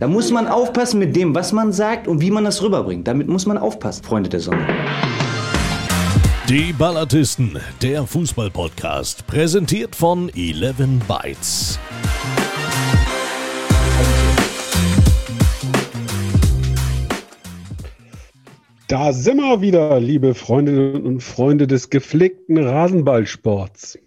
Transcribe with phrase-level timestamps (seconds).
[0.00, 3.08] Da muss man aufpassen mit dem, was man sagt und wie man das rüberbringt.
[3.08, 4.64] Damit muss man aufpassen, Freunde der Sonne.
[6.48, 10.76] Die Ballatisten, der Fußball-Podcast, präsentiert von 11
[11.08, 11.80] Bytes.
[18.86, 23.98] Da sind wir wieder, liebe Freundinnen und Freunde des gepflegten Rasenballsports.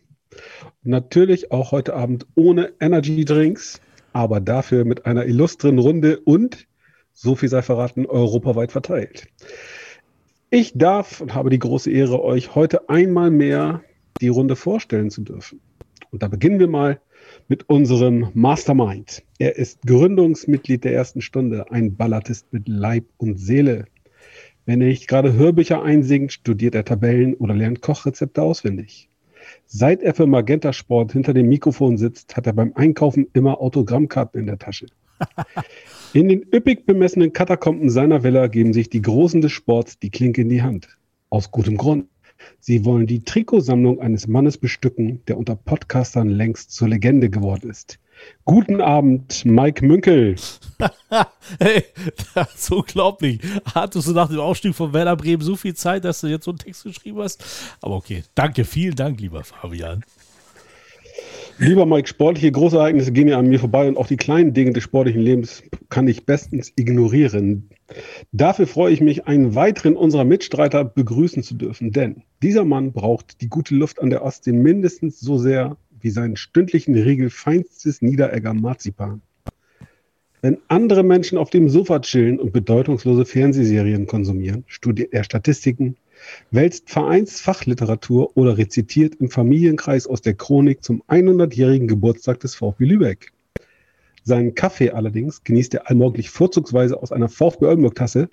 [0.83, 3.81] Natürlich auch heute Abend ohne Energy Drinks,
[4.13, 6.67] aber dafür mit einer illustren Runde und,
[7.13, 9.27] so viel sei verraten, europaweit verteilt.
[10.49, 13.83] Ich darf und habe die große Ehre, euch heute einmal mehr
[14.19, 15.61] die Runde vorstellen zu dürfen.
[16.11, 16.99] Und da beginnen wir mal
[17.47, 19.23] mit unserem Mastermind.
[19.39, 23.85] Er ist Gründungsmitglied der ersten Stunde, ein Ballatist mit Leib und Seele.
[24.65, 29.10] Wenn er nicht gerade Hörbücher einsingt, studiert er Tabellen oder lernt Kochrezepte auswendig.
[29.73, 34.41] Seit er für Magenta Sport hinter dem Mikrofon sitzt, hat er beim Einkaufen immer Autogrammkarten
[34.41, 34.87] in der Tasche.
[36.13, 40.41] In den üppig bemessenen Katakomben seiner Villa geben sich die Großen des Sports die Klinke
[40.41, 40.97] in die Hand.
[41.29, 42.07] Aus gutem Grund.
[42.59, 47.97] Sie wollen die Trikotsammlung eines Mannes bestücken, der unter Podcastern längst zur Legende geworden ist.
[48.45, 50.35] Guten Abend, Mike Münkel.
[51.59, 51.83] hey,
[52.33, 53.39] das ist unglaublich.
[53.73, 56.51] Hattest du nach dem Aufstieg von Werder Bremen so viel Zeit, dass du jetzt so
[56.51, 57.43] einen Text geschrieben hast?
[57.81, 60.03] Aber okay, danke, vielen Dank, lieber Fabian.
[61.59, 64.83] Lieber Mike, sportliche Großereignisse gehen ja an mir vorbei und auch die kleinen Dinge des
[64.83, 67.69] sportlichen Lebens kann ich bestens ignorieren.
[68.31, 73.41] Dafür freue ich mich, einen weiteren unserer Mitstreiter begrüßen zu dürfen, denn dieser Mann braucht
[73.41, 78.53] die gute Luft an der Ostsee mindestens so sehr wie seinen stündlichen Riegel feinstes Niederegger
[78.53, 79.21] Marzipan.
[80.41, 85.97] Wenn andere Menschen auf dem Sofa chillen und bedeutungslose Fernsehserien konsumieren, studiert er Statistiken,
[86.49, 93.31] wälzt Vereinsfachliteratur oder rezitiert im Familienkreis aus der Chronik zum 100-jährigen Geburtstag des VfB Lübeck.
[94.23, 98.29] Seinen Kaffee allerdings genießt er allmorgendlich vorzugsweise aus einer VfB Oldenburg-Tasse,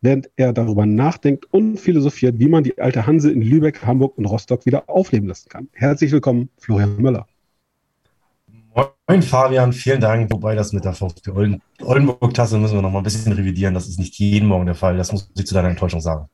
[0.00, 4.26] während er darüber nachdenkt und philosophiert, wie man die alte Hanse in Lübeck, Hamburg und
[4.26, 5.68] Rostock wieder aufleben lassen kann.
[5.72, 7.26] Herzlich willkommen, Florian Möller.
[9.08, 10.30] Moin Fabian, vielen Dank.
[10.32, 13.72] Wobei das mit der VfB Oldenburg-Tasse müssen wir noch mal ein bisschen revidieren.
[13.72, 14.96] Das ist nicht jeden Morgen der Fall.
[14.96, 16.28] Das muss ich zu deiner Enttäuschung sagen.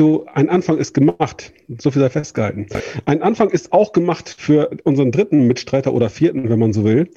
[0.00, 1.52] Du, ein Anfang ist gemacht.
[1.76, 2.66] So viel sei festgehalten.
[3.04, 7.10] Ein Anfang ist auch gemacht für unseren dritten Mitstreiter oder vierten, wenn man so will.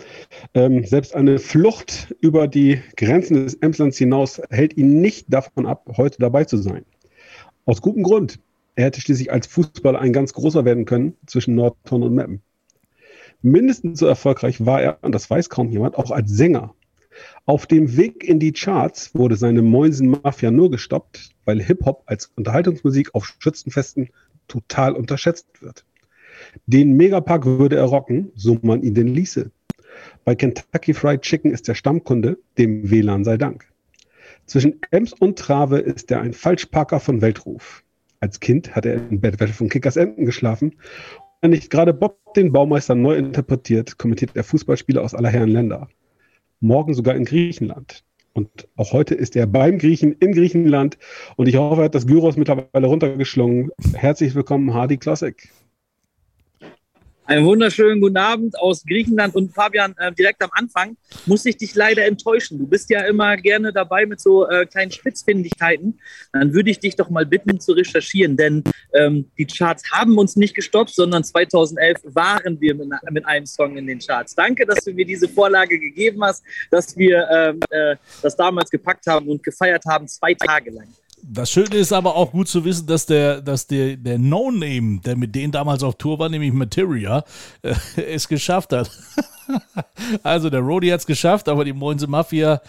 [0.54, 5.94] Ähm, selbst eine Flucht über die Grenzen des Emslands hinaus hält ihn nicht davon ab,
[5.96, 6.84] heute dabei zu sein.
[7.64, 8.42] Aus gutem Grund.
[8.76, 12.42] Er hätte schließlich als Fußballer ein ganz großer werden können zwischen Nordhorn und Meppen.
[13.42, 16.76] Mindestens so erfolgreich war er, und das weiß kaum jemand, auch als Sänger.
[17.46, 23.14] Auf dem Weg in die Charts wurde seine Mäusen-Mafia nur gestoppt, weil Hip-Hop als Unterhaltungsmusik
[23.14, 24.10] auf Schützenfesten
[24.48, 25.86] total unterschätzt wird.
[26.66, 29.52] Den Megapark würde er rocken, so man ihn denn ließe.
[30.26, 33.66] Bei Kentucky Fried Chicken ist er Stammkunde, dem WLAN sei Dank.
[34.46, 37.84] Zwischen Ems und Trave ist er ein Falschparker von Weltruf.
[38.20, 40.76] Als Kind hat er in Bettwäsche von Kickers Enten geschlafen.
[41.42, 45.90] Wenn nicht gerade Bob den Baumeister neu interpretiert, kommentiert er Fußballspiele aus aller Herren Länder
[46.64, 48.04] morgen sogar in Griechenland.
[48.34, 50.98] Und auch heute ist er beim Griechen in Griechenland.
[51.36, 53.70] Und ich hoffe, er hat das Gyros mittlerweile runtergeschlungen.
[53.94, 55.50] Herzlich willkommen, Hardy Classic.
[57.34, 60.96] Einen wunderschönen guten Abend aus Griechenland und Fabian, äh, direkt am Anfang
[61.26, 62.60] muss ich dich leider enttäuschen.
[62.60, 66.00] Du bist ja immer gerne dabei mit so äh, kleinen Spitzfindigkeiten.
[66.32, 70.36] Dann würde ich dich doch mal bitten zu recherchieren, denn ähm, die Charts haben uns
[70.36, 74.36] nicht gestoppt, sondern 2011 waren wir mit, mit, einem Song in den Charts.
[74.36, 79.08] Danke, dass du mir diese Vorlage gegeben hast, dass wir ähm, äh, das damals gepackt
[79.08, 80.88] haben und gefeiert haben, zwei Tage lang.
[81.26, 85.16] Das Schöne ist aber auch gut zu wissen, dass der, dass der, der No-Name, der
[85.16, 87.24] mit denen damals auf Tour war, nämlich Materia,
[87.62, 88.92] äh, es geschafft hat.
[90.24, 92.62] also der Rody hat es geschafft, aber die Moinse Mafia,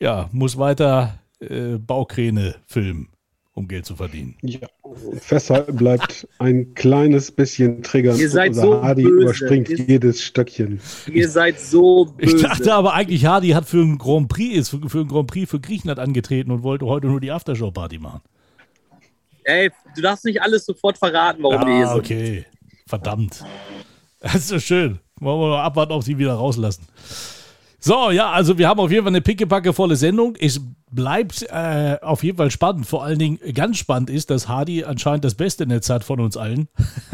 [0.00, 3.08] ja, muss weiter äh, Baukräne filmen
[3.54, 4.36] um Geld zu verdienen.
[4.42, 4.66] Ja,
[5.18, 8.18] festhalten bleibt ein kleines bisschen triggern.
[8.18, 9.22] Ihr seid so Hardy böse.
[9.22, 10.80] überspringt ihr, jedes Stöckchen.
[11.12, 12.36] Ihr seid so böse.
[12.36, 15.30] Ich dachte aber eigentlich, Hardy hat für einen Grand Prix ist für, für einen Grand
[15.30, 18.20] Prix für Griechenland angetreten und wollte heute nur die Aftershow-Party machen.
[19.44, 21.98] Ey, du darfst nicht alles sofort verraten, warum ja, wir hier sind.
[21.98, 22.46] okay.
[22.86, 23.44] Verdammt.
[24.20, 24.98] Das ist so schön.
[25.18, 26.86] Wollen wir mal abwarten, ob sie wieder rauslassen.
[27.78, 30.36] So, ja, also wir haben auf jeden Fall eine pickepacke volle Sendung.
[30.38, 30.60] Es
[30.92, 32.86] bleibt äh, auf jeden Fall spannend.
[32.86, 36.36] Vor allen Dingen ganz spannend ist, dass Hardy anscheinend das beste Netz hat von uns
[36.36, 36.68] allen.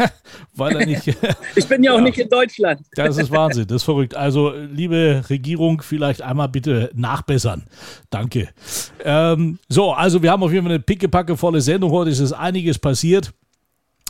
[0.55, 1.07] Weil er nicht.
[1.57, 2.81] ich bin ja auch ja, nicht in Deutschland.
[2.95, 4.15] das ist Wahnsinn, das ist verrückt.
[4.15, 7.65] Also, liebe Regierung, vielleicht einmal bitte nachbessern.
[8.11, 8.49] Danke.
[9.05, 11.93] Ähm, so, also wir haben auf jeden Fall eine pickepacke volle Sendung.
[11.93, 13.33] Heute ist einiges passiert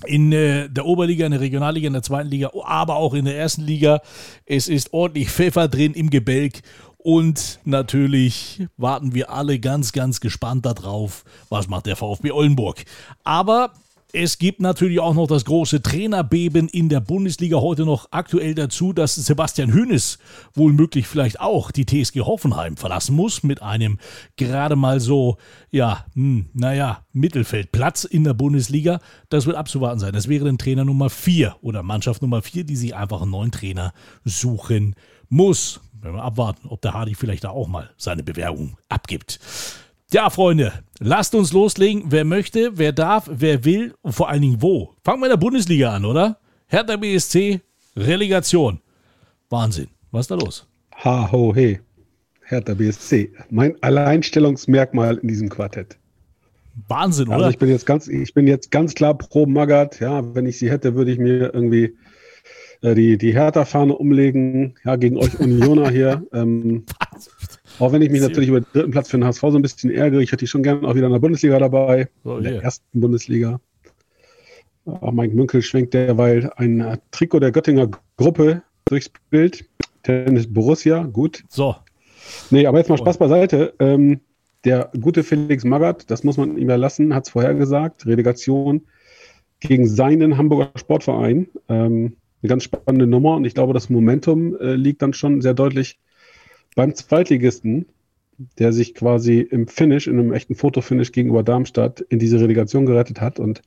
[0.06, 3.36] in äh, der Oberliga, in der Regionalliga, in der zweiten Liga, aber auch in der
[3.36, 4.00] ersten Liga.
[4.46, 6.62] Es ist ordentlich Pfeffer drin im Gebälk
[7.10, 12.84] Und natürlich warten wir alle ganz, ganz gespannt darauf, was macht der VfB Oldenburg.
[13.25, 13.72] Aber
[14.12, 18.93] es gibt natürlich auch noch das große Trainerbeben in der Bundesliga heute noch aktuell dazu,
[18.93, 20.19] dass Sebastian Hönes
[20.52, 23.99] wohl möglich vielleicht auch die TSG Hoffenheim verlassen muss mit einem
[24.37, 25.38] gerade mal so,
[25.70, 29.00] ja, hm, naja, Mittelfeldplatz in der Bundesliga.
[29.31, 30.12] Das wird abzuwarten sein.
[30.12, 33.50] Das wäre dann Trainer Nummer 4 oder Mannschaft Nummer 4, die sich einfach einen neuen
[33.50, 33.94] Trainer
[34.26, 34.94] suchen
[35.31, 35.81] muss.
[36.00, 39.40] Wenn wir abwarten, ob der Hardy vielleicht da auch mal seine Bewerbung abgibt.
[40.12, 42.04] Ja, Freunde, lasst uns loslegen.
[42.06, 44.94] Wer möchte, wer darf, wer will und vor allen Dingen wo.
[45.04, 46.38] Fangen wir in der Bundesliga an, oder?
[46.66, 47.60] Hertha BSC,
[47.96, 48.80] Relegation.
[49.50, 49.88] Wahnsinn.
[50.10, 50.66] Was ist da los?
[51.04, 51.80] Ha, ho, he.
[52.44, 53.32] Hertha BSC.
[53.50, 55.98] Mein Alleinstellungsmerkmal in diesem Quartett.
[56.86, 57.36] Wahnsinn, oder?
[57.36, 60.00] Also ich bin jetzt ganz, ich bin jetzt ganz klar pro Magath.
[60.00, 61.94] Ja, wenn ich sie hätte, würde ich mir irgendwie
[62.82, 64.75] äh, die, die Hertha-Fahne umlegen.
[64.84, 66.22] Ja, gegen euch Unioner hier.
[66.32, 66.84] Ähm,
[67.78, 69.90] auch wenn ich mich natürlich über den dritten Platz für den HSV so ein bisschen
[69.90, 72.62] ärgere, ich hätte die schon gerne auch wieder in der Bundesliga dabei, So, in der
[72.62, 73.60] ersten Bundesliga.
[74.84, 79.64] Auch Mike Münkel schwenkt derweil ein Trikot der Göttinger Gruppe durchs Bild.
[80.02, 81.44] Tennis Borussia, gut.
[81.48, 81.75] So,
[82.50, 83.75] Nee, aber jetzt mal Spaß beiseite.
[83.78, 84.20] Ähm,
[84.64, 88.82] der gute Felix Magath, das muss man ihm ja lassen, hat es vorher gesagt, Relegation
[89.60, 91.48] gegen seinen Hamburger Sportverein.
[91.69, 95.55] Ähm, eine ganz spannende Nummer und ich glaube, das Momentum äh, liegt dann schon sehr
[95.55, 95.99] deutlich
[96.76, 97.87] beim Zweitligisten,
[98.58, 103.20] der sich quasi im Finish, in einem echten Fotofinish gegenüber Darmstadt in diese Relegation gerettet
[103.20, 103.40] hat.
[103.40, 103.62] Und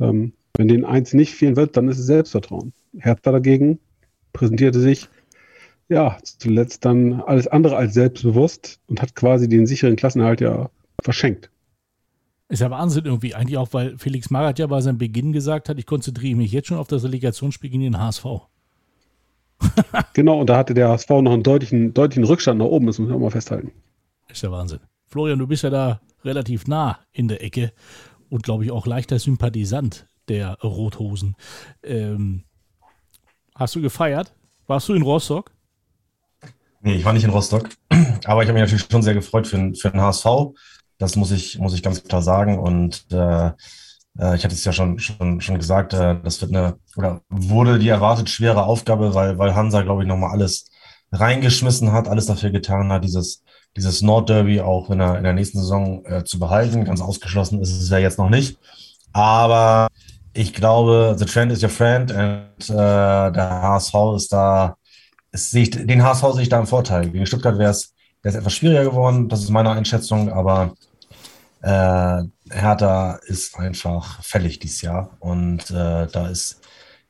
[0.00, 2.72] ähm, wenn den eins nicht fehlen wird, dann ist es Selbstvertrauen.
[2.98, 3.78] Hertha dagegen
[4.32, 5.08] präsentierte sich
[5.88, 10.70] ja zuletzt dann alles andere als selbstbewusst und hat quasi den sicheren Klassenerhalt ja
[11.02, 11.50] verschenkt.
[12.50, 13.34] Ist ja Wahnsinn irgendwie.
[13.34, 16.68] Eigentlich auch, weil Felix Magath ja bei seinem Beginn gesagt hat, ich konzentriere mich jetzt
[16.68, 18.24] schon auf das Relegationsspiel gegen den HSV.
[20.14, 23.08] Genau, und da hatte der HSV noch einen deutlichen, deutlichen Rückstand nach oben, das muss
[23.08, 23.72] man auch mal festhalten.
[24.28, 24.80] Ist ja Wahnsinn.
[25.06, 27.72] Florian, du bist ja da relativ nah in der Ecke
[28.28, 31.36] und glaube ich auch leichter Sympathisant der Rothosen.
[31.82, 32.44] Ähm,
[33.54, 34.34] hast du gefeiert?
[34.66, 35.50] Warst du in Rostock?
[36.80, 37.68] Nee, ich war nicht in Rostock,
[38.24, 40.26] aber ich habe mich natürlich schon sehr gefreut für, den- für den HSV.
[41.00, 42.58] Das muss ich, muss ich ganz klar sagen.
[42.58, 43.46] Und äh,
[44.18, 47.78] äh, ich hatte es ja schon, schon, schon gesagt, äh, das wird eine, oder wurde
[47.78, 50.66] die erwartet schwere Aufgabe, weil, weil Hansa, glaube ich, nochmal alles
[51.10, 53.42] reingeschmissen hat, alles dafür getan hat, dieses,
[53.76, 56.84] dieses Nordderby auch in der, in der nächsten Saison äh, zu behalten.
[56.84, 58.58] Ganz ausgeschlossen ist es ja jetzt noch nicht.
[59.12, 59.88] Aber
[60.34, 64.76] ich glaube, the trend is your friend und äh, der HSV ist da,
[65.32, 67.10] sehe ich, den HSV sehe ich da im Vorteil.
[67.10, 70.74] Gegen Stuttgart wäre es wäre es etwas schwieriger geworden, das ist meine Einschätzung, aber
[71.62, 76.60] äh, Hertha ist einfach fällig dieses Jahr und äh, da ist,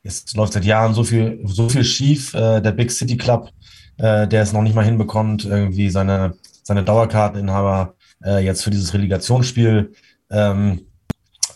[0.03, 2.33] es läuft seit Jahren so viel, so viel schief.
[2.33, 3.49] Äh, der Big City Club,
[3.97, 6.33] äh, der es noch nicht mal hinbekommt, irgendwie seine,
[6.63, 9.93] seine Dauerkarteninhaber äh, jetzt für dieses Relegationsspiel
[10.31, 10.87] ähm,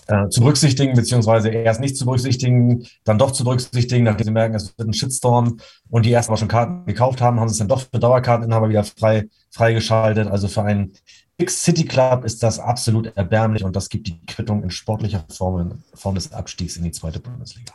[0.07, 4.55] äh, zu berücksichtigen, beziehungsweise erst nicht zu berücksichtigen, dann doch zu berücksichtigen, nachdem sie merken,
[4.55, 5.57] es wird ein Shitstorm
[5.89, 8.69] und die erst aber schon Karten gekauft haben, haben sie es dann doch für Dauerkarteninhaber
[8.69, 10.27] wieder frei, freigeschaltet.
[10.27, 10.93] Also für einen
[11.37, 15.83] Big City Club ist das absolut erbärmlich und das gibt die Quittung in sportlicher Form,
[15.93, 17.73] Form des Abstiegs in die zweite Bundesliga.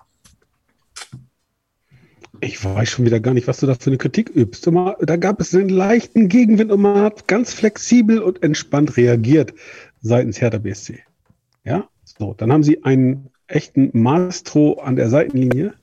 [2.40, 4.66] Ich weiß schon wieder gar nicht, was du da für eine Kritik übst.
[4.66, 9.52] Immer, da gab es einen leichten Gegenwind und man hat ganz flexibel und entspannt reagiert
[10.00, 11.00] seitens Hertha BSC.
[11.64, 15.74] Ja, so, dann haben sie einen echten Maestro an der Seitenlinie,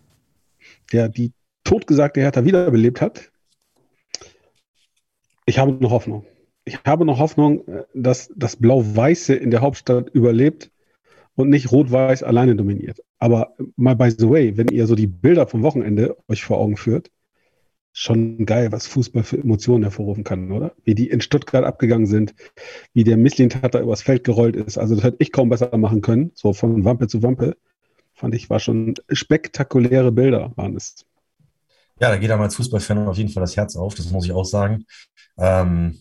[0.91, 1.31] der die
[1.63, 3.31] totgesagte Hertha wiederbelebt hat.
[5.45, 6.25] Ich habe noch Hoffnung.
[6.67, 10.69] Ich habe noch Hoffnung, äh, dass das Blau-Weiße in der Hauptstadt überlebt
[11.35, 12.99] und nicht Rot-Weiß alleine dominiert.
[13.19, 16.75] Aber mal by the way, wenn ihr so die Bilder vom Wochenende euch vor Augen
[16.75, 17.09] führt,
[17.93, 20.73] schon geil, was Fußball für Emotionen hervorrufen kann, oder?
[20.83, 22.35] Wie die in Stuttgart abgegangen sind,
[22.93, 24.77] wie der Misslintatter übers Feld gerollt ist.
[24.77, 27.55] Also das hätte ich kaum besser machen können, so von Wampe zu Wampe.
[28.13, 31.05] Fand ich, war schon spektakuläre Bilder, waren es.
[31.99, 34.33] Ja, da geht einem als Fußballfan auf jeden Fall das Herz auf, das muss ich
[34.33, 34.85] auch sagen.
[35.37, 35.97] Ähm,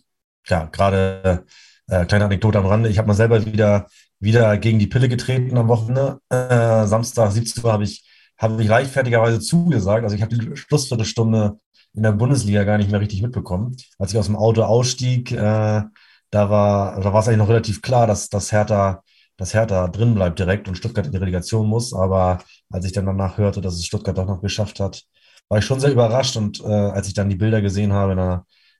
[0.48, 1.44] ja, gerade
[1.88, 2.88] äh, kleine Anekdote am Rande.
[2.88, 3.86] Ich habe mal selber wieder,
[4.18, 6.20] wieder gegen die Pille getreten am Wochenende.
[6.28, 8.04] Äh, Samstag 17 Uhr habe ich,
[8.38, 10.04] habe ich leichtfertigerweise zugesagt.
[10.04, 11.58] Also ich habe die Schlussviertelstunde
[11.94, 13.76] in der Bundesliga gar nicht mehr richtig mitbekommen.
[13.98, 15.82] Als ich aus dem Auto ausstieg, äh,
[16.30, 19.02] da war, da war es eigentlich noch relativ klar, dass, dass Hertha,
[19.36, 21.94] dass Hertha drin bleibt direkt und Stuttgart in die Relegation muss.
[21.94, 25.04] Aber als ich dann danach hörte, dass es Stuttgart doch noch geschafft hat,
[25.48, 26.36] war ich schon sehr überrascht.
[26.36, 28.18] Und äh, als ich dann die Bilder gesehen habe, in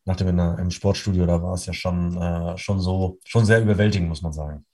[0.06, 3.44] der, nach dem in im Sportstudio, da war es ja schon, äh, schon so, schon
[3.46, 4.65] sehr überwältigend, muss man sagen.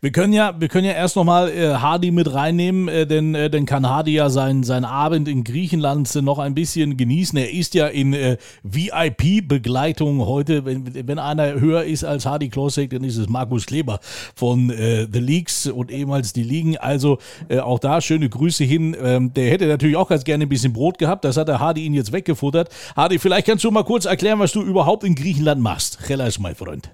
[0.00, 3.50] Wir können ja, wir können ja erst nochmal äh, Hardy mit reinnehmen, äh, denn äh,
[3.50, 7.38] dann kann Hardy ja seinen sein Abend in Griechenland äh, noch ein bisschen genießen.
[7.38, 10.64] Er ist ja in äh, VIP-Begleitung heute.
[10.64, 14.00] Wenn, wenn einer höher ist als Hardy Klosek, dann ist es Markus Kleber
[14.34, 16.76] von äh, The Leagues und ehemals die Ligen.
[16.76, 17.18] Also
[17.48, 18.96] äh, auch da schöne Grüße hin.
[19.00, 21.24] Ähm, der hätte natürlich auch ganz gerne ein bisschen Brot gehabt.
[21.24, 22.68] Das hat der Hardy ihn jetzt weggefuttert.
[22.96, 26.08] Hardy, vielleicht kannst du mal kurz erklären, was du überhaupt in Griechenland machst.
[26.08, 26.90] Relax, mein Freund.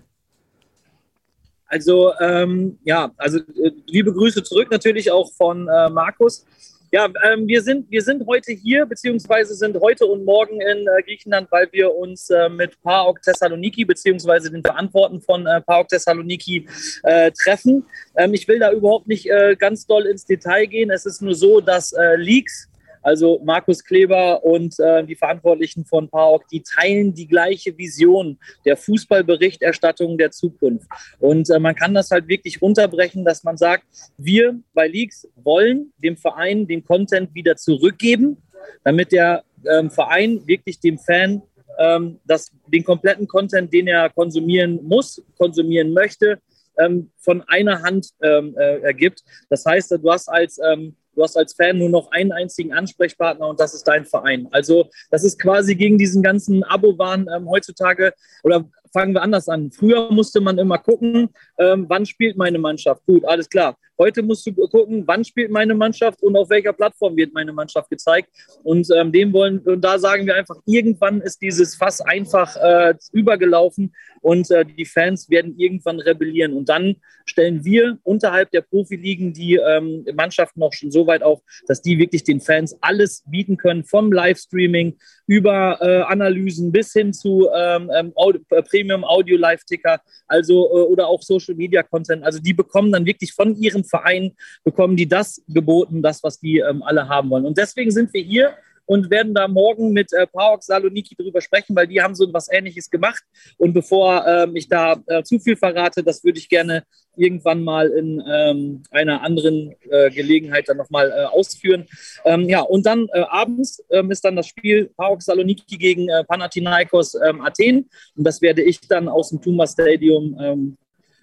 [1.72, 6.44] Also ähm, ja, also äh, liebe Grüße zurück natürlich auch von äh, Markus.
[6.92, 11.02] Ja, ähm, wir, sind, wir sind heute hier, beziehungsweise sind heute und morgen in äh,
[11.02, 16.68] Griechenland, weil wir uns äh, mit PAOK Thessaloniki, beziehungsweise den Verantwortlichen von äh, PAOK Thessaloniki
[17.04, 17.86] äh, treffen.
[18.18, 20.90] Ähm, ich will da überhaupt nicht äh, ganz doll ins Detail gehen.
[20.90, 22.68] Es ist nur so, dass äh, Leaks
[23.02, 28.76] also Markus Kleber und äh, die Verantwortlichen von PAOK, die teilen die gleiche Vision der
[28.76, 30.88] Fußballberichterstattung der Zukunft.
[31.18, 33.84] Und äh, man kann das halt wirklich runterbrechen, dass man sagt,
[34.16, 38.38] wir bei Leaks wollen dem Verein den Content wieder zurückgeben,
[38.84, 41.42] damit der ähm, Verein wirklich dem Fan
[41.78, 46.38] ähm, das, den kompletten Content, den er konsumieren muss, konsumieren möchte,
[46.78, 49.22] ähm, von einer Hand ähm, äh, ergibt.
[49.50, 53.48] Das heißt, du hast als ähm, Du hast als Fan nur noch einen einzigen Ansprechpartner
[53.48, 54.48] und das ist dein Verein.
[54.50, 59.70] Also das ist quasi gegen diesen ganzen Abo-Wahn ähm, heutzutage oder fangen wir anders an.
[59.70, 63.04] Früher musste man immer gucken, ähm, wann spielt meine Mannschaft.
[63.06, 63.76] Gut, alles klar.
[63.98, 67.88] Heute musst du gucken, wann spielt meine Mannschaft und auf welcher Plattform wird meine Mannschaft
[67.88, 68.28] gezeigt.
[68.62, 72.94] Und ähm, dem wollen, und da sagen wir einfach, irgendwann ist dieses Fass einfach äh,
[73.12, 76.54] übergelaufen und äh, die Fans werden irgendwann rebellieren.
[76.54, 81.40] Und dann stellen wir unterhalb der Profiligen die ähm, Mannschaften noch schon so weit auf,
[81.66, 87.12] dass die wirklich den Fans alles bieten können, vom Livestreaming über äh, Analysen bis hin
[87.12, 91.82] zu ähm, ähm Audio, äh, Premium Audio Live Ticker, also äh, oder auch Social Media
[91.82, 92.24] Content.
[92.24, 94.32] Also die bekommen dann wirklich von ihrem Verein
[94.64, 97.44] bekommen die das geboten, das was die ähm, alle haben wollen.
[97.44, 98.54] Und deswegen sind wir hier
[98.92, 102.52] und werden da morgen mit äh, Paok Saloniki drüber sprechen, weil die haben so was
[102.52, 103.22] Ähnliches gemacht.
[103.56, 106.84] Und bevor ähm, ich da äh, zu viel verrate, das würde ich gerne
[107.16, 111.86] irgendwann mal in ähm, einer anderen äh, Gelegenheit dann nochmal äh, ausführen.
[112.26, 116.22] Ähm, ja, und dann äh, abends ähm, ist dann das Spiel Paok Saloniki gegen äh,
[116.24, 117.88] Panathinaikos ähm, Athen.
[118.14, 120.76] Und das werde ich dann aus dem Tuma Stadium ähm,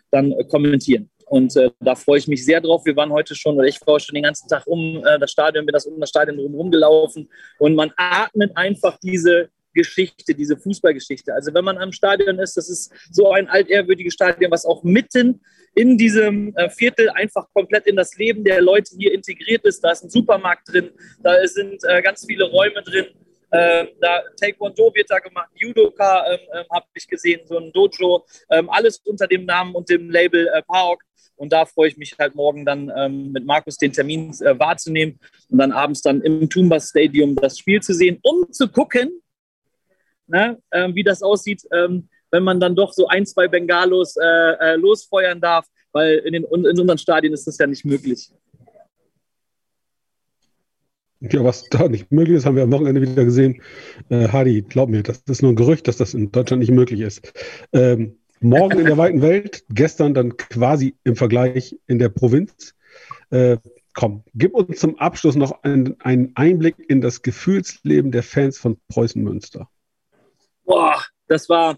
[0.09, 1.11] dann äh, kommentieren.
[1.29, 2.85] Und äh, da freue ich mich sehr drauf.
[2.85, 5.65] Wir waren heute schon, oder ich war schon den ganzen Tag um äh, das Stadion,
[5.65, 7.29] bin das um das Stadion rum gelaufen.
[7.59, 11.33] Und man atmet einfach diese Geschichte, diese Fußballgeschichte.
[11.33, 15.41] Also wenn man am Stadion ist, das ist so ein altehrwürdiges Stadion, was auch mitten
[15.75, 19.81] in diesem äh, Viertel einfach komplett in das Leben der Leute hier integriert ist.
[19.81, 20.89] Da ist ein Supermarkt drin,
[21.21, 23.05] da sind äh, ganz viele Räume drin.
[23.51, 28.25] Ähm, da Taekwondo wird da gemacht, Judoka ähm, ähm, habe ich gesehen, so ein Dojo,
[28.51, 31.03] ähm, alles unter dem Namen und dem Label äh, PAOK.
[31.35, 35.19] Und da freue ich mich halt morgen dann ähm, mit Markus den Termin äh, wahrzunehmen
[35.49, 39.21] und dann abends dann im Tumba Stadium das Spiel zu sehen, um zu gucken,
[40.27, 44.25] ne, äh, wie das aussieht, ähm, wenn man dann doch so ein, zwei Bengalos äh,
[44.25, 48.29] äh losfeuern darf, weil in, den, in unseren Stadien ist das ja nicht möglich.
[51.21, 53.61] Ja, was da nicht möglich ist, haben wir am Wochenende wieder gesehen.
[54.09, 57.01] Äh, Hadi, glaub mir, das ist nur ein Gerücht, dass das in Deutschland nicht möglich
[57.01, 57.33] ist.
[57.73, 62.73] Ähm, Morgen in der weiten Welt, gestern dann quasi im Vergleich in der Provinz.
[63.31, 63.57] Äh,
[63.93, 68.77] komm, gib uns zum Abschluss noch einen, einen Einblick in das Gefühlsleben der Fans von
[68.87, 69.69] Preußen Münster.
[70.63, 71.75] Boah, das war,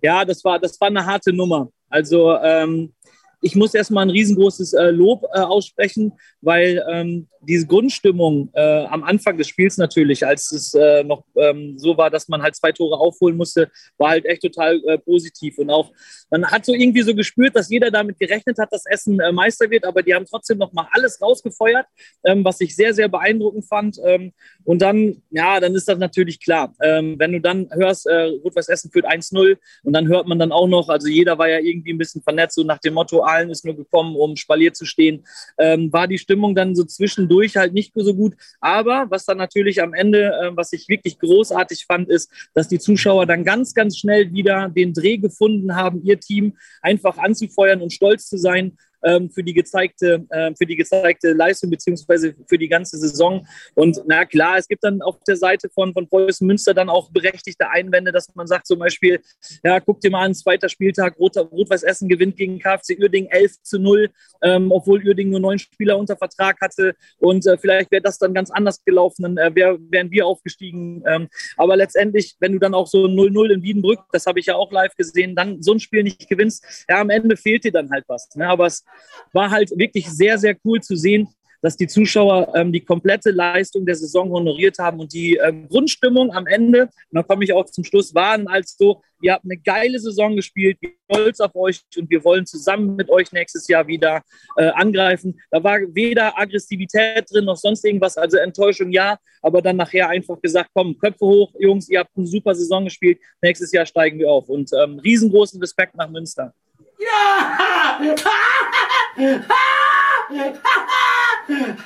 [0.00, 1.68] ja, das war, das war eine harte Nummer.
[1.90, 2.94] Also ähm,
[3.42, 9.02] ich muss erstmal ein riesengroßes äh, Lob äh, aussprechen, weil ähm, diese Grundstimmung äh, am
[9.02, 12.72] Anfang des Spiels natürlich, als es äh, noch ähm, so war, dass man halt zwei
[12.72, 15.58] Tore aufholen musste, war halt echt total äh, positiv.
[15.58, 15.90] Und auch,
[16.30, 19.70] man hat so irgendwie so gespürt, dass jeder damit gerechnet hat, dass Essen äh, Meister
[19.70, 21.86] wird, aber die haben trotzdem noch mal alles rausgefeuert,
[22.24, 23.98] ähm, was ich sehr, sehr beeindruckend fand.
[24.04, 24.32] Ähm,
[24.64, 26.74] und dann, ja, dann ist das natürlich klar.
[26.82, 30.52] Ähm, wenn du dann hörst, äh, Rot-Weiß Essen führt 1-0 und dann hört man dann
[30.52, 33.50] auch noch, also jeder war ja irgendwie ein bisschen vernetzt, so nach dem Motto, allen
[33.50, 35.24] ist nur gekommen, um Spalier zu stehen,
[35.58, 38.34] ähm, war die Stimmung dann so zwischen durch halt nicht so gut.
[38.60, 42.78] Aber was dann natürlich am Ende, äh, was ich wirklich großartig fand, ist, dass die
[42.78, 47.92] Zuschauer dann ganz, ganz schnell wieder den Dreh gefunden haben, ihr Team einfach anzufeuern und
[47.92, 52.68] stolz zu sein ähm, für, die gezeigte, äh, für die gezeigte Leistung beziehungsweise für die
[52.68, 53.46] ganze Saison.
[53.74, 57.10] Und na klar, es gibt dann auf der Seite von, von Preußen Münster dann auch
[57.10, 59.20] berechtigte Einwände, dass man sagt zum Beispiel,
[59.64, 63.78] ja, guck dir mal an, zweiter Spieltag, Rot-Weiß Essen gewinnt gegen KfC Uerding 11 zu
[63.78, 64.10] 0,
[64.42, 66.94] ähm, obwohl Uerding nur neun Spieler unter Vertrag hatte.
[67.18, 71.02] Und äh, vielleicht wäre das dann ganz anders gelaufen, dann äh, wär, wären wir aufgestiegen.
[71.06, 74.56] Ähm, aber letztendlich, wenn du dann auch so 0-0 in Wiedenbrück, das habe ich ja
[74.56, 77.90] auch live gesehen, dann so ein Spiel nicht gewinnst, ja, am Ende fehlt dir dann
[77.90, 78.28] halt was.
[78.34, 78.48] Ne?
[78.48, 78.84] Aber es
[79.32, 81.28] war halt wirklich sehr, sehr cool zu sehen,
[81.62, 86.32] dass die Zuschauer ähm, die komplette Leistung der Saison honoriert haben und die ähm, Grundstimmung
[86.32, 89.58] am Ende, und da komme ich auch zum Schluss, waren als so, ihr habt eine
[89.58, 93.68] geile Saison gespielt, wir sind stolz auf euch und wir wollen zusammen mit euch nächstes
[93.68, 94.22] Jahr wieder
[94.56, 95.38] äh, angreifen.
[95.50, 100.40] Da war weder Aggressivität drin noch sonst irgendwas, also Enttäuschung ja, aber dann nachher einfach
[100.40, 104.30] gesagt, komm, Köpfe hoch, Jungs, ihr habt eine super Saison gespielt, nächstes Jahr steigen wir
[104.30, 106.54] auf und ähm, riesengroßen Respekt nach Münster.
[107.00, 107.98] Ja!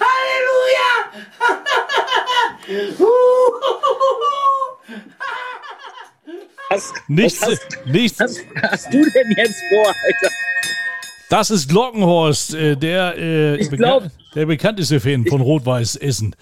[0.01, 0.95] Halleluja!
[6.71, 8.19] Was, nichts, was, hast, nichts.
[8.19, 10.31] Was hast du denn jetzt vor, Alter?
[11.31, 16.35] Das ist Glockenhorst, äh, der, äh, ich glaub, der bekannteste Fan von Rot-Weiß Essen.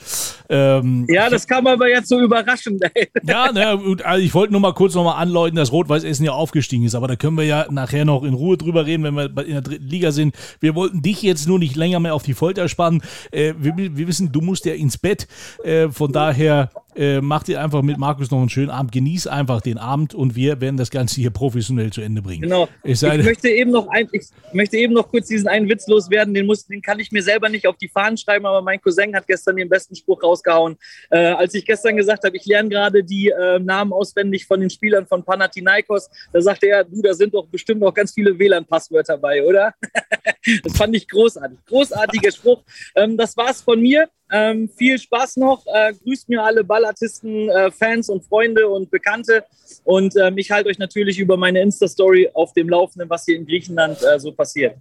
[0.48, 2.82] Ähm, ja, das kam aber jetzt so überraschend.
[2.94, 3.08] Ey.
[3.24, 6.84] Ja, ne, also ich wollte nur mal kurz nochmal anläuten, dass Rot-Weiß Essen ja aufgestiegen
[6.84, 9.52] ist, aber da können wir ja nachher noch in Ruhe drüber reden, wenn wir in
[9.52, 10.34] der dritten Liga sind.
[10.60, 13.02] Wir wollten dich jetzt nur nicht länger mehr auf die Folter spannen.
[13.30, 15.26] Äh, wir, wir, wissen, du musst ja ins Bett.
[15.64, 18.92] Äh, von daher äh, mach dir einfach mit Markus noch einen schönen Abend.
[18.92, 22.42] Genieß einfach den Abend und wir werden das Ganze hier professionell zu Ende bringen.
[22.42, 22.68] Genau.
[22.84, 26.34] Ich, ich möchte eben noch ein, ich möchte eben noch kurz diesen einen Witz loswerden.
[26.34, 29.14] Den, muss, den kann ich mir selber nicht auf die Fahnen schreiben, aber mein Cousin
[29.14, 30.76] hat gestern den besten Spruch rausgehauen.
[31.10, 34.70] Äh, als ich gestern gesagt habe, ich lerne gerade die äh, Namen auswendig von den
[34.70, 39.18] Spielern von Panathinaikos, da sagte er, du, da sind doch bestimmt noch ganz viele WLAN-Passwörter
[39.18, 39.74] bei, oder?
[40.62, 41.58] das fand ich großartig.
[41.66, 42.62] Großartiger Spruch.
[42.94, 44.08] Ähm, das war's von mir.
[44.34, 45.64] Ähm, viel Spaß noch.
[45.66, 49.44] Äh, grüßt mir alle Ballartisten, äh, Fans und Freunde und Bekannte.
[49.84, 53.46] Und ähm, ich halte euch natürlich über meine Insta-Story auf dem Laufenden, was hier in
[53.46, 54.76] Griechenland äh, so passiert.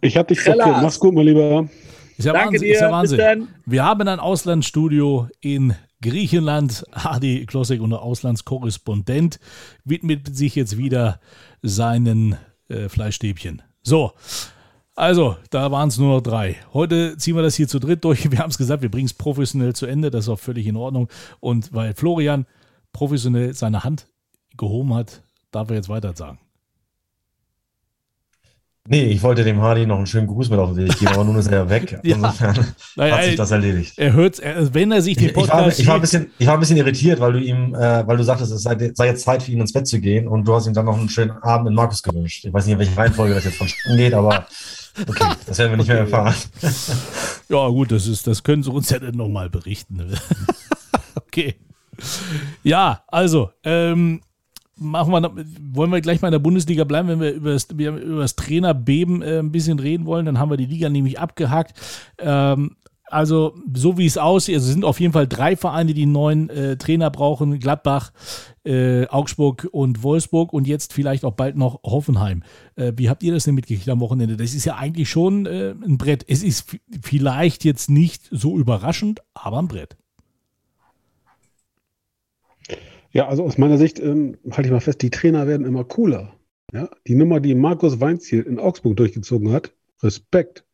[0.00, 0.66] Ich habe dich kapiert.
[0.66, 1.68] Mach's gut, mein Lieber.
[2.16, 2.74] Ist ja Danke Wahnsinn, dir.
[2.74, 3.48] Ist ja Wahnsinn.
[3.66, 6.84] Wir haben ein Auslandsstudio in Griechenland.
[6.92, 9.38] Hadi Klossek, unser Auslandskorrespondent,
[9.84, 11.20] widmet sich jetzt wieder
[11.62, 12.36] seinen
[12.68, 13.62] äh, Fleischstäbchen.
[13.82, 14.12] So,
[14.94, 16.56] also, da waren es nur noch drei.
[16.72, 18.30] Heute ziehen wir das hier zu dritt durch.
[18.30, 20.10] Wir haben es gesagt, wir bringen es professionell zu Ende.
[20.10, 21.08] Das ist auch völlig in Ordnung.
[21.38, 22.46] Und weil Florian
[22.94, 24.08] professionell seine Hand
[24.56, 26.38] gehoben hat, darf er jetzt weiter sagen.
[28.88, 31.24] Nee, ich wollte dem Hardy noch einen schönen Gruß mit auf den Weg geben, aber
[31.24, 32.00] nun ist er ja weg.
[32.06, 32.14] Ja.
[32.16, 33.94] Insofern Naja, hat sich das erledigt.
[33.96, 36.30] Er hört, er, wenn er sich den Ich, ich, war, Podcast ich, war ein bisschen,
[36.38, 39.06] ich war ein bisschen irritiert, weil du ihm, äh, weil du sagtest, es sei, sei
[39.06, 41.08] jetzt Zeit für ihn ins Bett zu gehen und du hast ihm dann noch einen
[41.08, 42.44] schönen Abend mit Markus gewünscht.
[42.44, 44.46] Ich weiß nicht, in welche Reihenfolge das jetzt vonstatten geht, aber
[45.08, 46.34] okay, das werden wir nicht mehr erfahren.
[47.48, 50.04] Ja, gut, das ist, das können Sie uns ja dann nochmal berichten.
[51.14, 51.54] okay.
[52.64, 54.20] Ja, also, ähm,
[54.76, 55.32] machen wir,
[55.72, 59.22] wollen wir gleich mal in der Bundesliga bleiben, wenn wir über das, über das Trainerbeben
[59.22, 61.74] äh, ein bisschen reden wollen, dann haben wir die Liga nämlich abgehakt.
[62.18, 62.76] Ähm,
[63.08, 66.50] also, so wie es aussieht, also sind auf jeden Fall drei Vereine, die einen neuen
[66.50, 68.12] äh, Trainer brauchen: Gladbach,
[68.64, 72.42] äh, Augsburg und Wolfsburg und jetzt vielleicht auch bald noch Hoffenheim.
[72.74, 74.36] Äh, wie habt ihr das denn mitgekriegt am Wochenende?
[74.36, 76.24] Das ist ja eigentlich schon äh, ein Brett.
[76.26, 79.96] Es ist vielleicht jetzt nicht so überraschend, aber ein Brett.
[83.16, 86.36] Ja, also aus meiner Sicht ähm, halte ich mal fest, die Trainer werden immer cooler.
[86.74, 90.66] Ja, die Nummer, die Markus Weinziel in Augsburg durchgezogen hat, Respekt.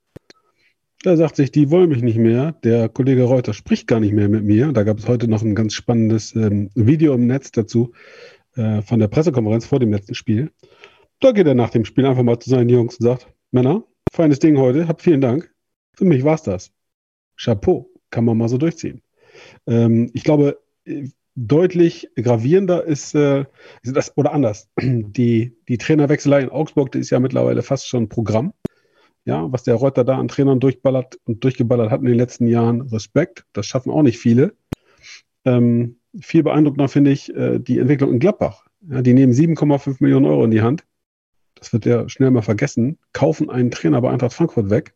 [1.05, 2.51] Da sagt sich, die wollen mich nicht mehr.
[2.65, 4.73] Der Kollege Reuter spricht gar nicht mehr mit mir.
[4.73, 7.93] Da gab es heute noch ein ganz spannendes ähm, Video im Netz dazu
[8.57, 10.51] äh, von der Pressekonferenz vor dem letzten Spiel.
[11.21, 14.41] Da geht er nach dem Spiel einfach mal zu seinen Jungs und sagt, Männer, feines
[14.41, 15.55] Ding heute, habt vielen Dank.
[15.95, 16.73] Für mich war's das.
[17.37, 19.01] Chapeau, kann man mal so durchziehen.
[19.69, 23.45] Ähm, ich glaube, äh, deutlich gravierender ist, äh,
[23.83, 28.09] ist das, oder anders, die, die Trainerwechselei in Augsburg, die ist ja mittlerweile fast schon
[28.09, 28.53] Programm.
[29.25, 32.83] Ja, was der Reuter da an Trainern durchballert und durchgeballert hat in den letzten Jahren,
[32.83, 33.45] Respekt.
[33.53, 34.55] Das schaffen auch nicht viele.
[35.45, 38.67] Ähm, viel beeindruckender finde ich äh, die Entwicklung in Gladbach.
[38.91, 40.85] Ja, die nehmen 7,5 Millionen Euro in die Hand.
[41.55, 42.99] Das wird ja schnell mal vergessen.
[43.13, 44.95] Kaufen einen Trainer bei Eintracht Frankfurt weg,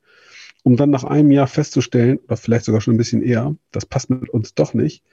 [0.64, 4.10] um dann nach einem Jahr festzustellen, oder vielleicht sogar schon ein bisschen eher, das passt
[4.10, 5.04] mit uns doch nicht.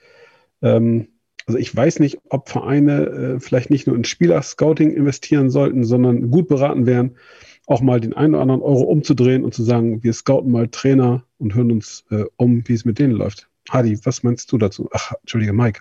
[0.62, 1.13] Ähm,
[1.46, 6.30] also ich weiß nicht, ob Vereine äh, vielleicht nicht nur in Spieler-Scouting investieren sollten, sondern
[6.30, 7.16] gut beraten wären,
[7.66, 11.24] auch mal den einen oder anderen Euro umzudrehen und zu sagen, wir scouten mal Trainer
[11.38, 13.48] und hören uns äh, um, wie es mit denen läuft.
[13.70, 14.88] Hadi, was meinst du dazu?
[14.92, 15.80] Ach, Entschuldige, Mike.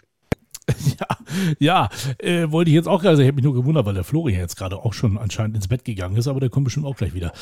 [1.59, 4.03] Ja, äh, wollte ich jetzt auch gerade sagen, ich habe mich nur gewundert, weil der
[4.03, 6.95] Florian jetzt gerade auch schon anscheinend ins Bett gegangen ist, aber der kommt bestimmt auch
[6.95, 7.33] gleich wieder.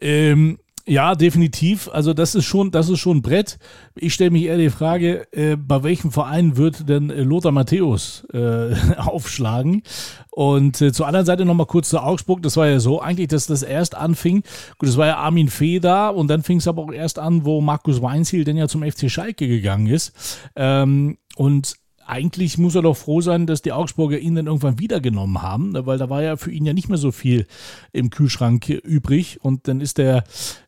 [0.00, 0.58] Ähm,
[0.88, 1.88] ja, definitiv.
[1.92, 3.58] Also das ist schon, das ist schon Brett.
[3.96, 8.24] Ich stelle mich eher die Frage, äh, bei welchem Verein wird denn äh, Lothar Matthäus
[8.32, 9.82] äh, aufschlagen?
[10.30, 12.40] Und äh, zur anderen Seite nochmal kurz zu Augsburg.
[12.42, 14.44] Das war ja so eigentlich, dass das erst anfing.
[14.78, 17.44] Gut, das war ja Armin Fee da und dann fing es aber auch erst an,
[17.44, 20.12] wo Markus Weinziel denn ja zum FC Schalke gegangen ist.
[20.54, 21.74] Ähm, und
[22.06, 25.86] eigentlich muss er doch froh sein, dass die Augsburger ihn dann irgendwann wiedergenommen haben, ne,
[25.86, 27.46] weil da war ja für ihn ja nicht mehr so viel
[27.92, 30.24] im Kühlschrank übrig und dann ist der,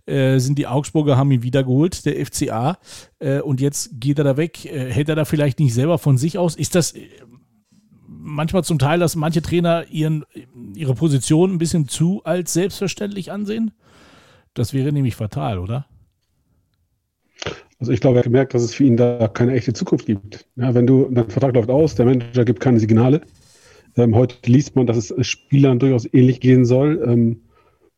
[0.07, 2.79] äh, sind die Augsburger, haben ihn wiedergeholt, der FCA,
[3.21, 4.65] äh, und jetzt geht er da weg.
[4.65, 6.57] Äh, hält er da vielleicht nicht selber von sich aus?
[6.57, 7.09] Ist das äh,
[8.07, 10.25] manchmal zum Teil, dass manche Trainer ihren,
[10.75, 13.73] ihre Position ein bisschen zu als selbstverständlich ansehen?
[14.55, 15.87] Das wäre nämlich fatal, oder?
[17.79, 20.47] Also ich glaube, er hat gemerkt, dass es für ihn da keine echte Zukunft gibt.
[20.57, 23.21] Ja, wenn du, dein Vertrag läuft aus, der Manager gibt keine Signale.
[23.97, 27.03] Ähm, heute liest man, dass es Spielern durchaus ähnlich gehen soll.
[27.07, 27.43] Ähm,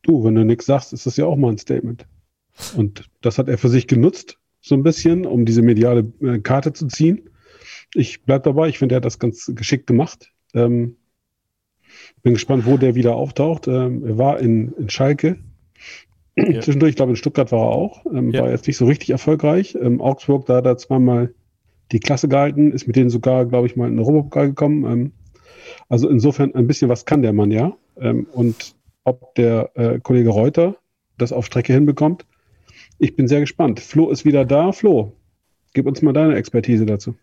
[0.03, 2.07] du, wenn du nichts sagst, ist das ja auch mal ein Statement.
[2.77, 6.73] Und das hat er für sich genutzt, so ein bisschen, um diese mediale äh, Karte
[6.75, 7.31] zu ziehen.
[7.95, 10.31] Ich bleibe dabei, ich finde, er hat das ganz geschickt gemacht.
[10.53, 10.97] Ähm,
[12.23, 13.67] bin gespannt, wo der wieder auftaucht.
[13.67, 15.39] Ähm, er war in, in Schalke,
[16.37, 16.45] ja.
[16.61, 18.05] Zwischendurch, ich glaube, in Stuttgart war er auch.
[18.07, 18.43] Ähm, ja.
[18.43, 19.77] War jetzt nicht so richtig erfolgreich.
[19.81, 21.35] Ähm, Augsburg, da hat er zweimal
[21.93, 24.85] die Klasse gehalten, ist mit denen sogar, glaube ich, mal in den Europapokal gekommen.
[24.85, 25.13] Ähm,
[25.89, 27.77] also insofern ein bisschen was kann der Mann ja.
[27.99, 30.77] Ähm, und ob der äh, Kollege Reuter
[31.19, 32.27] das auf Strecke hinbekommt,
[32.99, 33.81] ich bin sehr gespannt.
[33.81, 34.73] Flo ist wieder da.
[34.73, 35.13] Flo,
[35.73, 37.15] gib uns mal deine Expertise dazu.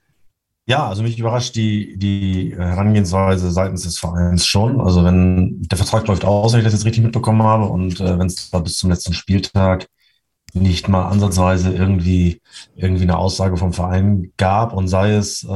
[0.70, 4.82] Ja, also mich überrascht die, die Herangehensweise seitens des Vereins schon.
[4.82, 8.20] Also wenn der Vertrag läuft aus, wenn ich das jetzt richtig mitbekommen habe, und äh,
[8.20, 9.88] wenn es bis zum letzten Spieltag
[10.54, 12.42] nicht mal ansatzweise irgendwie,
[12.76, 15.48] irgendwie eine Aussage vom Verein gab und sei es, äh,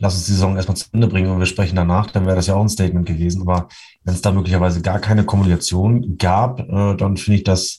[0.00, 2.46] lass uns die Saison erstmal zu Ende bringen und wir sprechen danach, dann wäre das
[2.46, 3.42] ja auch ein Statement gewesen.
[3.42, 3.68] Aber
[4.04, 7.76] wenn es da möglicherweise gar keine Kommunikation gab, äh, dann finde ich das,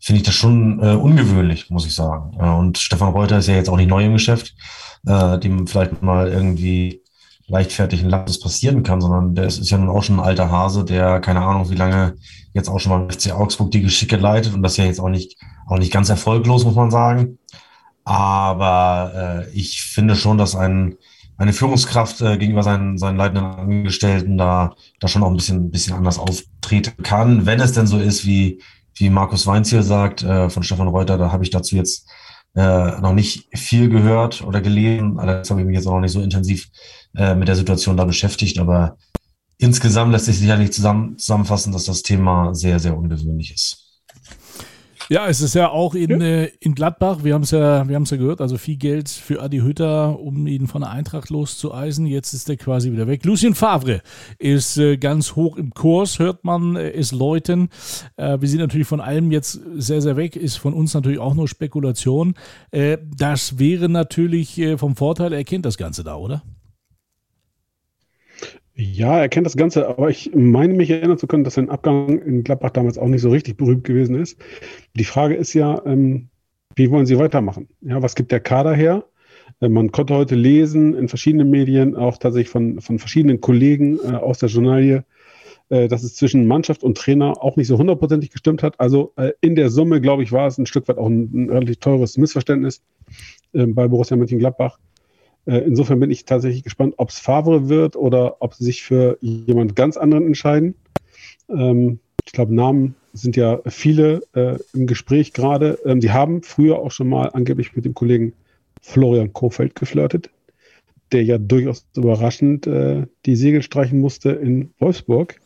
[0.00, 2.36] finde ich das schon äh, ungewöhnlich, muss ich sagen.
[2.36, 4.54] Und Stefan Reuter ist ja jetzt auch nicht neu im Geschäft
[5.06, 7.02] äh, dem vielleicht mal irgendwie
[7.48, 10.50] leichtfertig ein Lapsus passieren kann, sondern der ist, ist ja nun auch schon ein alter
[10.50, 12.16] Hase, der keine Ahnung, wie lange
[12.52, 15.38] jetzt auch schon mal FC Augsburg die Geschicke leitet und das ja jetzt auch nicht,
[15.66, 17.38] auch nicht ganz erfolglos, muss man sagen.
[18.04, 20.96] Aber äh, ich finde schon, dass ein,
[21.38, 25.70] eine Führungskraft äh, gegenüber seinen, seinen leitenden Angestellten da, da schon auch ein bisschen, ein
[25.70, 28.60] bisschen anders auftreten kann, wenn es denn so ist, wie,
[28.96, 32.08] wie Markus Weinziel sagt, äh, von Stefan Reuter, da habe ich dazu jetzt
[32.54, 35.18] äh, noch nicht viel gehört oder gelesen.
[35.18, 36.68] Allerdings habe ich mich jetzt auch noch nicht so intensiv
[37.14, 38.58] äh, mit der Situation da beschäftigt.
[38.58, 38.96] Aber
[39.58, 43.85] insgesamt lässt sich sicherlich zusammen, zusammenfassen, dass das Thema sehr, sehr ungewöhnlich ist.
[45.08, 46.26] Ja, es ist ja auch in, ja.
[46.26, 49.08] Äh, in Gladbach, wir haben es ja, wir haben es ja gehört, also viel Geld
[49.08, 52.06] für Adi Hütter, um ihn von der Eintracht loszueisen.
[52.06, 53.24] Jetzt ist er quasi wieder weg.
[53.24, 54.02] Lucien Favre
[54.38, 57.68] ist äh, ganz hoch im Kurs, hört man, äh, ist Leuten.
[58.16, 61.34] Äh, wir sind natürlich von allem jetzt sehr, sehr weg, ist von uns natürlich auch
[61.34, 62.34] nur Spekulation.
[62.72, 66.42] Äh, das wäre natürlich äh, vom Vorteil, er kennt das Ganze da, oder?
[68.78, 72.20] Ja, er kennt das Ganze, aber ich meine mich erinnern zu können, dass sein Abgang
[72.20, 74.38] in Gladbach damals auch nicht so richtig berühmt gewesen ist.
[74.94, 76.28] Die Frage ist ja, ähm,
[76.74, 77.68] wie wollen Sie weitermachen?
[77.80, 79.06] Ja, was gibt der Kader her?
[79.62, 84.12] Äh, man konnte heute lesen in verschiedenen Medien, auch tatsächlich von, von verschiedenen Kollegen äh,
[84.16, 85.04] aus der Journalie,
[85.70, 88.78] äh, dass es zwischen Mannschaft und Trainer auch nicht so hundertprozentig gestimmt hat.
[88.78, 91.50] Also äh, in der Summe, glaube ich, war es ein Stück weit auch ein, ein
[91.50, 92.82] relativ teures Missverständnis
[93.54, 94.78] ähm, bei Borussia Mönchengladbach.
[95.46, 99.18] Äh, insofern bin ich tatsächlich gespannt, ob es Favre wird oder ob sie sich für
[99.20, 100.74] jemand ganz anderen entscheiden.
[101.48, 105.78] Ähm, ich glaube, Namen sind ja viele äh, im Gespräch gerade.
[105.84, 108.32] Ähm, die haben früher auch schon mal angeblich mit dem Kollegen
[108.82, 110.30] Florian Kofeld geflirtet,
[111.12, 115.40] der ja durchaus überraschend äh, die Segel streichen musste in Wolfsburg.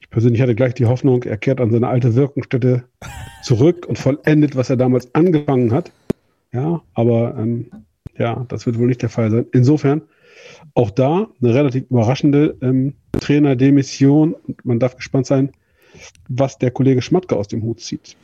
[0.00, 2.84] Ich persönlich hatte gleich die Hoffnung, er kehrt an seine alte Wirkungsstätte
[3.42, 5.92] zurück und vollendet, was er damals angefangen hat.
[6.52, 7.66] Ja, aber ähm,
[8.18, 9.46] ja, das wird wohl nicht der Fall sein.
[9.52, 10.02] Insofern
[10.74, 14.34] auch da eine relativ überraschende ähm, Trainerdemission.
[14.62, 15.52] Man darf gespannt sein,
[16.28, 18.16] was der Kollege Schmatke aus dem Hut zieht.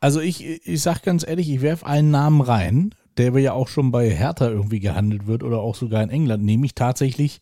[0.00, 3.90] Also ich, ich sage ganz ehrlich, ich werfe einen Namen rein, der ja auch schon
[3.90, 7.40] bei Hertha irgendwie gehandelt wird oder auch sogar in England, nämlich tatsächlich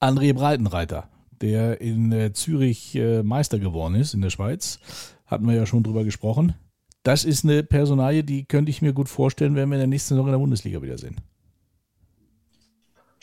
[0.00, 1.08] André Breitenreiter,
[1.40, 4.80] der in äh, Zürich äh, Meister geworden ist in der Schweiz.
[5.26, 6.54] Hatten wir ja schon drüber gesprochen
[7.02, 10.14] das ist eine Personalie, die könnte ich mir gut vorstellen, wenn wir in der nächsten
[10.14, 11.16] Saison in der Bundesliga wiedersehen.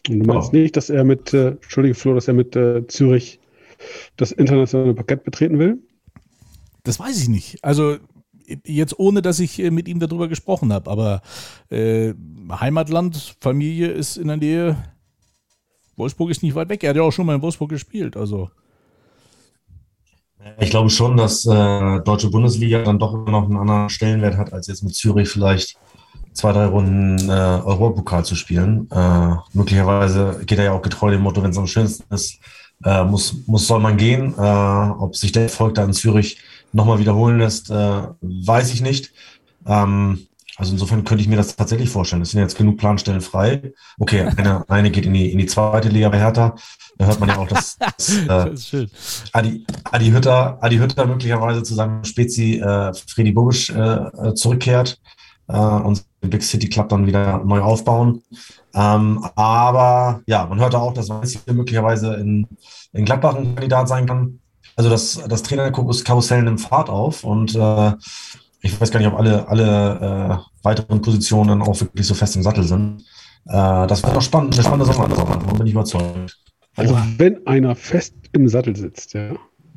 [0.08, 3.40] Und du meinst nicht, dass er mit, äh, Entschuldige Flo, dass er mit äh, Zürich
[4.18, 5.78] das internationale Parkett betreten will?
[6.84, 7.64] Das weiß ich nicht.
[7.64, 7.98] Also
[8.66, 11.22] jetzt ohne, dass ich äh, mit ihm darüber gesprochen habe, aber
[11.70, 12.14] äh,
[12.52, 14.78] Heimatland, Familie ist in der Nähe.
[15.96, 16.84] Wolfsburg ist nicht weit weg.
[16.84, 18.50] Er hat ja auch schon mal in Wolfsburg gespielt, also.
[20.60, 24.68] Ich glaube schon, dass äh, deutsche Bundesliga dann doch noch einen anderen Stellenwert hat, als
[24.68, 25.78] jetzt mit Zürich vielleicht
[26.34, 28.90] zwei, drei Runden äh, Europapokal zu spielen.
[28.92, 32.40] Äh, möglicherweise geht er ja auch getreu dem Motto, wenn es am schönsten ist,
[32.86, 34.34] äh, muss, muss soll man gehen.
[34.38, 36.38] Äh, ob sich der Erfolg da in Zürich
[36.72, 39.12] nochmal wiederholen lässt, äh, weiß ich nicht.
[39.66, 40.29] Ähm,
[40.60, 42.22] Also insofern könnte ich mir das tatsächlich vorstellen.
[42.22, 43.72] Es sind jetzt genug Planstellen frei.
[43.98, 46.56] Okay, eine, eine geht in die, in die zweite Liga bei Hertha.
[46.98, 49.24] Da hört man ja auch, dass, dass äh, das.
[49.32, 55.00] Adi, Adi, Hütter, Adi Hütter möglicherweise zu seinem Spezi äh, Freddy Bobisch äh, äh, zurückkehrt
[55.48, 58.22] äh, und den Big City Club dann wieder neu aufbauen.
[58.74, 62.46] Ähm, aber ja, man hörte auch, dass Weiß möglicherweise in,
[62.92, 64.40] in Gladbach ein Kandidat sein kann.
[64.76, 67.94] Also das, das Trainerkarussell nimmt Fahrt auf und äh,
[68.62, 72.44] ich weiß gar nicht, ob alle, alle äh, weiteren Positionen auch wirklich so fest im
[72.44, 73.02] Sattel sind.
[73.46, 76.38] Äh, das wird doch spannend, eine spannende Sommer, davon bin ich überzeugt.
[76.76, 79.36] Also wenn einer fest im Sattel sitzt, ja,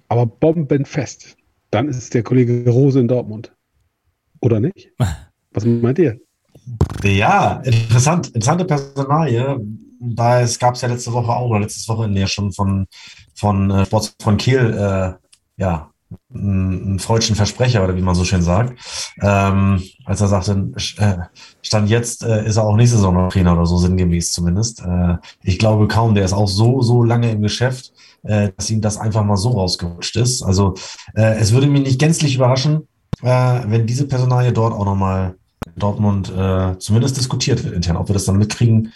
[0.09, 1.37] aber bombenfest,
[1.71, 3.53] dann ist es der Kollege Rose in Dortmund.
[4.40, 4.90] Oder nicht?
[5.53, 6.21] Was meint ihr?
[7.03, 9.59] Ja, interessant, interessante Personalie.
[10.01, 12.87] Da es gab es ja letzte Woche auch, oder letzte Woche nee, schon von,
[13.35, 15.12] von äh, Sports von Kiel, äh,
[15.61, 15.91] ja,
[16.35, 18.79] einen freudschen Versprecher oder wie man so schön sagt,
[19.20, 21.16] ähm, als er sagte, äh,
[21.62, 24.81] stand jetzt äh, ist er auch nächste Saison noch Trainer oder so sinngemäß zumindest.
[24.81, 28.81] Äh, ich glaube kaum, der ist auch so so lange im Geschäft, äh, dass ihm
[28.81, 30.42] das einfach mal so rausgerutscht ist.
[30.42, 30.75] Also
[31.14, 32.88] äh, es würde mich nicht gänzlich überraschen,
[33.22, 35.37] äh, wenn diese Personalie dort auch nochmal
[35.77, 37.96] Dortmund äh, zumindest diskutiert wird intern.
[37.96, 38.92] Ob wir das dann mitkriegen,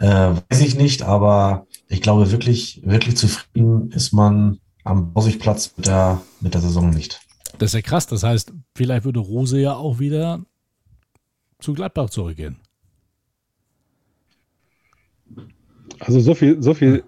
[0.00, 6.22] weiß ich nicht, aber ich glaube wirklich, wirklich zufrieden ist man am Borsigplatz mit der,
[6.40, 7.20] mit der Saison nicht.
[7.58, 8.06] Das ist ja krass.
[8.06, 10.44] Das heißt, vielleicht würde Rose ja auch wieder
[11.60, 12.56] zu Gladbach zurückgehen.
[16.00, 17.04] Also so viel, so viel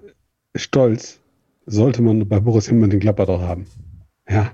[0.55, 1.21] Stolz
[1.65, 3.67] sollte man bei Borussia Mönchengladbach doch haben.
[4.29, 4.53] Ja,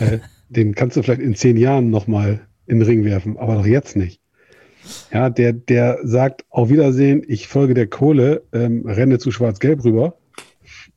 [0.00, 0.18] äh,
[0.48, 3.96] den kannst du vielleicht in zehn Jahren nochmal in den Ring werfen, aber doch jetzt
[3.96, 4.20] nicht.
[5.12, 10.16] Ja, der, der sagt, auf Wiedersehen, ich folge der Kohle, ähm, renne zu Schwarz-Gelb rüber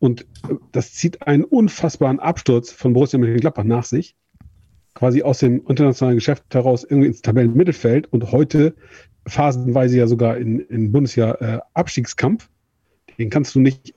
[0.01, 0.25] und
[0.71, 4.15] das zieht einen unfassbaren Absturz von Borussia Mönchengladbach nach sich.
[4.95, 8.73] Quasi aus dem internationalen Geschäft heraus irgendwie ins Tabellenmittelfeld und heute
[9.27, 12.49] phasenweise ja sogar in, in Bundesjahr äh, Abstiegskampf.
[13.19, 13.93] Den kannst du nicht,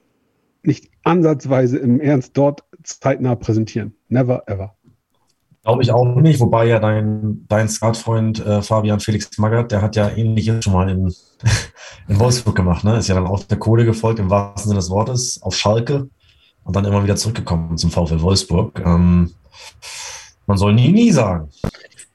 [0.63, 3.95] nicht ansatzweise im Ernst dort zeitnah präsentieren.
[4.09, 4.77] Never ever.
[5.65, 9.97] Glaube ich auch nicht, wobei ja dein, dein Skatfreund äh, Fabian Felix Magath, der hat
[9.97, 11.13] ja ähnliches schon mal in,
[12.09, 12.99] in Wolfsburg gemacht, ne?
[12.99, 16.11] Ist ja dann auch der Kohle gefolgt, im wahrsten Sinne des Wortes, auf Schalke
[16.65, 18.83] und dann immer wieder zurückgekommen zum VfL Wolfsburg.
[18.85, 19.31] Ähm,
[20.47, 21.49] man soll nie, nie sagen.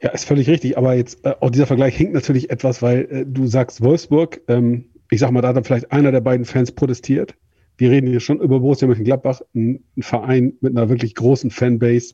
[0.02, 3.26] Ja, ist völlig richtig, aber jetzt äh, auch dieser Vergleich hinkt natürlich etwas, weil äh,
[3.26, 6.72] du sagst Wolfsburg, ähm, ich sag mal, da hat dann vielleicht einer der beiden Fans
[6.72, 7.34] protestiert.
[7.78, 12.14] Wir reden hier schon über Borussia Mönchengladbach, ein, ein Verein mit einer wirklich großen Fanbase,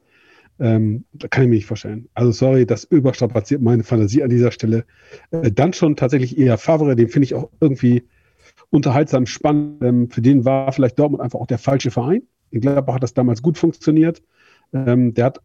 [0.60, 2.08] ähm, da kann ich mir nicht vorstellen.
[2.14, 4.86] Also sorry, das überstrapaziert meine Fantasie an dieser Stelle.
[5.32, 8.04] Äh, dann schon tatsächlich eher Favre, den finde ich auch irgendwie
[8.70, 9.84] unterhaltsam spannend.
[9.84, 12.24] Ähm, für den war vielleicht Dortmund einfach auch der falsche Verein.
[12.52, 14.24] In Gladbach hat das damals gut funktioniert.
[14.74, 15.42] Ähm, der hat,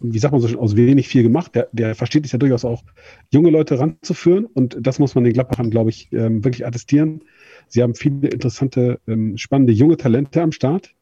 [0.00, 1.54] wie sagt man so schön, aus wenig viel gemacht.
[1.56, 2.84] Der, der versteht es ja durchaus auch,
[3.32, 4.46] junge Leute ranzuführen.
[4.46, 7.22] Und das muss man den Gladbachern, glaube ich, ähm, wirklich attestieren.
[7.66, 10.95] Sie haben viele interessante, ähm, spannende junge Talente am Start.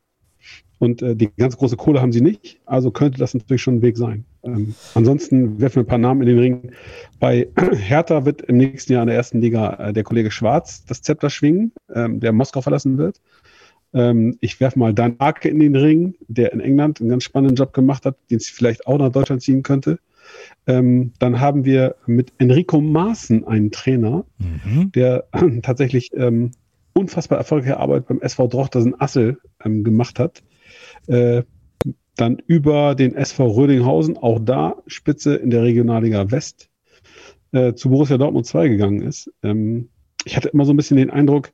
[0.78, 2.60] Und äh, die ganz große Kohle haben sie nicht.
[2.66, 4.24] Also könnte das natürlich schon ein Weg sein.
[4.42, 6.72] Ähm, ansonsten werfen wir ein paar Namen in den Ring.
[7.20, 11.00] Bei Hertha wird im nächsten Jahr in der ersten Liga äh, der Kollege Schwarz das
[11.02, 13.20] Zepter schwingen, ähm, der Moskau verlassen wird.
[13.94, 17.56] Ähm, ich werfe mal Dan Arke in den Ring, der in England einen ganz spannenden
[17.56, 19.98] Job gemacht hat, den es vielleicht auch nach Deutschland ziehen könnte.
[20.66, 24.90] Ähm, dann haben wir mit Enrico Maaßen einen Trainer, mhm.
[24.92, 26.50] der äh, tatsächlich ähm,
[26.94, 30.42] unfassbar erfolgreiche Arbeit beim SV Drochtersen Assel ähm, gemacht hat.
[31.06, 31.42] Äh,
[32.16, 36.70] dann über den SV Rödinghausen, auch da Spitze in der Regionalliga West,
[37.52, 39.32] äh, zu Borussia Dortmund 2 gegangen ist.
[39.42, 39.88] Ähm,
[40.24, 41.50] ich hatte immer so ein bisschen den Eindruck,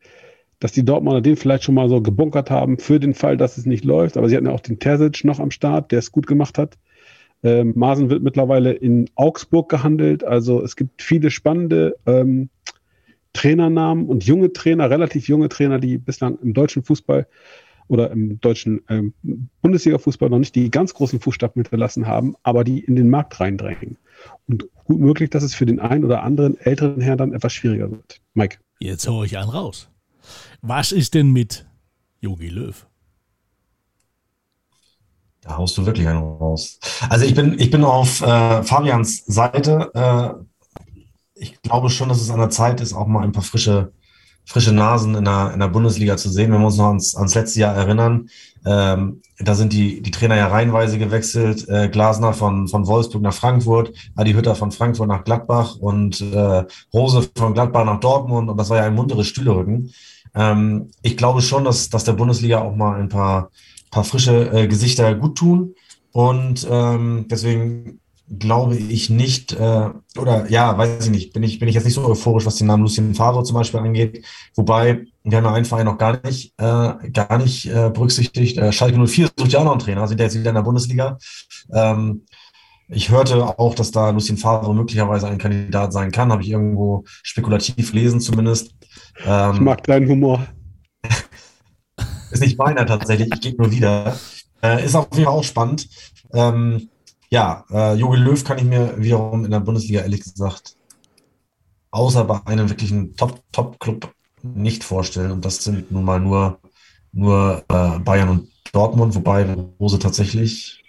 [0.60, 3.64] dass die Dortmunder den vielleicht schon mal so gebunkert haben für den Fall, dass es
[3.64, 4.16] nicht läuft.
[4.16, 6.76] Aber sie hatten ja auch den Terzic noch am Start, der es gut gemacht hat.
[7.42, 10.22] Ähm, Masen wird mittlerweile in Augsburg gehandelt.
[10.22, 12.50] Also es gibt viele spannende ähm,
[13.32, 17.26] Trainernamen und junge Trainer, relativ junge Trainer, die bislang im deutschen Fußball
[17.90, 19.14] oder im deutschen ähm,
[19.62, 23.98] Bundesliga-Fußball noch nicht die ganz großen Fußstapfen hinterlassen haben, aber die in den Markt reindrängen.
[24.46, 27.90] Und gut möglich, dass es für den einen oder anderen älteren Herrn dann etwas schwieriger
[27.90, 28.20] wird.
[28.34, 28.58] Mike.
[28.78, 29.88] Jetzt hole ich einen raus.
[30.62, 31.66] Was ist denn mit
[32.20, 32.86] Yogi Löw?
[35.40, 36.78] Da haust du wirklich einen raus.
[37.08, 39.90] Also ich bin, ich bin auf äh, Fabians Seite.
[39.94, 40.44] Äh,
[41.40, 43.92] ich glaube schon, dass es an der Zeit ist, auch mal ein paar frische
[44.50, 46.50] frische Nasen in der, in der Bundesliga zu sehen.
[46.52, 48.28] Wenn wir uns noch ans, ans letzte Jahr erinnern,
[48.66, 51.68] ähm, da sind die, die Trainer ja reihenweise gewechselt.
[51.68, 56.64] Äh, Glasner von, von Wolfsburg nach Frankfurt, Adi Hütter von Frankfurt nach Gladbach und äh,
[56.92, 58.50] Rose von Gladbach nach Dortmund.
[58.50, 59.92] Und das war ja ein munteres Stühlerücken.
[60.34, 63.50] Ähm, ich glaube schon, dass, dass der Bundesliga auch mal ein paar,
[63.90, 65.74] paar frische äh, Gesichter gut tun.
[66.12, 68.00] Und ähm, deswegen
[68.38, 71.94] glaube ich nicht, äh, oder ja, weiß ich nicht, bin ich, bin ich jetzt nicht
[71.94, 74.24] so euphorisch, was den Namen Lucien Favre zum Beispiel angeht.
[74.54, 78.56] Wobei, wir haben ja einen Verein noch gar nicht, äh, gar nicht äh, berücksichtigt.
[78.56, 80.62] Äh, Schalke 04 sucht ja auch noch einen Trainer, sind ja jetzt wieder in der
[80.62, 81.18] Bundesliga.
[81.72, 82.22] Ähm,
[82.88, 87.04] ich hörte auch, dass da Lucien Favre möglicherweise ein Kandidat sein kann, habe ich irgendwo
[87.22, 88.74] spekulativ lesen zumindest.
[89.24, 90.46] Ähm, ich mag deinen Humor.
[92.30, 94.16] ist nicht meiner tatsächlich, ich gehe nur wieder.
[94.62, 95.88] Äh, ist auf jeden Fall auch spannend.
[96.32, 96.90] Ähm,
[97.30, 100.76] ja, äh, Jogi Löw kann ich mir wiederum in der Bundesliga ehrlich gesagt
[101.90, 104.12] außer bei einem wirklichen Top-Top-Club
[104.42, 105.30] nicht vorstellen.
[105.32, 106.58] Und das sind nun mal nur,
[107.12, 109.46] nur äh, Bayern und Dortmund, wobei
[109.80, 110.82] Rose tatsächlich.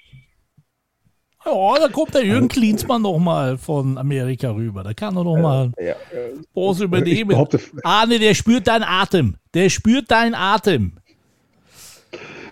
[1.43, 4.83] Ja, da kommt der Jürgen Klinsmann noch mal von Amerika rüber.
[4.83, 7.35] Da kann er noch mal äh, ja, äh, Rose übernehmen.
[7.83, 9.37] Arne, der spürt deinen Atem.
[9.55, 10.97] Der spürt deinen Atem.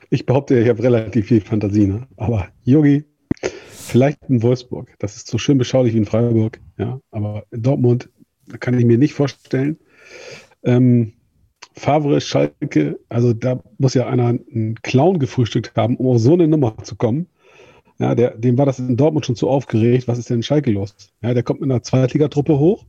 [0.09, 2.07] Ich behaupte, ich habe relativ viel Fantasie, ne?
[2.17, 3.05] aber Yogi,
[3.89, 4.95] vielleicht in Wolfsburg.
[4.99, 6.99] Das ist so schön beschaulich wie in Freiburg, ja.
[7.11, 8.09] Aber in Dortmund
[8.59, 9.77] kann ich mir nicht vorstellen.
[10.63, 11.13] Ähm,
[11.73, 16.47] Favre, Schalke, also da muss ja einer einen Clown gefrühstückt haben, um auf so eine
[16.47, 17.27] Nummer zu kommen.
[17.99, 20.07] Ja, der, dem war das in Dortmund schon zu aufgeregt.
[20.07, 20.95] Was ist denn in Schalke los?
[21.21, 22.85] Ja, der kommt mit einer Zweitligatruppe hoch,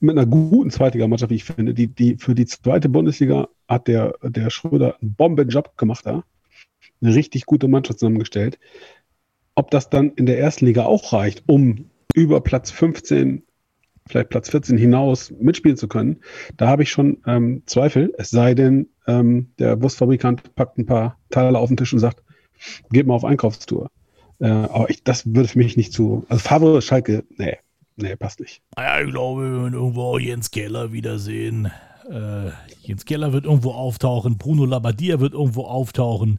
[0.00, 1.74] mit einer guten Zweitligamannschaft, wie ich finde.
[1.74, 6.24] Die, die, für die zweite Bundesliga hat der, der Schröder einen Bombenjob gemacht da.
[7.00, 8.58] Eine richtig gute Mannschaft zusammengestellt.
[9.58, 13.42] Ob das dann in der ersten Liga auch reicht, um über Platz 15
[14.06, 16.20] vielleicht Platz 14 hinaus mitspielen zu können,
[16.56, 18.14] da habe ich schon ähm, Zweifel.
[18.18, 22.22] Es sei denn, ähm, der Wurstfabrikant packt ein paar Teile auf den Tisch und sagt,
[22.92, 23.90] geht mal auf Einkaufstour.
[24.38, 26.24] Äh, aber ich, das würde für mich nicht zu.
[26.28, 27.56] Also Favre, Schalke, nee,
[27.96, 28.62] nee, passt nicht.
[28.76, 31.72] Naja, ich glaube, wir werden irgendwo Jens Keller wiedersehen.
[32.08, 32.50] Äh,
[32.82, 36.38] Jens Keller wird irgendwo auftauchen, Bruno Labbadia wird irgendwo auftauchen.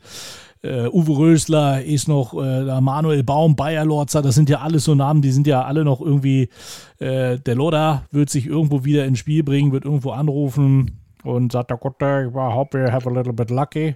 [0.62, 4.94] Uh, Uwe Rösler ist noch, uh, Manuel Baum, Bayer Lorzer, das sind ja alles so
[4.94, 6.50] Namen, die sind ja alle noch irgendwie,
[7.00, 11.72] uh, der Loda wird sich irgendwo wieder ins Spiel bringen, wird irgendwo anrufen und sagt,
[11.72, 13.96] oh Gott, ich hope you have a little bit lucky.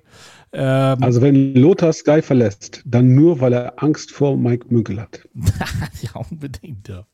[0.52, 5.28] Ähm, also wenn Lothar Sky verlässt, dann nur, weil er Angst vor Mike Münkel hat.
[6.02, 7.06] ja, unbedingt, ja.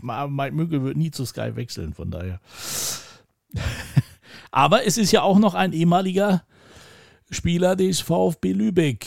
[0.00, 2.40] Mike Münkel wird nie zu Sky wechseln, von daher.
[4.50, 6.42] Aber es ist ja auch noch ein ehemaliger
[7.30, 9.06] Spieler des VfB Lübeck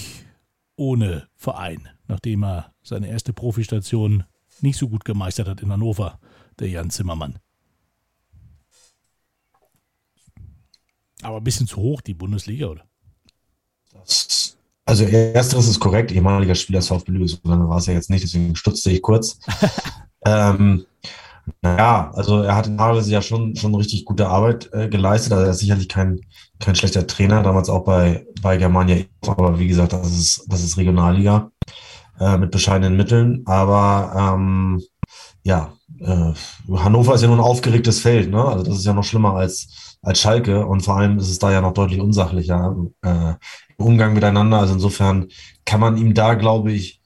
[0.76, 4.24] ohne Verein, nachdem er seine erste Profistation
[4.62, 6.20] nicht so gut gemeistert hat in Hannover,
[6.60, 7.40] der Jan Zimmermann.
[11.22, 12.86] Aber ein bisschen zu hoch, die Bundesliga, oder?
[13.94, 17.94] Das, also, ersteres ist korrekt, ehemaliger Spieler des VfB Lübeck, so lange war es ja
[17.94, 19.40] jetzt nicht, deswegen stutzte ich kurz.
[20.26, 20.86] ähm,
[21.62, 25.34] naja, also er hat in Haarlese ja schon, schon richtig gute Arbeit äh, geleistet.
[25.34, 26.22] Also er ist sicherlich kein,
[26.60, 29.06] kein schlechter Trainer, damals auch bei, bei Germania.
[29.28, 31.52] Aber wie gesagt, das ist, das ist Regionalliga
[32.20, 33.44] äh, mit bescheidenen Mitteln.
[33.46, 34.82] Aber ähm,
[35.44, 36.34] ja, äh,
[36.76, 38.32] Hannover ist ja nur ein aufgeregtes Feld.
[38.32, 38.44] Ne?
[38.44, 40.66] Also das ist ja noch schlimmer als, als Schalke.
[40.66, 43.34] Und vor allem ist es da ja noch deutlich unsachlicher äh,
[43.78, 44.60] im Umgang miteinander.
[44.60, 45.28] Also insofern
[45.66, 47.01] kann man ihm da, glaube ich,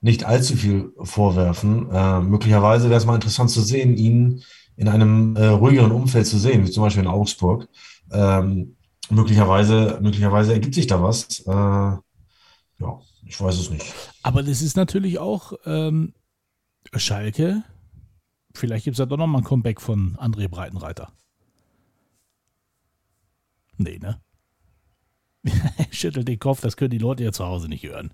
[0.00, 1.90] nicht allzu viel vorwerfen.
[1.90, 4.42] Äh, möglicherweise wäre es mal interessant zu sehen, ihn
[4.76, 7.68] in einem äh, ruhigeren Umfeld zu sehen, wie zum Beispiel in Augsburg.
[8.12, 8.76] Ähm,
[9.10, 11.40] möglicherweise, möglicherweise ergibt sich da was.
[11.40, 13.86] Äh, ja, ich weiß es nicht.
[14.22, 16.14] Aber das ist natürlich auch ähm,
[16.94, 17.64] Schalke.
[18.54, 21.12] Vielleicht gibt es ja doch nochmal ein Comeback von André Breitenreiter.
[23.78, 24.20] Nee, ne?
[25.90, 28.10] schüttelt den Kopf, das können die Leute ja zu Hause nicht hören.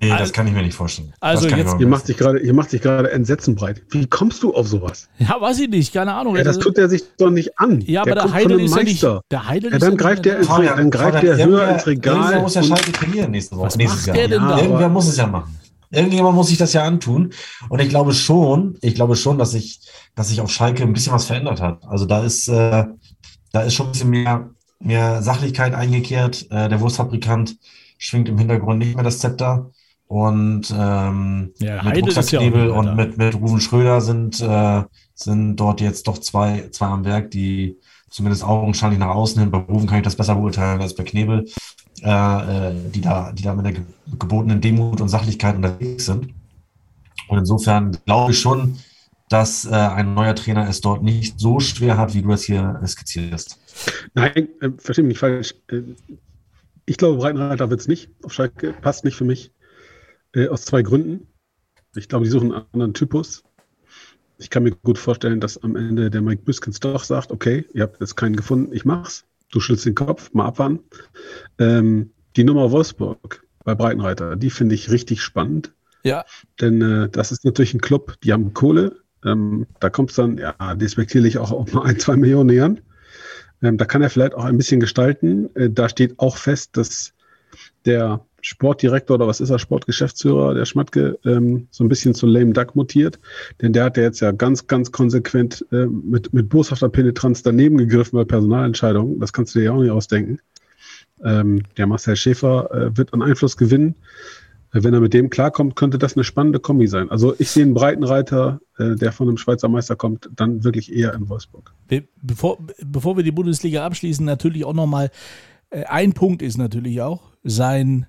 [0.00, 1.12] Nee, also, das kann ich mir nicht vorstellen.
[1.20, 3.82] Also jetzt, ihr macht sich gerade, ihr macht sich gerade Entsetzen breit.
[3.90, 5.08] Wie kommst du auf sowas?
[5.18, 6.36] Ja, weiß ich nicht, keine Ahnung.
[6.36, 7.80] Ja, das tut er sich doch nicht an.
[7.82, 9.02] Ja, aber der, der Heidel ist ja nicht.
[9.30, 12.16] Der Heidel ja, dann greift der, ins, Fabian, dann greift der höher ins Regal.
[12.16, 13.66] Irgendwer muss ja Schalke trainieren nächste Woche.
[13.66, 14.16] Was nächstes Jahr.
[14.16, 14.62] Der denn ja, da?
[14.62, 15.58] Irgendwer muss es ja machen.
[15.90, 17.32] Irgendjemand muss sich das ja antun.
[17.68, 19.80] Und ich glaube schon, ich glaube schon, dass sich,
[20.14, 21.82] dass sich auf Schalke ein bisschen was verändert hat.
[21.86, 22.84] Also da ist, äh,
[23.52, 26.46] da ist schon ein bisschen mehr mehr Sachlichkeit eingekehrt.
[26.50, 27.56] Äh, der Wurstfabrikant
[27.98, 29.70] schwingt im Hintergrund nicht mehr das Zepter.
[30.06, 34.82] Und ähm, ja, mit Rucksackknebel ja und mit, mit Ruven Schröder sind, äh,
[35.14, 37.76] sind dort jetzt doch zwei, zwei am Werk, die
[38.08, 41.46] zumindest augenscheinlich nach außen hin, bei Ruven kann ich das besser beurteilen als bei Knebel,
[42.02, 42.08] äh,
[42.70, 43.84] äh, die, da, die da mit der
[44.18, 46.32] gebotenen Demut und Sachlichkeit unterwegs sind.
[47.28, 48.78] Und insofern glaube ich schon,
[49.28, 52.80] dass äh, ein neuer Trainer es dort nicht so schwer hat, wie du es hier
[52.86, 53.58] skizziert hast.
[54.14, 55.54] Nein, äh, verstehe mich nicht falsch.
[55.68, 55.82] Äh,
[56.86, 58.10] ich glaube, Breitenreiter wird es nicht.
[58.22, 59.52] Auf Schalke passt nicht für mich.
[60.34, 61.28] Äh, aus zwei Gründen.
[61.94, 63.42] Ich glaube, die suchen einen anderen Typus.
[64.38, 67.82] Ich kann mir gut vorstellen, dass am Ende der Mike Büskens doch sagt, okay, ihr
[67.82, 69.24] habt jetzt keinen gefunden, ich mach's.
[69.50, 70.80] Du schüttelst den Kopf, mal abwarten.
[71.58, 75.72] Ähm, die Nummer Wolfsburg bei Breitenreiter, die finde ich richtig spannend.
[76.04, 76.24] Ja.
[76.60, 78.96] Denn äh, das ist natürlich ein Club, die haben Kohle.
[79.24, 82.80] Ähm, da kommt es dann, ja, despektierlich auch auf mal ein, zwei Millionen nähern.
[83.62, 85.54] Ähm, da kann er vielleicht auch ein bisschen gestalten.
[85.54, 87.12] Äh, da steht auch fest, dass
[87.84, 92.52] der Sportdirektor oder was ist er, Sportgeschäftsführer, der Schmatke, ähm, so ein bisschen zu lame
[92.52, 93.18] duck mutiert.
[93.60, 97.76] Denn der hat ja jetzt ja ganz, ganz konsequent äh, mit, mit boshafter Penetranz daneben
[97.78, 99.18] gegriffen bei Personalentscheidungen.
[99.18, 100.38] Das kannst du dir ja auch nicht ausdenken.
[101.24, 103.96] Ähm, der Marcel Schäfer äh, wird an Einfluss gewinnen.
[104.72, 107.10] Äh, wenn er mit dem klarkommt, könnte das eine spannende Kombi sein.
[107.10, 111.14] Also ich sehe einen Breitenreiter, äh, der von einem Schweizer Meister kommt, dann wirklich eher
[111.14, 111.72] in Wolfsburg.
[112.22, 115.10] Bevor, bevor wir die Bundesliga abschließen, natürlich auch nochmal,
[115.70, 118.06] äh, ein Punkt ist natürlich auch, sein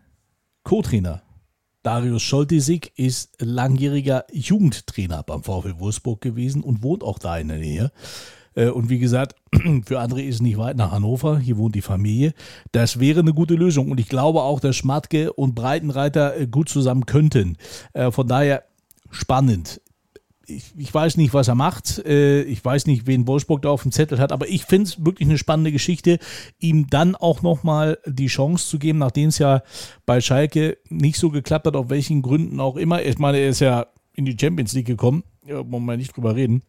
[0.64, 1.22] Co-Trainer
[1.82, 7.58] Darius Scholtisig ist langjähriger Jugendtrainer beim VfL Wolfsburg gewesen und wohnt auch da in der
[7.58, 7.92] Nähe.
[8.60, 9.36] Äh, und wie gesagt,
[9.86, 12.34] für andere ist es nicht weit nach Hannover, hier wohnt die Familie.
[12.72, 16.70] Das wäre eine gute Lösung und ich glaube auch, dass Schmatke und Breitenreiter äh, gut
[16.70, 17.58] zusammen könnten.
[17.94, 18.64] Äh, von daher
[19.12, 19.82] spannend
[20.46, 22.00] ich, ich, weiß nicht, was er macht.
[22.00, 25.30] Ich weiß nicht, wen Wolfsburg da auf dem Zettel hat, aber ich finde es wirklich
[25.30, 26.18] eine spannende Geschichte,
[26.58, 29.62] ihm dann auch nochmal die Chance zu geben, nachdem es ja
[30.08, 33.04] bei Schalke nicht so geklappt hat, auf welchen Gründen auch immer.
[33.04, 35.24] Ich meine, er ist ja in die Champions League gekommen.
[35.46, 36.64] Ja, wollen wir nicht drüber reden.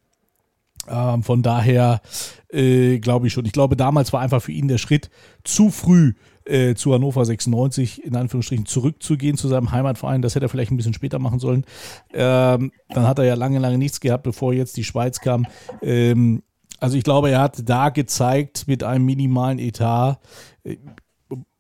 [0.91, 2.01] Ähm, von daher
[2.49, 3.45] äh, glaube ich schon.
[3.45, 5.11] Ich glaube, damals war einfach für ihn der Schritt
[5.45, 6.15] zu früh
[6.45, 10.23] äh, zu Hannover 96 in Anführungsstrichen zurückzugehen zu seinem Heimatverein.
[10.23, 11.65] Das hätte er vielleicht ein bisschen später machen sollen.
[12.13, 15.47] Ähm, dann hat er ja lange, lange nichts gehabt, bevor jetzt die Schweiz kam.
[15.83, 16.43] Ähm,
[16.81, 20.19] also ich glaube, er hat da gezeigt mit einem minimalen Etat,
[20.65, 20.79] äh,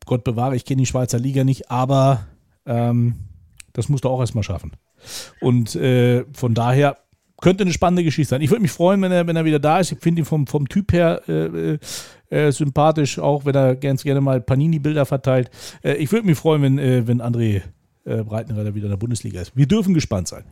[0.06, 2.26] Gott bewahre, ich kenne die Schweizer Liga nicht, aber
[2.66, 3.14] ähm,
[3.72, 4.72] das musst du auch erstmal schaffen.
[5.40, 6.96] Und äh, von daher
[7.40, 8.40] könnte eine spannende Geschichte sein.
[8.40, 9.92] Ich würde mich freuen, wenn er, wenn er wieder da ist.
[9.92, 11.78] Ich finde ihn vom, vom Typ her äh,
[12.30, 15.50] äh, sympathisch, auch wenn er ganz gerne mal Panini-Bilder verteilt.
[15.82, 17.62] Äh, ich würde mich freuen, wenn, äh, wenn André
[18.04, 19.56] äh, Breitenreiter wieder in der Bundesliga ist.
[19.56, 20.44] Wir dürfen gespannt sein.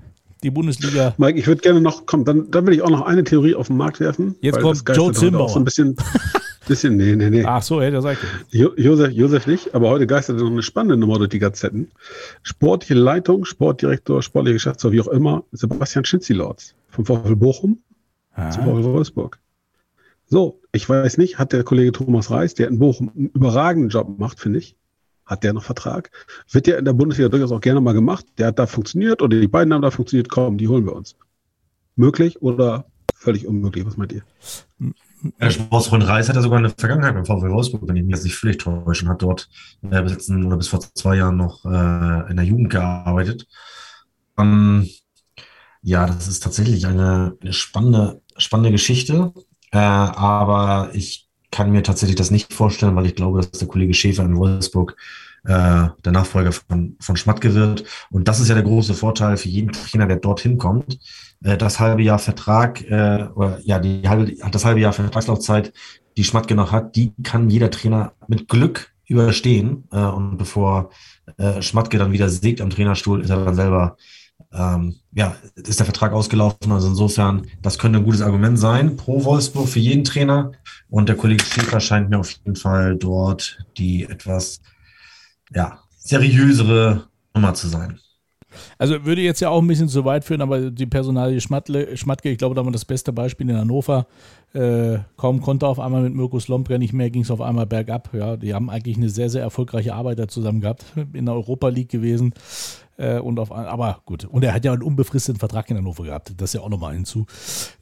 [0.43, 1.15] Die Bundesliga.
[1.19, 3.67] Mike, ich würde gerne noch, komm, dann, dann will ich auch noch eine Theorie auf
[3.67, 4.37] den Markt werfen.
[4.41, 5.49] Jetzt kommt Joe Zimbauer.
[5.49, 5.97] So ein bisschen,
[6.69, 7.45] bisschen, nee, nee, nee.
[7.45, 8.25] Ach so, hätte er sagt.
[8.51, 11.91] Jo Josef, Josef nicht, aber heute geistert noch eine spannende Nummer durch die Gazetten.
[12.43, 17.83] Sportliche Leitung, Sportdirektor, sportliche Geschäftsführer, wie auch immer, Sebastian Schitzilords vom VfL Bochum
[18.35, 18.51] ah.
[18.51, 19.39] zum VfL Wolfsburg.
[20.27, 24.19] So, ich weiß nicht, hat der Kollege Thomas Reis, der in Bochum einen überragenden Job
[24.19, 24.77] macht, finde ich,
[25.25, 26.11] hat der noch Vertrag?
[26.51, 28.27] Wird der in der Bundesliga durchaus auch gerne mal gemacht?
[28.37, 31.17] Der hat da funktioniert oder die beiden haben da funktioniert, komm, die holen wir uns.
[31.97, 33.87] Möglich oder völlig unmöglich?
[33.87, 34.23] Was meint ihr?
[35.41, 38.25] Der Sportsfreund Reis hat ja sogar eine Vergangenheit beim VfL Wolfsburg, wenn ich mich jetzt
[38.25, 39.49] nicht völlig täusche, und hat dort
[39.83, 43.47] äh, bis, letzten, oder bis vor zwei Jahren noch äh, in der Jugend gearbeitet.
[44.39, 44.89] Ähm,
[45.83, 49.33] ja, das ist tatsächlich eine, eine spannende, spannende Geschichte.
[49.73, 53.95] Äh, aber ich kann mir tatsächlich das nicht vorstellen, weil ich glaube, dass der Kollege
[53.95, 54.97] Schäfer in Wolfsburg
[55.49, 57.85] äh, der Nachfolger von, von Schmatke wird.
[58.11, 60.99] Und das ist ja der große Vorteil für jeden Trainer, der dorthin kommt.
[61.43, 65.73] Äh, das halbe Jahr Vertrag, äh, oder ja, die halbe, das halbe Jahr Vertragslaufzeit,
[66.19, 69.85] die Schmatke noch hat, die kann jeder Trainer mit Glück überstehen.
[69.91, 70.91] Äh, und bevor
[71.39, 73.97] äh, Schmatke dann wieder siegt am Trainerstuhl, ist er dann selber
[74.53, 76.73] ähm, ja, ist der Vertrag ausgelaufen.
[76.73, 80.53] Also insofern, das könnte ein gutes Argument sein pro Wolfsburg für jeden Trainer.
[80.91, 84.61] Und der Kollege Schäfer scheint mir auf jeden Fall dort die etwas
[85.53, 87.99] ja, seriösere Nummer zu sein.
[88.79, 92.31] Also würde jetzt ja auch ein bisschen zu weit führen, aber die Personalie Schmatle, Schmatke,
[92.31, 94.07] ich glaube, da war das beste Beispiel in Hannover.
[94.55, 98.11] Äh, kaum konnte auf einmal mit Mirko Lompre nicht mehr, ging es auf einmal bergab.
[98.15, 101.69] Ja, die haben eigentlich eine sehr, sehr erfolgreiche Arbeit da zusammen gehabt, in der Europa
[101.69, 102.33] League gewesen.
[102.97, 106.33] Äh, und auf, aber gut, und er hat ja einen unbefristeten Vertrag in Hannover gehabt,
[106.37, 107.27] das ist ja auch nochmal hinzu.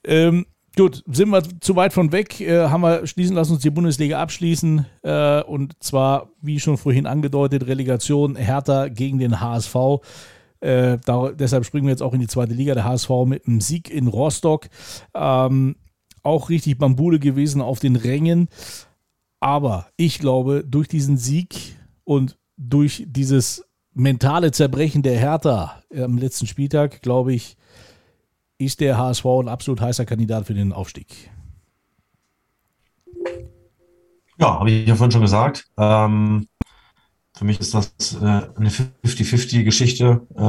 [0.04, 0.46] Ähm,
[0.79, 4.20] Gut, sind wir zu weit von weg, äh, haben wir schließen, lassen uns die Bundesliga
[4.20, 4.85] abschließen.
[5.03, 9.74] Äh, und zwar, wie schon vorhin angedeutet, Relegation Hertha gegen den HSV.
[10.61, 12.74] Äh, da, deshalb springen wir jetzt auch in die zweite Liga.
[12.74, 14.68] Der HSV mit einem Sieg in Rostock.
[15.14, 15.77] Ähm,
[16.22, 18.49] auch richtig Bambule gewesen auf den Rängen.
[19.41, 23.64] Aber ich glaube, durch diesen Sieg und durch dieses
[23.95, 27.57] mentale Zerbrechen der Hertha am letzten Spieltag, glaube ich,
[28.59, 31.30] ist der HSV ein absolut heißer Kandidat für den Aufstieg.
[34.38, 35.66] Ja, habe ich ja vorhin schon gesagt.
[35.78, 36.46] Ähm,
[37.36, 40.40] für mich ist das äh, eine 50-50-Geschichte, äh,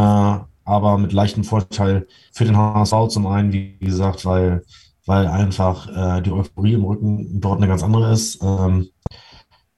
[0.65, 4.63] aber mit leichtem Vorteil für den HSV zum einen, wie gesagt, weil,
[5.05, 5.87] weil einfach
[6.17, 8.41] äh, die Euphorie im Rücken dort eine ganz andere ist.
[8.41, 8.89] Ähm,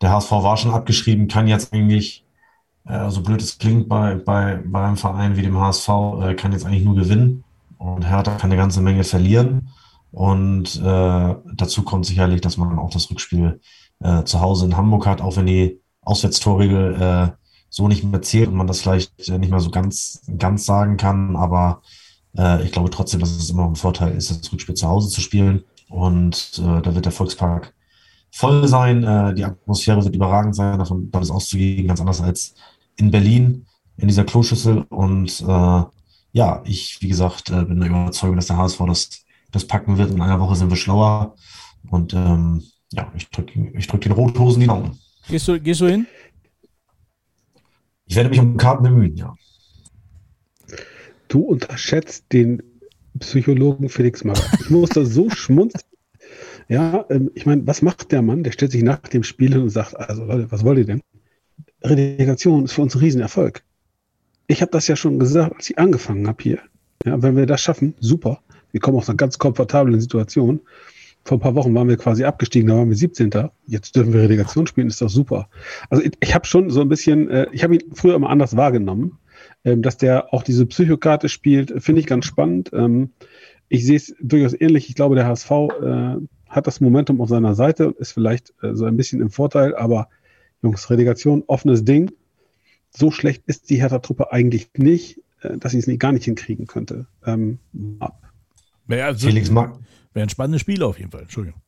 [0.01, 2.25] der HSV war schon abgeschrieben, kann jetzt eigentlich,
[2.85, 5.89] äh, so blöd es klingt bei, bei, bei einem Verein wie dem HSV,
[6.21, 7.43] äh, kann jetzt eigentlich nur gewinnen
[7.79, 9.69] und Hertha kann eine ganze Menge verlieren.
[10.11, 13.61] Und äh, dazu kommt sicherlich, dass man auch das Rückspiel
[14.01, 17.27] äh, zu Hause in Hamburg hat, auch wenn die Auswärtstorregel äh,
[17.69, 20.97] so nicht mehr zählt und man das vielleicht äh, nicht mehr so ganz, ganz sagen
[20.97, 21.35] kann.
[21.35, 21.81] Aber
[22.37, 25.21] äh, ich glaube trotzdem, dass es immer ein Vorteil ist, das Rückspiel zu Hause zu
[25.21, 25.63] spielen.
[25.87, 27.73] Und äh, da wird der Volkspark
[28.31, 29.03] voll sein.
[29.03, 32.55] Äh, die Atmosphäre wird überragend sein, davon, davon ist auszugehen, ganz anders als
[32.97, 34.85] in Berlin in dieser Kloschüssel.
[34.89, 35.83] Und äh,
[36.31, 40.11] ja, ich, wie gesagt, äh, bin der Überzeugung, dass der HSV das, das packen wird.
[40.11, 41.35] In einer Woche sind wir schlauer.
[41.89, 44.99] Und ähm, ja, ich drücke ich drück den Rothosen die Daumen.
[45.27, 46.07] Gehst du, gehst du hin?
[48.05, 49.35] Ich werde mich um Karten bemühen, ja.
[51.27, 52.63] Du unterschätzt den
[53.19, 54.61] Psychologen Felix Magath.
[54.61, 55.83] Ich muss da so schmunzeln.
[56.67, 58.43] Ja, ähm, ich meine, was macht der Mann?
[58.43, 61.01] Der stellt sich nach dem Spiel hin und sagt, also Leute, was wollt ihr denn?
[61.83, 63.63] Relegation ist für uns ein Riesenerfolg.
[64.49, 66.59] Ich habe das ja schon gesagt, als ich angefangen habe hier.
[67.05, 68.39] Ja, wenn wir das schaffen, super.
[68.71, 70.61] Wir kommen aus einer ganz komfortablen Situation.
[71.23, 73.29] Vor ein paar Wochen waren wir quasi abgestiegen, da waren wir 17.
[73.67, 75.49] Jetzt dürfen wir Relegation spielen, ist doch super.
[75.91, 78.57] Also ich, ich habe schon so ein bisschen, äh, ich habe ihn früher immer anders
[78.57, 79.19] wahrgenommen.
[79.63, 82.71] Ähm, dass der auch diese Psychokarte spielt, finde ich ganz spannend.
[82.73, 83.11] Ähm,
[83.67, 84.89] ich sehe es durchaus ähnlich.
[84.89, 86.15] Ich glaube, der HSV äh,
[86.47, 90.09] hat das Momentum auf seiner Seite, ist vielleicht äh, so ein bisschen im Vorteil, aber
[90.63, 92.11] Jungs, Relegation, offenes Ding.
[92.91, 96.67] So schlecht ist die Hertha-Truppe eigentlich nicht, äh, dass sie es nicht, gar nicht hinkriegen
[96.67, 97.07] könnte.
[97.25, 97.59] Ähm,
[97.99, 98.21] ab.
[98.87, 99.77] Wäre also, Felix Mag
[100.13, 101.21] wäre ein spannendes Spiel auf jeden Fall.
[101.21, 101.61] Entschuldigung.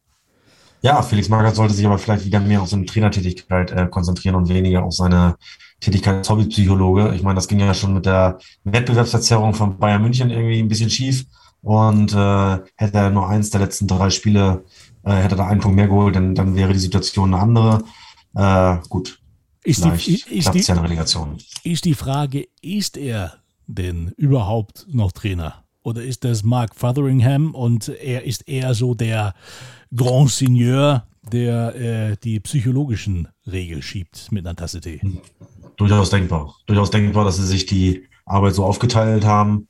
[0.83, 4.49] Ja, Felix Magath sollte sich aber vielleicht wieder mehr auf seine Trainertätigkeit äh, konzentrieren und
[4.49, 5.35] weniger auf seine
[5.79, 7.13] Tätigkeit als Hobbypsychologe.
[7.13, 10.89] Ich meine, das ging ja schon mit der Wettbewerbsverzerrung von Bayern München irgendwie ein bisschen
[10.89, 11.25] schief.
[11.61, 14.65] Und äh, hätte er nur eins der letzten drei Spiele,
[15.03, 17.83] äh, hätte er einen Punkt mehr geholt, dann, dann wäre die Situation eine andere.
[18.33, 19.20] Äh, gut.
[19.63, 23.35] Ist die, ist, die, ist die Frage, ist er
[23.67, 25.63] denn überhaupt noch Trainer?
[25.83, 29.33] Oder ist das Mark Fotheringham und er ist eher so der
[29.95, 35.01] Grand Seigneur, der äh, die psychologischen Regeln schiebt mit einer Tasse Tee?
[35.77, 36.55] Durchaus denkbar.
[36.65, 39.67] Durchaus denkbar, dass sie sich die Arbeit so aufgeteilt haben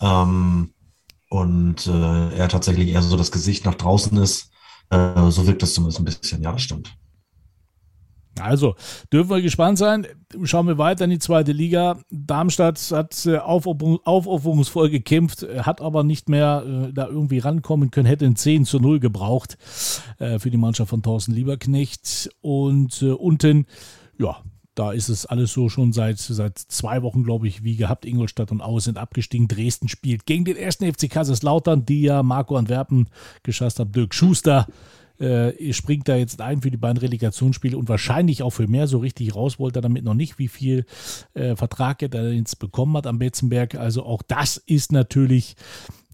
[0.00, 0.74] ähm,
[1.28, 4.50] und äh, er tatsächlich eher so das Gesicht nach draußen ist.
[4.90, 6.42] Äh, so wirkt das zumindest ein bisschen.
[6.42, 6.96] Ja, das stimmt.
[8.40, 8.74] Also,
[9.12, 10.06] dürfen wir gespannt sein.
[10.42, 11.98] Schauen wir weiter in die zweite Liga.
[12.10, 18.24] Darmstadt hat äh, aufopferungsvoll gekämpft, hat aber nicht mehr äh, da irgendwie rankommen können, hätte
[18.24, 19.56] ein 10 zu 0 gebraucht
[20.18, 22.30] äh, für die Mannschaft von Thorsten Lieberknecht.
[22.40, 23.66] Und äh, unten,
[24.18, 24.36] ja,
[24.74, 28.04] da ist es alles so schon seit, seit zwei Wochen, glaube ich, wie gehabt.
[28.04, 29.46] Ingolstadt und Aue sind abgestiegen.
[29.46, 33.08] Dresden spielt gegen den ersten FC Kaiserslautern, die ja Marco Antwerpen
[33.44, 33.92] geschasst haben.
[33.92, 34.66] Dirk Schuster
[35.18, 38.86] äh, springt da jetzt ein für die beiden Relegationsspiele und wahrscheinlich auch für mehr.
[38.86, 40.86] So richtig raus wollte er damit noch nicht, wie viel
[41.34, 43.74] äh, Vertrag er da jetzt bekommen hat am Betzenberg.
[43.74, 45.56] Also auch das ist natürlich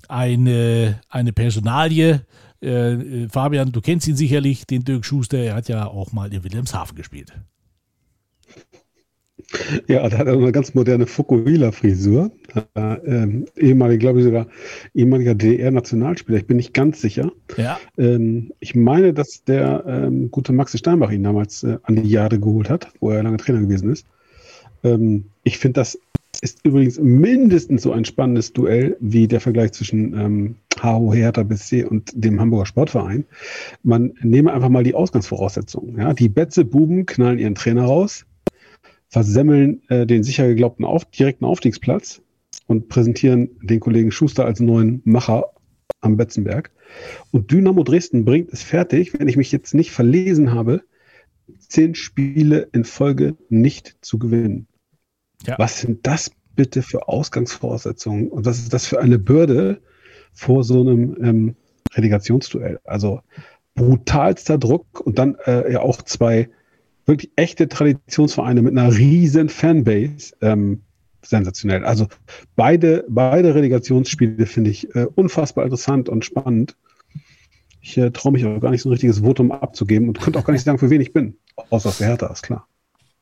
[0.09, 2.27] eine, eine Personalie.
[2.63, 5.39] Äh, äh, Fabian, du kennst ihn sicherlich, den Dirk Schuster.
[5.39, 7.33] Er hat ja auch mal in Wilhelmshaven gespielt.
[9.89, 12.31] Ja, da hat er eine ganz moderne Fukuhila-Frisur.
[12.75, 14.47] Äh, ähm, ehemaliger, glaube ich sogar,
[14.95, 16.39] ehemaliger DDR-Nationalspieler.
[16.39, 17.33] Ich bin nicht ganz sicher.
[17.57, 17.79] Ja.
[17.99, 22.39] Ähm, ich meine, dass der ähm, gute Maxi Steinbach ihn damals äh, an die Jahre
[22.39, 24.07] geholt hat, wo er lange Trainer gewesen ist.
[24.85, 25.99] Ähm, ich finde, das
[26.43, 31.85] ist übrigens mindestens so ein spannendes Duell wie der Vergleich zwischen ähm, HO Hertha BSC
[31.85, 33.25] und dem Hamburger Sportverein.
[33.83, 35.99] Man nehme einfach mal die Ausgangsvoraussetzungen.
[35.99, 36.15] Ja?
[36.15, 38.27] Die Betze Buben knallen ihren Trainer raus
[39.11, 42.23] versemmeln äh, den sicher geglaubten auf, direkten Aufstiegsplatz
[42.67, 45.51] und präsentieren den Kollegen Schuster als neuen Macher
[46.01, 46.71] am Betzenberg.
[47.31, 50.83] Und Dynamo Dresden bringt es fertig, wenn ich mich jetzt nicht verlesen habe,
[51.59, 54.67] zehn Spiele in Folge nicht zu gewinnen.
[55.47, 55.59] Ja.
[55.59, 58.29] Was sind das bitte für Ausgangsvoraussetzungen?
[58.29, 59.81] Und was ist das für eine Bürde
[60.33, 61.57] vor so einem ähm,
[61.95, 62.81] Relegationsduell?
[62.85, 63.21] Also
[63.75, 66.51] brutalster Druck und dann äh, ja auch zwei
[67.11, 70.35] wirklich echte Traditionsvereine mit einer riesen Fanbase.
[70.41, 70.81] Ähm,
[71.23, 71.85] sensationell.
[71.85, 72.07] Also
[72.57, 76.77] beide, beide Relegationsspiele finde ich äh, unfassbar interessant und spannend.
[77.83, 80.45] Ich äh, traue mich auch gar nicht so ein richtiges Votum abzugeben und könnte auch
[80.45, 81.37] gar nicht sagen, für wen ich bin.
[81.71, 82.67] Außer für Hertha, ist klar.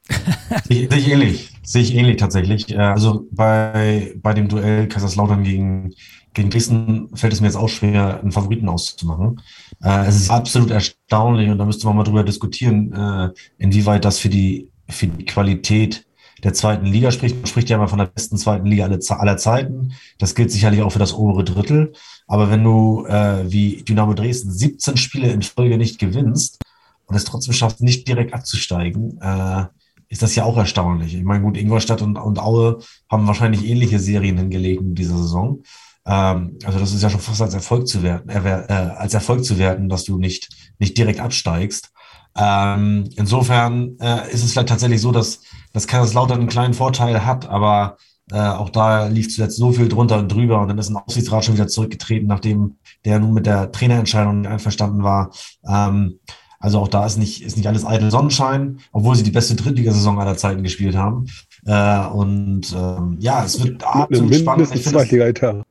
[0.68, 1.53] Sehe ich ähnlich.
[1.62, 2.72] Sehe ich ähnlich tatsächlich.
[2.72, 5.95] Äh, also bei, bei dem Duell Kaiserslautern gegen,
[6.35, 9.41] gegen Dresden fällt es mir jetzt auch schwer, einen Favoriten auszumachen.
[9.83, 14.18] Äh, es ist absolut erstaunlich und da müsste man mal drüber diskutieren, äh, inwieweit das
[14.18, 16.05] für die, für die Qualität
[16.45, 17.37] der zweiten Liga spricht.
[17.37, 19.95] Man spricht ja immer von der besten zweiten Liga aller Zeiten.
[20.18, 21.93] Das gilt sicherlich auch für das obere Drittel.
[22.26, 26.62] Aber wenn du äh, wie Dynamo Dresden 17 Spiele in Folge nicht gewinnst
[27.07, 29.64] und es trotzdem schaffst, nicht direkt abzusteigen, äh,
[30.11, 31.14] ist das ja auch erstaunlich.
[31.14, 32.79] Ich meine, gut, Ingolstadt und, und Aue
[33.11, 35.62] haben wahrscheinlich ähnliche Serien hingelegt in dieser Saison.
[36.09, 39.44] Ähm, also das ist ja schon fast als Erfolg zu werten, äh, äh, als Erfolg
[39.44, 40.48] zu werten, dass du nicht,
[40.78, 41.90] nicht direkt absteigst.
[42.36, 45.40] Ähm, insofern äh, ist es vielleicht tatsächlich so, dass,
[45.72, 47.98] dass Kaiserslautern einen kleinen Vorteil hat, aber
[48.30, 51.44] äh, auch da lief zuletzt so viel drunter und drüber und dann ist ein Aufsichtsrat
[51.44, 55.30] schon wieder zurückgetreten, nachdem der nun mit der Trainerentscheidung nicht einverstanden war.
[55.68, 56.20] Ähm,
[56.61, 60.18] also auch da ist nicht, ist nicht alles eitel Sonnenschein, obwohl sie die beste Drittligasaison
[60.18, 61.26] aller Zeiten gespielt haben.
[61.66, 64.74] Äh, und ähm, ja, es wird absolut spannend.
[64.74, 65.64] Ich Zweitliga-Etat.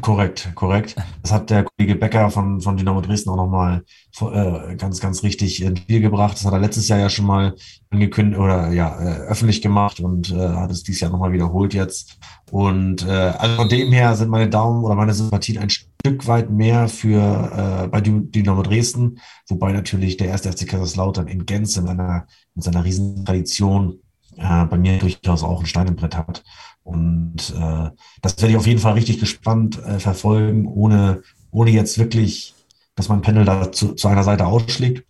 [0.00, 0.94] Korrekt, korrekt.
[1.22, 3.82] Das hat der Kollege Becker von, von Dynamo Dresden auch nochmal
[4.20, 6.36] äh, ganz, ganz richtig ins Spiel gebracht.
[6.36, 7.56] Das hat er letztes Jahr ja schon mal
[7.90, 12.18] angekündigt oder ja, äh, öffentlich gemacht und äh, hat es dieses Jahr nochmal wiederholt jetzt.
[12.52, 16.50] Und äh, also von dem her sind meine Daumen oder meine Sympathien ein Stück weit
[16.50, 21.88] mehr für äh, bei Dynamo Dresden, wobei natürlich der erste FC Kaiserslautern in Gänze mit
[21.88, 23.98] seiner, mit seiner Riesentradition
[24.36, 26.44] äh, bei mir durchaus auch ein Stein im Brett hat.
[26.90, 31.22] Und äh, das werde ich auf jeden Fall richtig gespannt äh, verfolgen, ohne,
[31.52, 32.54] ohne jetzt wirklich,
[32.96, 35.04] dass mein Panel da zu, zu einer Seite ausschlägt.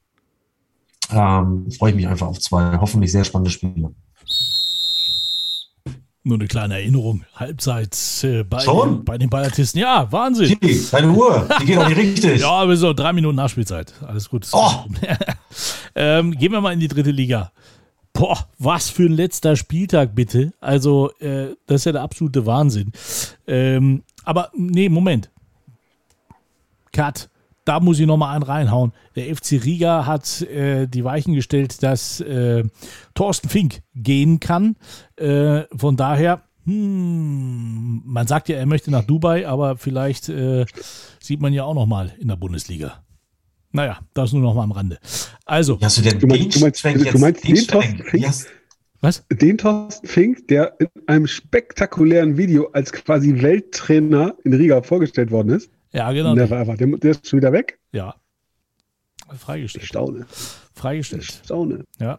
[1.11, 3.95] Ähm, freue ich mich einfach auf zwei hoffentlich sehr spannende Spiele.
[6.23, 7.25] Nur eine kleine Erinnerung.
[7.35, 9.81] Halbzeit äh, bei, Den, bei den Ballatisten.
[9.81, 10.59] Ja, Wahnsinn.
[10.61, 12.41] Chili, deine Uhr, die geht auch nicht richtig.
[12.43, 13.95] ja, wir sind noch drei Minuten Nachspielzeit.
[14.07, 14.47] Alles gut.
[14.53, 14.85] Oh.
[15.95, 17.51] ähm, gehen wir mal in die dritte Liga.
[18.21, 20.53] Boah, was für ein letzter Spieltag bitte.
[20.61, 22.93] Also, äh, das ist ja der absolute Wahnsinn.
[23.47, 25.31] Ähm, aber nee, Moment.
[26.93, 27.31] Cut.
[27.65, 28.93] Da muss ich nochmal einen reinhauen.
[29.17, 32.65] Der FC Riga hat äh, die Weichen gestellt, dass äh,
[33.15, 34.77] Thorsten Fink gehen kann.
[35.17, 40.67] Äh, von daher, hm, man sagt ja, er möchte nach Dubai, aber vielleicht äh,
[41.21, 43.03] sieht man ja auch nochmal in der Bundesliga.
[43.73, 44.99] Naja, das nur noch mal am Rande.
[45.45, 45.81] Also.
[45.81, 48.25] Hast du denn du meinst, du meinst, du meinst den, den Thorsten Fink?
[48.25, 48.47] Yes.
[49.01, 49.25] Was?
[49.31, 55.51] Den Thorsten Fink, der in einem spektakulären Video als quasi Welttrainer in Riga vorgestellt worden
[55.51, 55.71] ist.
[55.93, 56.35] Ja, genau.
[56.35, 57.79] Der, war einfach, der, der ist schon wieder weg.
[57.93, 58.15] Ja.
[59.37, 59.85] Freigestellt.
[59.85, 60.27] Ich staune.
[60.75, 61.23] Freigestellt.
[61.23, 61.85] Ich staune.
[61.99, 62.19] Ja.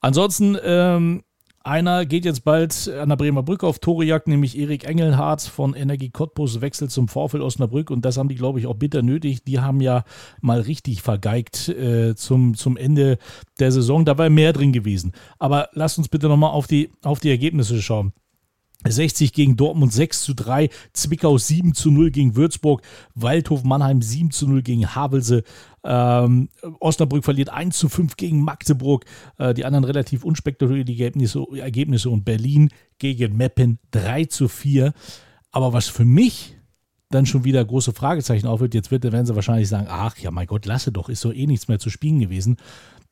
[0.00, 1.22] Ansonsten ähm,
[1.68, 6.10] einer geht jetzt bald an der Bremer Brücke auf Torejagd, nämlich Erik Engelhardt von Energie
[6.10, 9.44] Cottbus wechselt zum Vorfeld Osnabrück und das haben die, glaube ich, auch bitter nötig.
[9.44, 10.04] Die haben ja
[10.40, 13.18] mal richtig vergeigt äh, zum, zum Ende
[13.60, 14.04] der Saison.
[14.04, 15.12] Da war mehr drin gewesen.
[15.38, 18.12] Aber lasst uns bitte nochmal auf die, auf die Ergebnisse schauen.
[18.86, 22.82] 60 gegen Dortmund 6 zu 3, Zwickau 7 zu 0 gegen Würzburg,
[23.14, 25.42] Waldhof Mannheim 7 zu 0 gegen Havelse,
[25.84, 26.48] ähm,
[26.80, 29.04] Osnabrück verliert 1 zu 5 gegen Magdeburg,
[29.38, 30.90] äh, die anderen relativ unspektakuläre
[31.60, 34.92] Ergebnisse, und Berlin gegen Meppen 3 zu 4.
[35.50, 36.56] Aber was für mich
[37.10, 40.46] dann schon wieder große Fragezeichen aufhört, jetzt wird, werden sie wahrscheinlich sagen, ach ja mein
[40.46, 42.56] Gott, lasse doch, ist so eh nichts mehr zu spielen gewesen.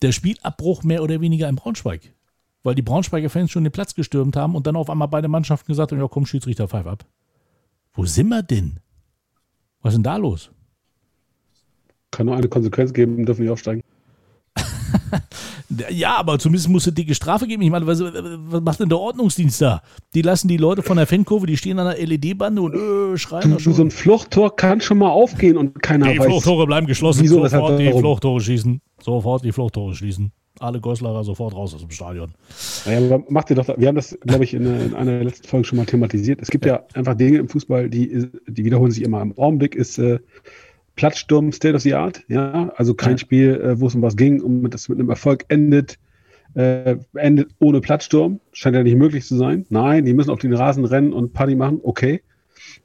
[0.02, 2.12] Der Spielabbruch mehr oder weniger in Braunschweig
[2.66, 5.68] weil die Braunschweiger Fans schon den Platz gestürmt haben und dann auf einmal beide Mannschaften
[5.68, 7.06] gesagt haben, ja komm, Schiedsrichter, pfeif ab.
[7.94, 8.80] Wo sind wir denn?
[9.82, 10.50] Was ist denn da los?
[12.16, 13.82] Kann nur eine Konsequenz geben, dürfen wir aufsteigen.
[15.90, 17.60] ja, aber zumindest muss es dicke Strafe geben.
[17.60, 19.82] Ich meine, was, was, macht denn der Ordnungsdienst da?
[20.14, 23.54] Die lassen die Leute von der Fankurve, die stehen an der LED-Bande und äh, schreien.
[23.58, 26.24] Du, so ein Fluchttor kann schon mal aufgehen und keiner die weiß.
[26.24, 27.22] Die Fluchttore bleiben geschlossen.
[27.22, 28.80] Wieso, Sofort die Fluchttore schießen.
[29.02, 32.32] Sofort die Fluchttore schließen alle Goslerer sofort raus aus dem Stadion.
[32.86, 35.64] Naja, macht ihr doch, wir haben das, glaube ich, in, in, einer der letzten Folgen
[35.64, 36.40] schon mal thematisiert.
[36.40, 39.20] Es gibt ja, ja einfach Dinge im Fußball, die, die wiederholen sich immer.
[39.20, 40.18] Im Augenblick ist äh,
[40.96, 43.18] Platzsturm State of the Art, ja, also kein ja.
[43.18, 45.98] Spiel, äh, wo es um was ging und das mit einem Erfolg endet,
[46.54, 48.40] äh, endet ohne Platzsturm.
[48.52, 49.66] Scheint ja nicht möglich zu sein.
[49.68, 52.22] Nein, die müssen auf den Rasen rennen und Party machen, okay.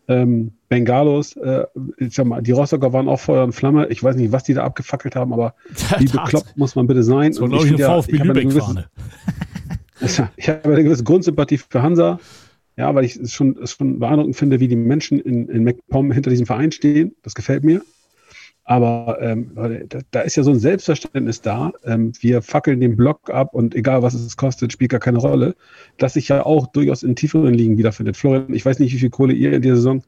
[0.07, 1.63] Ähm, Bengalos, äh,
[1.97, 3.87] ich sag mal, die Rostocker waren auch Feuer und Flamme.
[3.87, 5.55] Ich weiß nicht, was die da abgefackelt haben, aber
[5.99, 7.31] wie bekloppt muss man bitte sein?
[7.31, 8.23] So, glaube ich, eine VfB ja,
[10.35, 12.19] ich habe eine gewisse Grundsympathie für Hansa,
[12.75, 16.11] ja, weil ich es schon, es schon beeindruckend finde, wie die Menschen in, in MacPom
[16.11, 17.15] hinter diesem Verein stehen.
[17.21, 17.81] Das gefällt mir.
[18.63, 19.51] Aber ähm,
[19.89, 21.71] da, da, ist ja so ein Selbstverständnis da.
[21.83, 25.55] Ähm, wir fackeln den Block ab und egal was es kostet, spielt gar keine Rolle.
[25.97, 28.17] Dass sich ja auch durchaus in tieferen Ligen wiederfindet.
[28.17, 30.03] Florian, ich weiß nicht, wie viel Kohle ihr in dieser Saison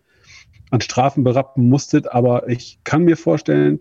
[0.70, 3.80] an Strafen berappen musstet, aber ich kann mir vorstellen,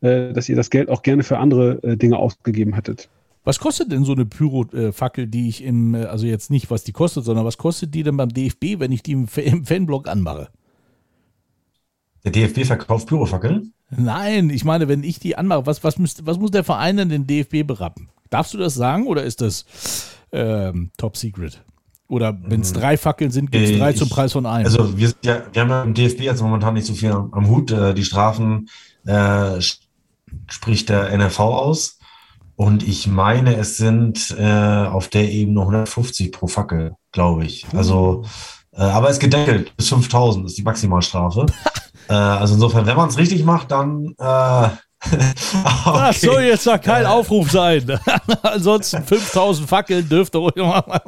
[0.00, 3.08] äh, dass ihr das Geld auch gerne für andere äh, Dinge ausgegeben hättet.
[3.44, 6.92] Was kostet denn so eine Pyrofackel, die ich im, äh, also jetzt nicht, was die
[6.92, 10.48] kostet, sondern was kostet die denn beim DFB, wenn ich die im, Fanblog anmache?
[12.24, 13.72] Der DFB verkauft Pyrofackeln?
[13.90, 17.10] Nein, ich meine, wenn ich die anmache, was, was, müsst, was muss der Verein denn
[17.10, 18.08] den DFB berappen?
[18.30, 19.66] Darfst du das sagen oder ist das
[20.32, 21.62] ähm, top secret?
[22.08, 22.78] Oder wenn es mhm.
[22.78, 24.66] drei Fackeln sind, gibt es äh, drei ich, zum Preis von einem.
[24.66, 27.70] Also wir, ja, wir haben ja im DFB jetzt momentan nicht so viel am, Hut.
[27.70, 28.68] Äh, die Strafen
[29.06, 29.60] äh,
[30.48, 31.98] spricht der NRV aus.
[32.56, 37.66] Und ich meine, es sind äh, auf der Ebene 150 pro Fackel, glaube ich.
[37.74, 38.24] Also,
[38.72, 41.46] äh, aber es gedeckelt bis 5000 ist die Maximalstrafe.
[42.08, 44.68] äh, also insofern, wenn man es richtig macht, dann, äh,
[45.84, 47.84] Das soll jetzt doch kein Aufruf sein.
[48.42, 50.98] Ansonsten 5000 Fackeln dürfte ruhig machen.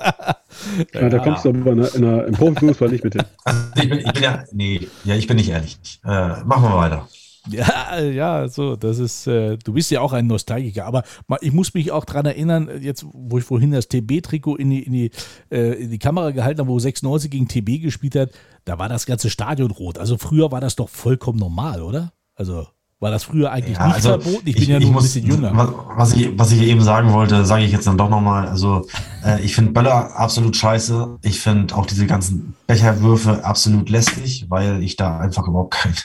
[0.92, 3.24] Ja, da kommst du aber in der, im Profifußball nicht mit hin.
[3.44, 5.78] Also ich, bin, ich bin ja, nee, ja, ich bin nicht ehrlich.
[6.05, 7.09] Äh, machen wir weiter.
[7.49, 11.05] Ja, ja, so, das ist, äh, du bist ja auch ein Nostalgiker, aber
[11.40, 14.92] ich muss mich auch dran erinnern, jetzt, wo ich vorhin das TB-Trikot in die, in,
[14.92, 15.11] die,
[15.51, 18.30] äh, in die Kamera gehalten habe, wo 96 gegen TB gespielt hat,
[18.64, 19.99] da war das ganze Stadion rot.
[19.99, 22.12] Also früher war das doch vollkommen normal, oder?
[22.34, 22.66] Also
[22.99, 24.49] war das früher eigentlich Ja, nicht also verboten?
[24.49, 25.53] Ich bin ich, ja nur ein muss, bisschen jünger.
[25.97, 28.49] Was, ich, was ich eben sagen wollte, sage ich jetzt dann doch nochmal.
[28.49, 28.86] Also,
[29.24, 31.18] äh, ich finde Böller absolut scheiße.
[31.22, 35.97] Ich finde auch diese ganzen Becherwürfe absolut lästig, weil ich da einfach überhaupt keinen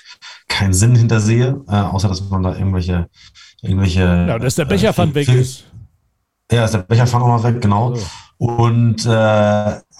[0.49, 3.07] keinen Sinn hinter sehe, äh, außer dass man da irgendwelche.
[3.61, 5.63] irgendwelche Ja, dass der Becherpfand äh, weg ist.
[6.51, 7.95] Ja, ist der Becherpfand auch noch weg, genau.
[7.95, 8.05] So.
[8.37, 9.09] Und äh,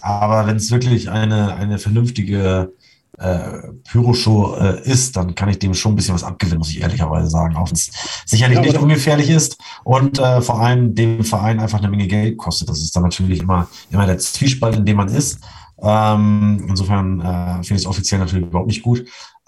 [0.01, 2.73] aber wenn es wirklich eine, eine vernünftige
[3.21, 6.81] äh, Pyroshow äh, ist, dann kann ich dem schon ein bisschen was abgewinnen, muss ich
[6.81, 7.55] ehrlicherweise sagen.
[7.55, 7.91] Auch wenn es
[8.25, 12.37] sicherlich Ja, nicht ungefährlich ist und äh, vor allem dem Verein einfach eine Menge Geld
[12.37, 12.69] kostet.
[12.69, 15.39] Das ist dann natürlich immer, immer der Zwiespalt, in dem man ist.
[15.83, 19.05] Ähm, insofern äh, finde ich es offiziell natürlich überhaupt nicht gut.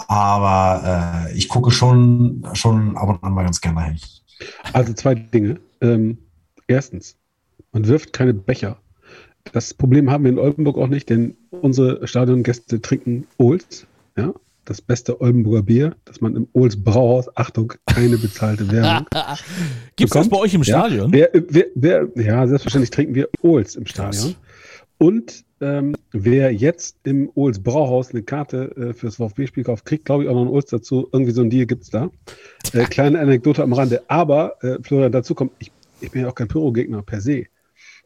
[0.07, 3.99] Aber äh, ich gucke schon, schon ab und an mal ganz gerne dahin.
[4.74, 5.59] Also zwei Dinge.
[5.82, 6.17] Ähm,
[6.67, 7.15] erstens,
[7.71, 8.78] man wirft keine Becher.
[9.51, 13.85] Das Problem haben wir in Oldenburg auch nicht, denn unsere Stadiongäste trinken Ohls,
[14.17, 14.33] ja,
[14.65, 19.05] das beste Oldenburger Bier, das man im Ohls Brauhaus, Achtung, keine bezahlte Werbung.
[19.97, 21.11] Gibt es das bei euch im Ja, Stadion?
[21.11, 24.35] wer, wer, wer, ja, selbstverständlich trinken wir Ohls im Stadion.
[24.97, 30.23] Und ähm, wer jetzt im Ohls Brauhaus eine Karte äh, fürs VfB-Spiel kauft, kriegt, glaube
[30.23, 31.09] ich, auch noch einen Ohls dazu.
[31.11, 32.09] Irgendwie so ein Deal gibt es da.
[32.73, 34.01] Äh, kleine Anekdote am Rande.
[34.07, 37.45] Aber, äh, Florian, dazu kommt, ich, ich bin ja auch kein Pyro-Gegner per se.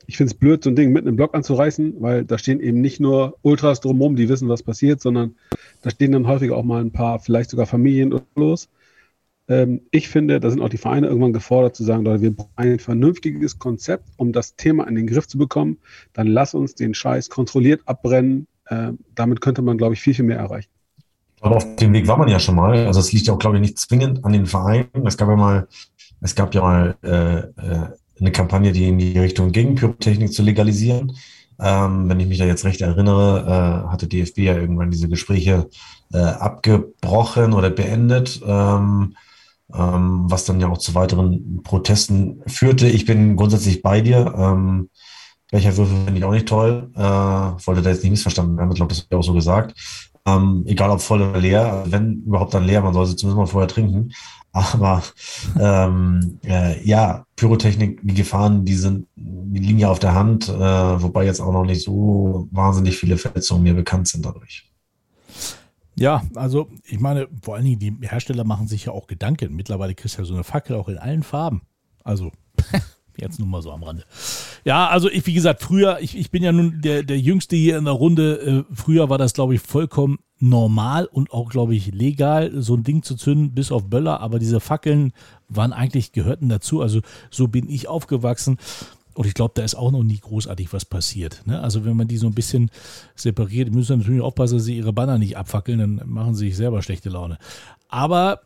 [0.05, 2.79] Ich finde es blöd, so ein Ding mitten im Block anzureißen, weil da stehen eben
[2.79, 5.35] nicht nur Ultras drumherum, die wissen, was passiert, sondern
[5.81, 8.69] da stehen dann häufig auch mal ein paar, vielleicht sogar Familien los.
[9.49, 12.51] Ähm, ich finde, da sind auch die Vereine irgendwann gefordert zu sagen, Leute, wir brauchen
[12.55, 15.77] ein vernünftiges Konzept, um das Thema in den Griff zu bekommen.
[16.13, 18.47] Dann lass uns den Scheiß kontrolliert abbrennen.
[18.65, 20.69] Äh, damit könnte man, glaube ich, viel, viel mehr erreichen.
[21.41, 22.87] Aber auf dem Weg war man ja schon mal.
[22.87, 24.89] Also es liegt ja auch, glaube ich, nicht zwingend an den Vereinen.
[25.05, 25.67] Es gab ja mal,
[26.19, 27.89] es gab ja mal äh, äh,
[28.19, 31.13] eine Kampagne, die in die Richtung gegen Pyrotechnik zu legalisieren.
[31.59, 35.69] Ähm, wenn ich mich da jetzt recht erinnere, äh, hatte DFB ja irgendwann diese Gespräche
[36.13, 39.15] äh, abgebrochen oder beendet, ähm,
[39.73, 42.87] ähm, was dann ja auch zu weiteren Protesten führte.
[42.87, 44.33] Ich bin grundsätzlich bei dir.
[44.37, 44.89] Ähm,
[45.49, 46.91] Becherwürfe finde ich auch nicht toll.
[46.95, 48.71] Äh, wollte da jetzt nicht missverstanden werden.
[48.71, 49.73] Ich glaube, das habe ich auch so gesagt.
[50.25, 53.45] Ähm, egal ob voll oder leer, wenn überhaupt dann leer, man soll sie zumindest mal
[53.47, 54.11] vorher trinken.
[54.51, 55.03] Aber
[55.59, 60.51] ähm, äh, ja, Pyrotechnik, die Gefahren, die sind, die liegen ja auf der Hand, äh,
[60.51, 64.67] wobei jetzt auch noch nicht so wahnsinnig viele Verletzungen mir bekannt sind dadurch.
[65.99, 69.55] Ja, also ich meine, vor allen Dingen, die Hersteller machen sich ja auch Gedanken.
[69.55, 71.61] Mittlerweile kriegst du ja so eine Fackel auch in allen Farben.
[72.03, 72.31] Also,
[73.17, 74.05] jetzt nur mal so am Rande.
[74.63, 77.77] Ja, also ich, wie gesagt, früher, ich, ich bin ja nun der, der Jüngste hier
[77.77, 78.65] in der Runde.
[78.69, 82.83] Äh, früher war das, glaube ich, vollkommen normal und auch, glaube ich, legal, so ein
[82.83, 84.19] Ding zu zünden, bis auf Böller.
[84.19, 85.13] Aber diese Fackeln
[85.49, 86.81] waren eigentlich, gehörten dazu.
[86.81, 88.57] Also so bin ich aufgewachsen.
[89.15, 91.41] Und ich glaube, da ist auch noch nie großartig was passiert.
[91.45, 91.59] Ne?
[91.59, 92.69] Also wenn man die so ein bisschen
[93.15, 96.83] separiert, müssen natürlich aufpassen, dass sie ihre Banner nicht abfackeln, dann machen sie sich selber
[96.83, 97.39] schlechte Laune.
[97.89, 98.41] Aber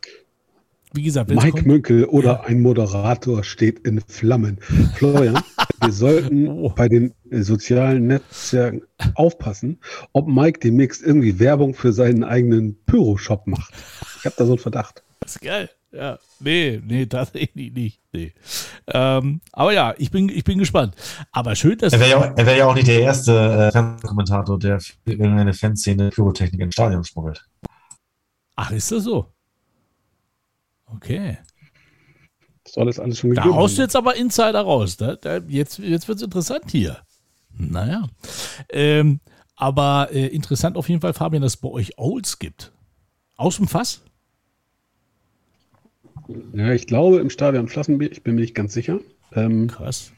[0.94, 4.58] wie gesagt, Mike kommt, Münkel oder ein Moderator steht in Flammen.
[4.94, 5.38] Florian,
[5.82, 6.70] wir sollten Oh.
[6.70, 8.82] bei den äh, sozialen Netzwerken
[9.14, 9.80] aufpassen,
[10.12, 13.72] ob Mike demnächst irgendwie Werbung für seinen eigenen Pyro-Shop macht.
[14.18, 15.02] Ich habe da so einen Verdacht.
[15.20, 15.68] das ist geil.
[15.94, 18.00] Ja, nee, nee, tatsächlich nicht.
[18.12, 18.32] Nee.
[18.86, 20.94] Ähm, aber ja, ich bin, ich bin gespannt.
[21.32, 23.70] Aber schön, dass Er wäre ja, auch- er wär ja auch nicht der erste äh,
[23.72, 27.46] Fernsehkommentator, der für irgendeine Fanszene Pyrotechnik ins Stadion schmuggelt.
[28.56, 29.26] Ach, ist das so?
[30.86, 31.36] Okay.
[32.72, 34.96] Soll es alles schon Da gegeben haust du jetzt aber Insider raus.
[34.96, 36.96] Da, da, jetzt jetzt wird es interessant hier.
[37.54, 38.08] Naja.
[38.70, 39.20] Ähm,
[39.56, 42.72] aber äh, interessant auf jeden Fall, Fabian, dass es bei euch Olds gibt.
[43.36, 44.00] Aus dem Fass?
[46.54, 49.00] Ja, ich glaube im Stadion Flassenbier, ich bin mir nicht ganz sicher.
[49.34, 50.12] Ähm, Krass.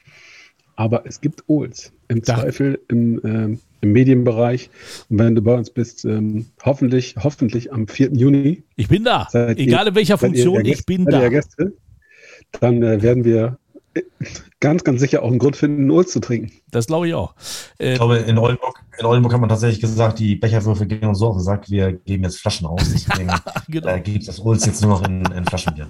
[0.77, 1.93] aber es gibt Ohls.
[2.09, 4.71] Im Da- Zweifel im, ähm, im Medienbereich.
[5.09, 8.13] Und wenn du bei uns bist, ähm, hoffentlich, hoffentlich am 4.
[8.13, 9.27] Juni, Ich bin da.
[9.31, 11.29] Seid ihr- Egal in welcher seid ihr Funktion, der ich Gäste- bin ihr da.
[11.29, 11.73] Gäste,
[12.61, 13.59] dann äh, werden wir
[14.61, 16.51] ganz, ganz sicher auch einen Grund finden, einen Ohls zu trinken.
[16.71, 17.35] Das glaube ich auch.
[17.79, 21.19] Äh, Ich glaube, in Oldenburg, in Oldenburg hat man tatsächlich gesagt, die Becherwürfe gehen uns
[21.19, 22.83] so auf Sack, wir geben jetzt Flaschen aus.
[22.93, 23.31] Deswegen
[23.69, 23.89] genau.
[23.89, 25.89] äh, gibt es das Olds jetzt nur noch in, in Flaschenbier.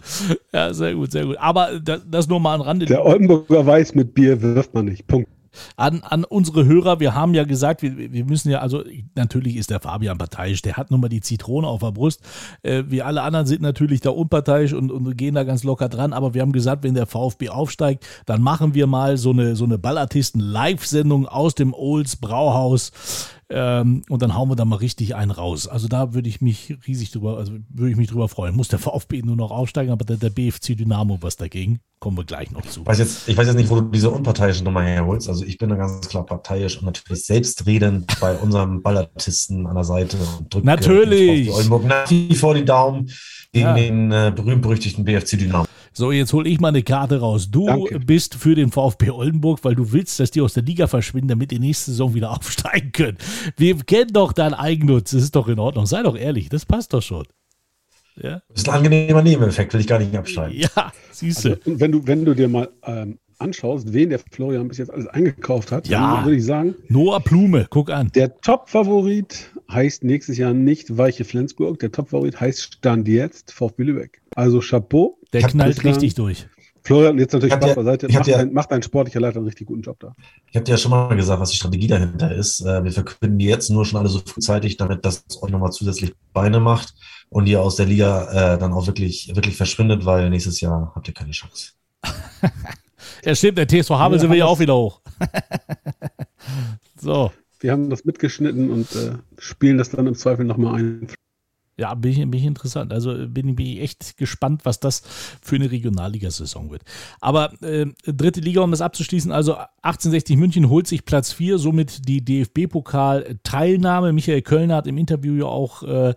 [0.53, 1.37] Ja, sehr gut, sehr gut.
[1.39, 2.87] Aber das, das nur mal am Rande.
[2.87, 5.07] Der Oldenburger Weiß mit Bier wirft man nicht.
[5.07, 5.29] Punkt.
[5.77, 8.83] An, an unsere Hörer, wir haben ja gesagt, wir, wir müssen ja, also
[9.15, 12.21] natürlich ist der Fabian parteiisch, der hat nun mal die Zitrone auf der Brust.
[12.63, 16.13] Äh, wir alle anderen sind natürlich da unparteiisch und, und gehen da ganz locker dran,
[16.13, 19.65] aber wir haben gesagt, wenn der VfB aufsteigt, dann machen wir mal so eine, so
[19.65, 22.93] eine Ballartisten-Live-Sendung aus dem Olds Brauhaus.
[23.51, 25.69] Ähm, und dann hauen wir da mal richtig einen raus.
[25.69, 28.57] Also da würde ich mich riesig drüber, also würde ich mich drüber freuen.
[28.57, 31.81] Muss der VfB nur noch aufsteigen, aber der, der BFC Dynamo was dagegen.
[32.01, 32.81] Kommen wir gleich noch zu.
[32.81, 35.29] Ich weiß jetzt, ich weiß jetzt nicht, wo du diese unparteiische Nummer herholst.
[35.29, 39.85] Also ich bin da ganz klar parteiisch und natürlich selbstredend bei unserem Ballartisten an der
[39.85, 41.49] Seite und drücke natürlich.
[41.87, 43.11] Nach wie vor die Daumen
[43.55, 43.75] gegen ja.
[43.75, 45.67] den äh, berühmt-berüchtigten BFC Dynamo.
[45.93, 47.51] So, jetzt hole ich mal eine Karte raus.
[47.51, 48.01] Du Danke.
[48.01, 51.53] bist für den VfB Oldenburg, weil du willst, dass die aus der Liga verschwinden, damit
[51.53, 53.17] die nächste Saison wieder aufsteigen können.
[53.57, 55.13] Wir kennen doch deinen Eigennutz.
[55.13, 55.87] Das ist doch in Ordnung.
[55.87, 57.25] Sei doch ehrlich, das passt doch schon.
[58.17, 58.43] Ja?
[58.49, 60.59] Das ist ein angenehmer Nebeneffekt, will ich gar nicht absteigen.
[60.59, 61.51] Ja, siehst du.
[61.51, 62.07] Also, wenn du.
[62.07, 66.17] Wenn du dir mal ähm, anschaust, wen der Florian bis jetzt alles eingekauft hat, ja.
[66.17, 66.75] dann würde ich sagen.
[66.89, 68.11] Noah Blume, guck an.
[68.15, 74.23] Der Top-Favorit heißt nächstes Jahr nicht Weiche Flensburg, der Top-Favorit heißt Stand jetzt VfB Lübeck.
[74.35, 75.19] Also Chapeau.
[75.33, 76.47] Der knallt richtig durch.
[76.87, 78.13] Florian, jetzt natürlich Spaß beiseite.
[78.13, 80.13] Macht, ja, ein, macht ein sportlicher Leiter einen richtig guten Job da.
[80.51, 82.61] Ich habe dir ja schon mal gesagt, was die Strategie dahinter ist.
[82.61, 86.15] Äh, wir verkünden die jetzt nur schon alle so frühzeitig, damit das auch nochmal zusätzlich
[86.35, 86.95] Beine macht
[87.31, 91.09] und ihr aus der Liga äh, dann auch wirklich, wirklich verschwindet, weil nächstes Jahr habt
[91.09, 91.73] ihr keine Chance.
[93.25, 95.01] ja, stimmt, der TSV Havel sind wir ja auch wieder hoch.
[97.01, 97.33] so.
[97.61, 101.09] Wir haben das mitgeschnitten und äh, spielen das dann im Zweifel nochmal ein.
[101.77, 102.93] Ja, bin ich, bin ich interessant.
[102.93, 105.03] Also bin, bin ich echt gespannt, was das
[105.43, 106.83] für eine Regionalligasaison wird.
[107.21, 112.07] Aber äh, dritte Liga, um das abzuschließen, also 1860 München holt sich Platz 4, somit
[112.09, 114.13] die DFB-Pokal-Teilnahme.
[114.13, 116.15] Michael Kölner hat im Interview ja auch äh,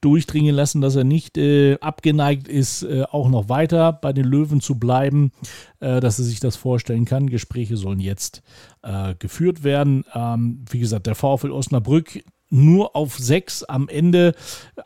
[0.00, 4.60] durchdringen lassen, dass er nicht äh, abgeneigt ist, äh, auch noch weiter bei den Löwen
[4.60, 5.30] zu bleiben,
[5.78, 7.30] äh, dass er sich das vorstellen kann.
[7.30, 8.42] Gespräche sollen jetzt
[8.82, 10.04] äh, geführt werden.
[10.14, 14.34] Ähm, wie gesagt, der VfL Osnabrück nur auf sechs am Ende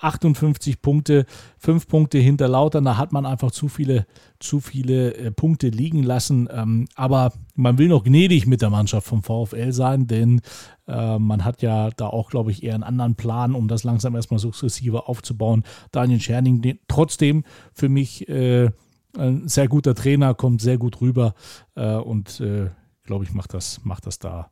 [0.01, 1.27] 58 Punkte,
[1.59, 2.85] fünf Punkte hinter Lautern.
[2.85, 4.07] Da hat man einfach zu viele,
[4.39, 6.49] zu viele äh, Punkte liegen lassen.
[6.51, 10.41] Ähm, aber man will noch gnädig mit der Mannschaft vom VfL sein, denn
[10.89, 14.15] äh, man hat ja da auch, glaube ich, eher einen anderen Plan, um das langsam
[14.15, 15.65] erstmal sukzessive aufzubauen.
[15.93, 17.45] Daniel Scherning, trotzdem
[17.75, 18.71] für mich äh,
[19.19, 21.35] ein sehr guter Trainer, kommt sehr gut rüber
[21.75, 22.71] äh, und äh,
[23.05, 24.51] glaube ich, macht das, macht das da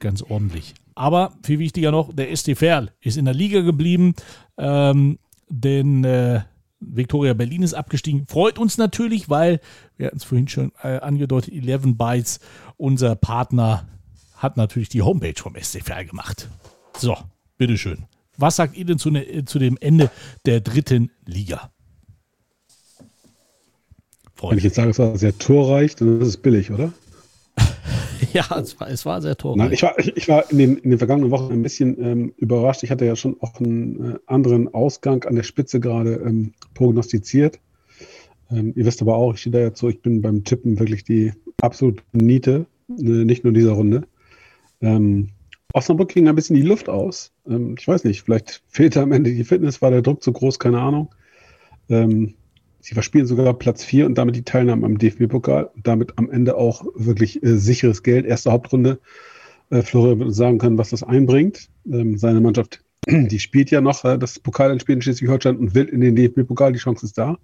[0.00, 0.74] ganz ordentlich.
[0.94, 4.14] Aber viel wichtiger noch, der ST Verl ist in der Liga geblieben,
[4.58, 5.18] ähm,
[5.48, 6.42] denn äh,
[6.80, 8.26] Victoria Berlin ist abgestiegen.
[8.26, 9.60] Freut uns natürlich, weil,
[9.96, 12.40] wir hatten es vorhin schon äh, angedeutet, 11 Bytes,
[12.76, 13.86] unser Partner,
[14.36, 16.48] hat natürlich die Homepage vom ST Verl gemacht.
[16.98, 17.16] So,
[17.58, 18.06] bitteschön.
[18.36, 20.10] Was sagt ihr denn zu, ne, zu dem Ende
[20.46, 21.70] der dritten Liga?
[24.40, 26.92] Wenn ich jetzt sage, es war sehr torreich, dann ist es billig, oder?
[28.32, 29.36] ja, es war, es war sehr.
[29.56, 32.82] Nein, ich war, ich war in, den, in den vergangenen Wochen ein bisschen ähm, überrascht.
[32.82, 37.58] Ich hatte ja schon auch einen äh, anderen Ausgang an der Spitze gerade ähm, prognostiziert.
[38.50, 41.04] Ähm, ihr wisst aber auch, ich stehe da jetzt so, ich bin beim Tippen wirklich
[41.04, 44.06] die absolute Niete, äh, nicht nur in dieser Runde.
[44.80, 45.30] Ähm,
[45.72, 47.32] Osnabrück ging ein bisschen die Luft aus.
[47.48, 50.58] Ähm, ich weiß nicht, vielleicht fehlte am Ende die Fitness, war der Druck zu groß,
[50.58, 51.14] keine Ahnung.
[51.88, 52.34] Ähm,
[52.82, 56.56] Sie verspielen sogar Platz 4 und damit die Teilnahme am DFB-Pokal und damit am Ende
[56.56, 58.26] auch wirklich äh, sicheres Geld.
[58.26, 58.98] Erste Hauptrunde.
[59.70, 61.70] Äh, Florian wird uns sagen können, was das einbringt.
[61.86, 66.00] Ähm, seine Mannschaft, die spielt ja noch äh, das Pokalendspiel in Schleswig-Holstein und will in
[66.00, 66.72] den DFB-Pokal.
[66.72, 67.38] Die Chance ist da.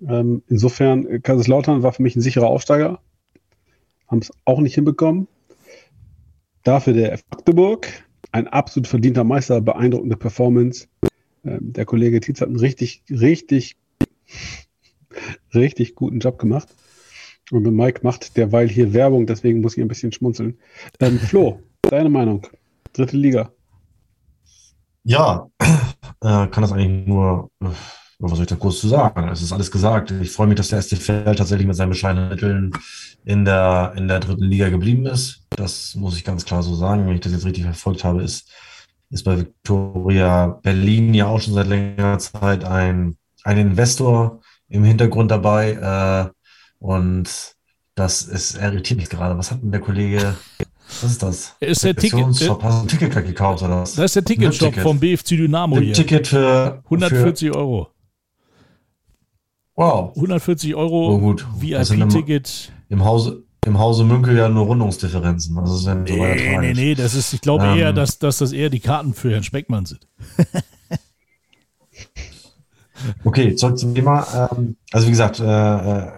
[0.00, 3.00] Ähm, insofern, äh, Kaiserslautern war für mich ein sicherer Aufsteiger.
[4.06, 5.28] Haben es auch nicht hinbekommen.
[6.62, 7.86] Dafür der Magdeburg,
[8.32, 10.88] ein absolut verdienter Meister, beeindruckende Performance.
[11.44, 13.76] Ähm, der Kollege Tietz hat einen richtig, richtig
[15.54, 16.68] richtig guten Job gemacht.
[17.50, 20.58] Und Mike macht derweil hier Werbung, deswegen muss ich ein bisschen schmunzeln.
[21.00, 22.46] Ähm, Flo, deine Meinung?
[22.92, 23.52] Dritte Liga.
[25.04, 27.68] Ja, äh, kann das eigentlich nur, äh,
[28.18, 29.28] was soll ich da kurz zu sagen?
[29.28, 30.10] Es ist alles gesagt.
[30.10, 32.72] Ich freue mich, dass der STFL tatsächlich mit seinen bescheidenen Mitteln
[33.24, 35.44] in der, in der dritten Liga geblieben ist.
[35.50, 37.06] Das muss ich ganz klar so sagen.
[37.06, 38.50] Wenn ich das jetzt richtig verfolgt habe, ist,
[39.10, 43.16] ist bei Victoria Berlin ja auch schon seit längerer Zeit ein
[43.48, 46.30] ein Investor im Hintergrund dabei äh,
[46.78, 47.56] und
[47.94, 49.36] das ist irritiert mich gerade.
[49.38, 50.36] Was hat denn der Kollege?
[51.00, 51.56] Was ist das?
[51.60, 53.94] Ist der Ticket, Hast ein Ticket gekauft oder was?
[53.94, 55.94] Das ist der Ticketshop vom BFC Dynamo Ein hier.
[55.94, 57.88] Ticket für 140 für, Euro.
[59.74, 60.14] Wow.
[60.14, 61.46] 140 Euro oh, gut.
[61.58, 62.72] VIP-Ticket.
[62.90, 65.56] Im Hause, im Hause Münkel ja nur Rundungsdifferenzen.
[65.56, 68.38] Das ist ja nee, so nee, nee, das ist, ich glaube ähm, eher, dass, dass
[68.38, 70.06] das eher die Karten für Herrn Speckmann sind.
[73.24, 74.48] Okay, zurück zum Thema.
[74.52, 76.12] Ähm, also wie gesagt, äh, äh,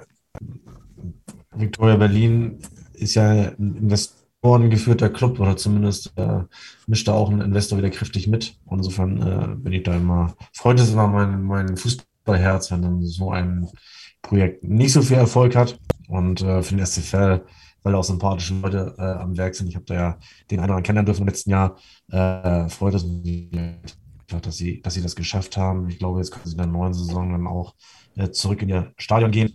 [1.54, 2.58] Victoria Berlin
[2.94, 6.40] ist ja ein investorengeführter Club oder zumindest äh,
[6.86, 8.56] mischt da auch ein Investor wieder kräftig mit.
[8.66, 13.02] Und insofern äh, bin ich da immer, freut es immer mein, mein Fußballherz, wenn dann
[13.02, 13.68] so ein
[14.22, 15.78] Projekt nicht so viel Erfolg hat.
[16.08, 17.44] Und für den SCFL,
[17.84, 19.68] weil auch sympathische Leute am Werk sind.
[19.68, 20.18] Ich habe da ja
[20.50, 21.76] den anderen kennenlernen dürfen im letzten Jahr.
[22.68, 23.48] Freut es mich,
[24.38, 25.88] dass sie, dass sie das geschafft haben.
[25.88, 27.74] Ich glaube, jetzt können sie in der neuen Saison dann auch
[28.16, 29.54] äh, zurück in ihr Stadion gehen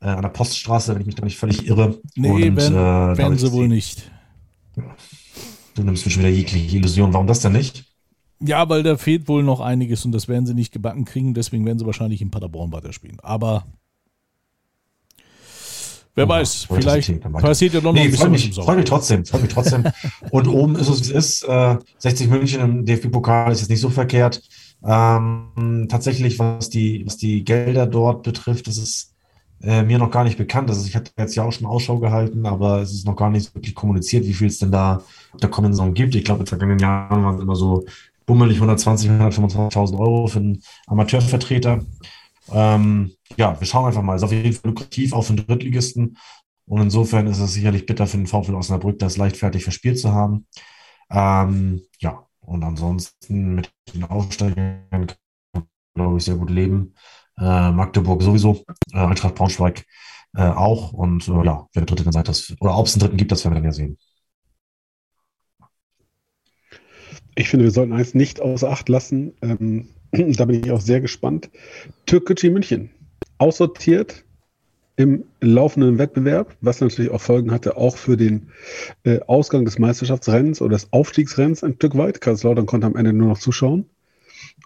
[0.00, 1.98] äh, an der Poststraße, wenn ich mich da nicht völlig irre.
[2.16, 4.10] Nee, Und, werden, äh, werden sie wohl nicht.
[5.74, 7.12] Du nimmst mir schon wieder jegliche Illusion.
[7.12, 7.84] Warum das denn nicht?
[8.40, 11.32] Ja, weil da fehlt wohl noch einiges und das werden sie nicht gebacken kriegen.
[11.32, 13.18] Deswegen werden sie wahrscheinlich in Paderborn weiterspielen.
[13.20, 13.64] Aber
[16.14, 19.52] wer weiß, vielleicht passiert ja noch, nee, ein bisschen mich, Freue mich trotzdem, freue mich
[19.52, 19.84] trotzdem.
[20.30, 21.42] und oben ist es, wie es ist.
[21.44, 24.42] Äh, 60 München im DFB-Pokal ist jetzt nicht so verkehrt.
[24.84, 29.12] Ähm, tatsächlich, was die, was die Gelder dort betrifft, das ist
[29.62, 30.68] äh, mir noch gar nicht bekannt.
[30.70, 33.54] Also ich hatte jetzt ja auch schon Ausschau gehalten, aber es ist noch gar nicht
[33.54, 35.02] wirklich kommuniziert, wie viel es denn da
[35.40, 36.14] der kommenden Saison gibt.
[36.14, 37.84] Ich glaube, in den vergangenen Jahren waren es immer so
[38.26, 41.80] bummelig 120, 125.000 Euro für einen Amateurvertreter.
[42.50, 44.16] Ähm, ja, wir schauen einfach mal.
[44.16, 46.18] Ist auf jeden Fall lukrativ, auch für den Drittligisten.
[46.66, 50.46] Und insofern ist es sicherlich bitter für den VfL Osnabrück, das leichtfertig verspielt zu haben.
[51.10, 55.12] Ähm, ja, und ansonsten mit den Aufsteigern
[55.94, 56.94] glaube ich, sehr gut leben
[57.38, 59.84] äh, Magdeburg sowieso, äh, Eintracht Braunschweig
[60.34, 60.92] äh, auch.
[60.92, 63.32] Und äh, ja, wer der dritte dann seid, das, oder ob es einen dritten gibt,
[63.32, 63.98] das werden wir dann ja sehen.
[67.34, 69.34] Ich finde, wir sollten eins nicht außer Acht lassen.
[69.40, 69.88] Ähm,
[70.36, 71.50] da bin ich auch sehr gespannt.
[72.06, 72.90] Türkgücü München,
[73.38, 74.24] aussortiert
[74.96, 78.48] im laufenden Wettbewerb, was natürlich auch Folgen hatte, auch für den
[79.04, 82.20] äh, Ausgang des Meisterschaftsrennens oder des Aufstiegsrennens ein Stück weit.
[82.20, 83.86] Kaiserslautern konnte am Ende nur noch zuschauen.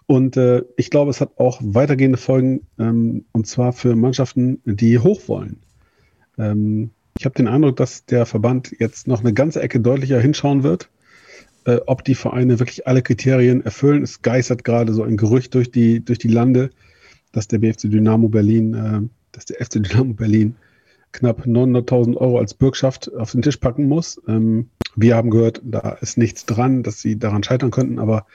[0.06, 4.98] Und äh, ich glaube, es hat auch weitergehende Folgen, ähm, und zwar für Mannschaften, die
[4.98, 5.60] hoch wollen.
[6.38, 10.62] Ähm, ich habe den Eindruck, dass der Verband jetzt noch eine ganze Ecke deutlicher hinschauen
[10.62, 10.90] wird,
[11.66, 14.02] äh, ob die Vereine wirklich alle Kriterien erfüllen.
[14.02, 16.70] Es geistert gerade so ein Gerücht durch die, durch die Lande,
[17.32, 19.00] dass der BFC Dynamo Berlin, äh,
[19.32, 20.56] dass der FC Dynamo Berlin
[21.12, 24.20] knapp 900.000 Euro als Bürgschaft auf den Tisch packen muss.
[24.28, 28.26] Ähm, wir haben gehört, da ist nichts dran, dass sie daran scheitern könnten, aber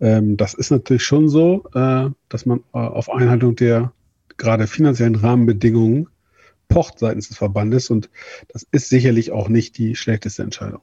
[0.00, 3.92] ähm, das ist natürlich schon so, äh, dass man äh, auf Einhaltung der
[4.36, 6.08] gerade finanziellen Rahmenbedingungen
[6.68, 8.10] pocht seitens des Verbandes und
[8.48, 10.80] das ist sicherlich auch nicht die schlechteste Entscheidung.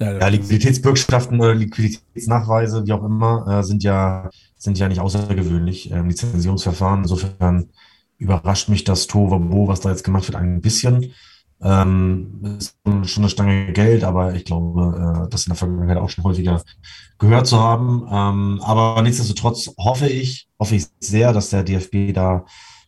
[0.00, 5.90] Ja, Liquiditätsbürgschaften oder Liquiditätsnachweise, wie auch immer, äh, sind ja sind ja nicht außergewöhnlich.
[5.90, 7.02] Ähm, Lizenzierungsverfahren.
[7.02, 7.70] Insofern
[8.18, 11.12] überrascht mich das Tovabo, was da jetzt gemacht wird, ein bisschen.
[11.62, 16.08] Ähm, ist schon eine Stange Geld, aber ich glaube, äh, das in der Vergangenheit auch
[16.08, 16.62] schon häufiger
[17.18, 18.06] gehört zu haben.
[18.10, 22.44] Ähm, aber nichtsdestotrotz hoffe ich, hoffe ich sehr, dass der DFB da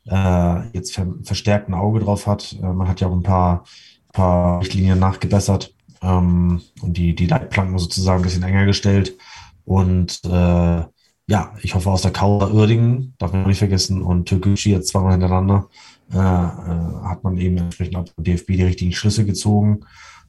[0.06, 2.54] äh, jetzt ver verstärkt ein Auge drauf hat.
[2.54, 3.64] Äh, man hat ja auch ein paar,
[4.12, 9.16] paar Richtlinien nachgebessert ähm, und die, die Leitplanken sozusagen ein bisschen enger gestellt.
[9.64, 10.84] Und äh,
[11.28, 15.12] ja, ich hoffe aus der Kauder Uerdingen, darf man nicht vergessen, und Türkgücü jetzt zweimal
[15.12, 15.68] hintereinander,
[16.12, 19.80] äh, äh, hat man eben entsprechend beim DFB die richtigen Schlüsse gezogen.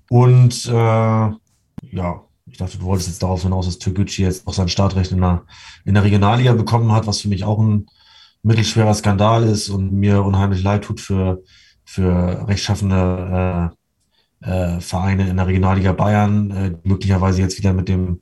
[0.09, 4.69] Und äh, ja, ich dachte, du wolltest jetzt darauf hinaus, dass Türkgücü jetzt auch sein
[4.69, 5.43] Startrecht in der,
[5.85, 7.87] in der Regionalliga bekommen hat, was für mich auch ein
[8.43, 11.41] mittelschwerer Skandal ist und mir unheimlich leid tut für,
[11.85, 13.71] für rechtschaffende
[14.43, 18.21] äh, Vereine in der Regionalliga Bayern, äh, möglicherweise jetzt wieder mit dem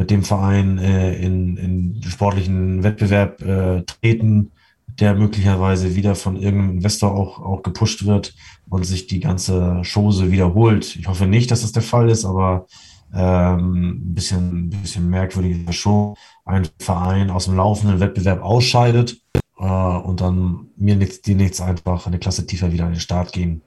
[0.00, 4.50] mit dem Verein äh, in, in sportlichen Wettbewerb äh, treten,
[4.98, 8.34] der möglicherweise wieder von irgendeinem Investor auch, auch gepusht wird
[8.70, 10.96] und sich die ganze Chose wiederholt.
[10.96, 12.66] Ich hoffe nicht, dass das der Fall ist, aber
[13.12, 16.14] ähm, ein bisschen, bisschen merkwürdig ist schon,
[16.46, 19.20] ein Verein aus dem laufenden Wettbewerb ausscheidet
[19.58, 23.32] äh, und dann mir nichts, die nichts einfach eine Klasse tiefer wieder an den Start
[23.32, 23.60] gehen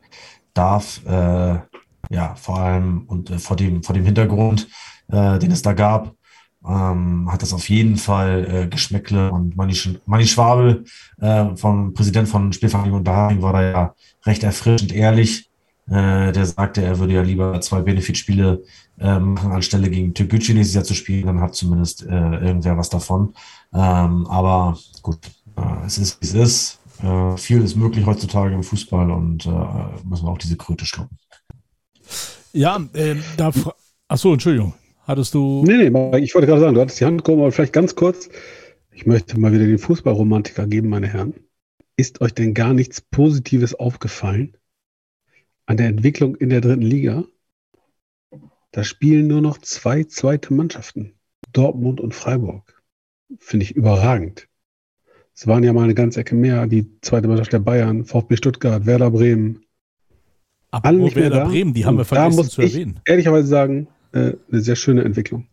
[0.55, 1.05] darf.
[1.05, 1.59] Äh,
[2.09, 4.67] ja, vor allem und äh, vor dem, vor dem Hintergrund,
[5.07, 6.15] äh, den es da gab,
[6.67, 9.31] ähm, hat das auf jeden Fall äh, Geschmäckle.
[9.31, 10.85] Und Manni, Manni Schwabel,
[11.19, 13.95] äh, vom Präsident von Spielvereinigung Unterhaching, war da ja
[14.25, 15.49] recht erfrischend ehrlich.
[15.87, 18.63] Äh, der sagte, er würde ja lieber zwei Benefitspiele
[18.99, 21.25] äh, machen, anstelle gegen Türkgücü nächstes Jahr zu spielen.
[21.25, 23.33] Dann hat zumindest äh, irgendwer was davon.
[23.73, 25.19] Ähm, aber gut,
[25.57, 26.79] äh, es ist, wie es ist.
[27.01, 29.49] Äh, viel ist möglich heutzutage im Fußball und äh,
[30.05, 31.17] müssen wir auch diese Kröte schlucken.
[32.53, 33.51] Ja, äh, da.
[34.07, 34.73] Achso, Entschuldigung.
[35.05, 35.63] Hattest du.
[35.65, 38.29] Nee, nee, ich wollte gerade sagen, du hattest die Hand gehoben, aber vielleicht ganz kurz.
[38.91, 41.33] Ich möchte mal wieder den Fußballromantiker geben, meine Herren.
[41.97, 44.57] Ist euch denn gar nichts Positives aufgefallen
[45.65, 47.25] an der Entwicklung in der dritten Liga?
[48.71, 51.13] Da spielen nur noch zwei zweite Mannschaften.
[51.51, 52.81] Dortmund und Freiburg.
[53.39, 54.47] Finde ich überragend.
[55.35, 56.67] Es waren ja mal eine ganze Ecke mehr.
[56.67, 59.62] Die zweite Mannschaft der Bayern, VfB Stuttgart, Werder Bremen.
[60.73, 61.45] Aber alle nicht mehr da.
[61.45, 62.99] Bremen, die haben wir da vergessen muss zu ich erwähnen.
[63.05, 65.45] ehrlicherweise sagen, äh, eine sehr schöne Entwicklung.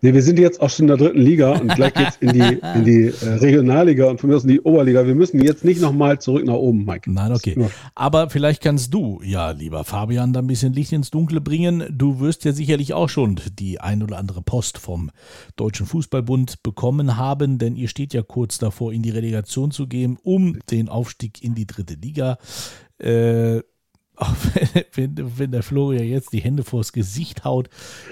[0.00, 2.40] Nee, wir sind jetzt auch schon in der dritten Liga und gleich geht's in die,
[2.74, 5.06] in die äh, Regionalliga und von mir aus in die Oberliga.
[5.06, 7.12] Wir müssen jetzt nicht nochmal zurück nach oben, Mike.
[7.12, 7.68] Nein, okay.
[7.94, 11.84] Aber vielleicht kannst du, ja, lieber Fabian, da ein bisschen Licht ins Dunkle bringen.
[11.90, 15.10] Du wirst ja sicherlich auch schon die ein oder andere Post vom
[15.56, 20.16] Deutschen Fußballbund bekommen haben, denn ihr steht ja kurz davor, in die Relegation zu gehen,
[20.22, 22.38] um den Aufstieg in die dritte Liga.
[22.98, 23.60] Äh,
[24.16, 24.34] auch
[24.94, 27.68] wenn, wenn, der Florian jetzt die Hände vors Gesicht haut.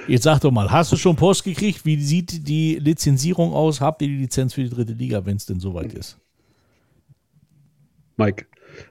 [0.06, 1.84] Jetzt sag doch mal, hast du schon Post gekriegt?
[1.84, 3.80] Wie sieht die Lizenzierung aus?
[3.80, 6.18] Habt ihr die Lizenz für die dritte Liga, wenn es denn soweit ist?
[8.16, 8.46] Mike,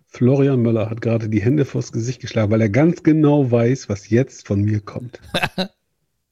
[0.08, 4.10] Florian Möller hat gerade die Hände vors Gesicht geschlagen, weil er ganz genau weiß, was
[4.10, 5.20] jetzt von mir kommt.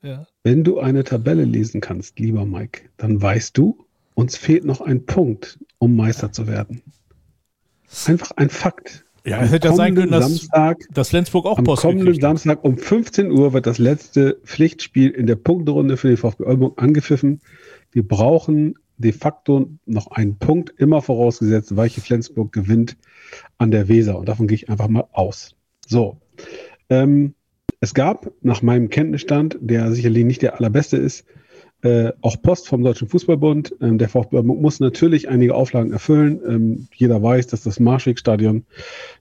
[0.04, 0.26] Ja.
[0.44, 5.06] Wenn du eine Tabelle lesen kannst, lieber Mike, dann weißt du, uns fehlt noch ein
[5.06, 6.82] Punkt, um Meister zu werden.
[8.06, 9.06] Einfach ein Fakt.
[9.26, 11.84] Ja, Am es hätte ja sein können, kommenden dass, Samstag, dass Flensburg auch am Post
[11.84, 12.30] kommenden gekriegt hat.
[12.30, 16.82] Samstag um 15 Uhr wird das letzte Pflichtspiel in der Punkterunde für den VfB Oldenburg
[16.82, 17.42] angepfiffen.
[17.92, 22.98] Wir brauchen de facto noch einen Punkt, immer vorausgesetzt, Weiche Flensburg gewinnt
[23.58, 24.18] an der Weser.
[24.18, 25.56] Und davon gehe ich einfach mal aus.
[25.88, 26.18] So.
[26.90, 27.36] Ähm,
[27.80, 31.26] es gab nach meinem Kenntnisstand, der sicherlich nicht der allerbeste ist,
[31.84, 33.76] äh, auch Post vom Deutschen Fußballbund.
[33.82, 36.40] Ähm, der VfB muss natürlich einige Auflagen erfüllen.
[36.48, 38.66] Ähm, jeder weiß, dass das Marschwegstadion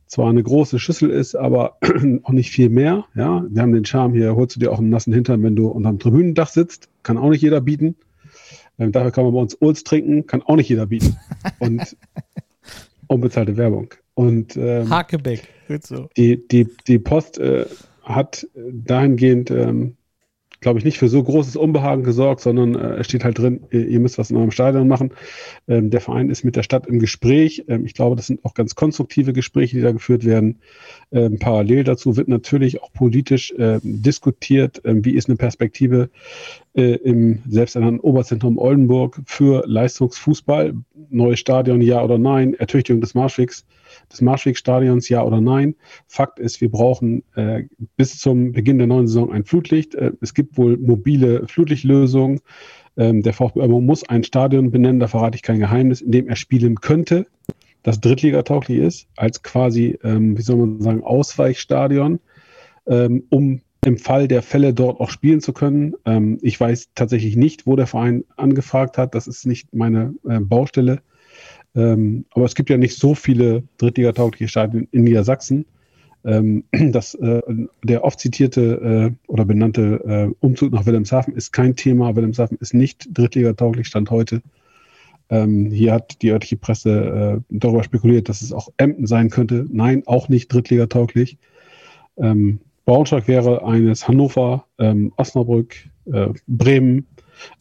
[0.06, 1.78] zwar eine große Schüssel ist, aber
[2.22, 3.04] auch nicht viel mehr.
[3.14, 5.68] Ja, wir haben den Charme hier, holst du dir auch einen nassen Hintern, wenn du
[5.68, 6.88] unterm Tribünendach sitzt.
[7.02, 7.96] Kann auch nicht jeder bieten.
[8.78, 11.16] Ähm, dafür kann man bei uns Ulz trinken, kann auch nicht jeder bieten.
[11.58, 11.96] Und
[13.06, 13.94] unbezahlte Werbung.
[14.14, 15.48] Und ähm, Hakebeck.
[15.68, 16.08] Gut so.
[16.16, 17.66] die, die, die Post äh,
[18.02, 19.96] hat dahingehend, ähm,
[20.60, 23.86] glaube ich, nicht für so großes Unbehagen gesorgt, sondern äh, es steht halt drin, ihr,
[23.86, 25.12] ihr müsst was in eurem Stadion machen.
[25.66, 27.64] Ähm, der Verein ist mit der Stadt im Gespräch.
[27.68, 30.60] Ähm, ich glaube, das sind auch ganz konstruktive Gespräche, die da geführt werden.
[31.12, 36.10] Ähm, parallel dazu wird natürlich auch politisch ähm, diskutiert, ähm, wie ist eine Perspektive
[36.74, 40.74] äh, im selbsternannten Oberzentrum Oldenburg für Leistungsfußball,
[41.08, 43.64] neues Stadion, ja oder nein, Ertüchtigung des Marschwegs
[44.12, 45.74] des Marschwegstadions, ja oder nein.
[46.06, 47.64] Fakt ist, wir brauchen äh,
[47.96, 49.94] bis zum Beginn der neuen Saison ein Flutlicht.
[49.94, 52.40] Äh, es gibt wohl mobile Flutlichtlösungen.
[52.96, 56.28] Ähm, der VfB Oldenburg muss ein Stadion benennen, da verrate ich kein Geheimnis, in dem
[56.28, 57.26] er spielen könnte,
[57.82, 62.20] das drittligatauglich ist, als quasi, ähm, wie soll man sagen, Ausweichstadion,
[62.86, 65.94] ähm, um im Fall der Fälle dort auch spielen zu können.
[66.04, 69.14] Ähm, ich weiß tatsächlich nicht, wo der Verein angefragt hat.
[69.14, 71.00] Das ist nicht meine äh, Baustelle.
[71.74, 75.66] Ähm, aber es gibt ja nicht so viele drittligataugliche Stadien in Niedersachsen.
[76.24, 77.40] Ähm, das, äh,
[77.84, 82.16] der oft zitierte äh, oder benannte äh, Umzug nach Wilhelmshaven ist kein Thema.
[82.16, 84.42] Wilhelmshaven ist nicht drittligatauglich, Stand heute.
[85.30, 89.66] Ähm, hier hat die örtliche Presse äh, darüber spekuliert, dass es auch Emden sein könnte.
[89.70, 91.38] Nein, auch nicht drittligatauglich.
[92.16, 95.76] Ähm, Braunschweig wäre eines Hannover, ähm, Osnabrück,
[96.12, 97.06] äh, Bremen,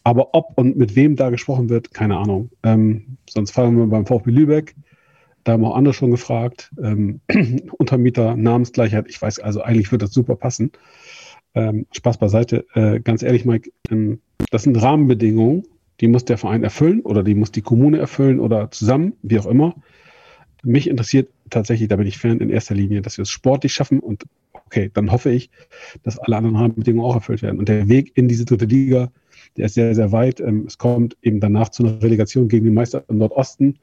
[0.04, 2.50] aber ob und mit wem da gesprochen wird, keine Ahnung.
[2.64, 4.76] Ähm, sonst fahren wir beim VfB Lübeck.
[5.44, 6.72] Da haben auch andere schon gefragt.
[6.82, 7.22] Ähm,
[7.78, 9.06] Untermieter, Namensgleichheit.
[9.08, 10.72] Ich weiß also, eigentlich wird das super passen.
[11.56, 12.66] Ähm, Spaß beiseite.
[12.74, 14.20] Äh, ganz ehrlich, Mike, ähm,
[14.52, 15.64] das sind Rahmenbedingungen,
[16.00, 19.46] die muss der Verein erfüllen oder die muss die Kommune erfüllen oder zusammen, wie auch
[19.46, 19.76] immer.
[20.64, 24.00] Mich interessiert tatsächlich, da bin ich Fan in erster Linie, dass wir es sportlich schaffen
[24.00, 24.24] und
[24.54, 25.50] okay, dann hoffe ich,
[26.04, 27.60] dass alle anderen Rahmenbedingungen auch erfüllt werden.
[27.60, 29.12] Und der Weg in diese dritte Liga,
[29.58, 30.40] der ist sehr, sehr weit.
[30.40, 33.80] Ähm, es kommt eben danach zu einer Relegation gegen den Meister im Nordosten,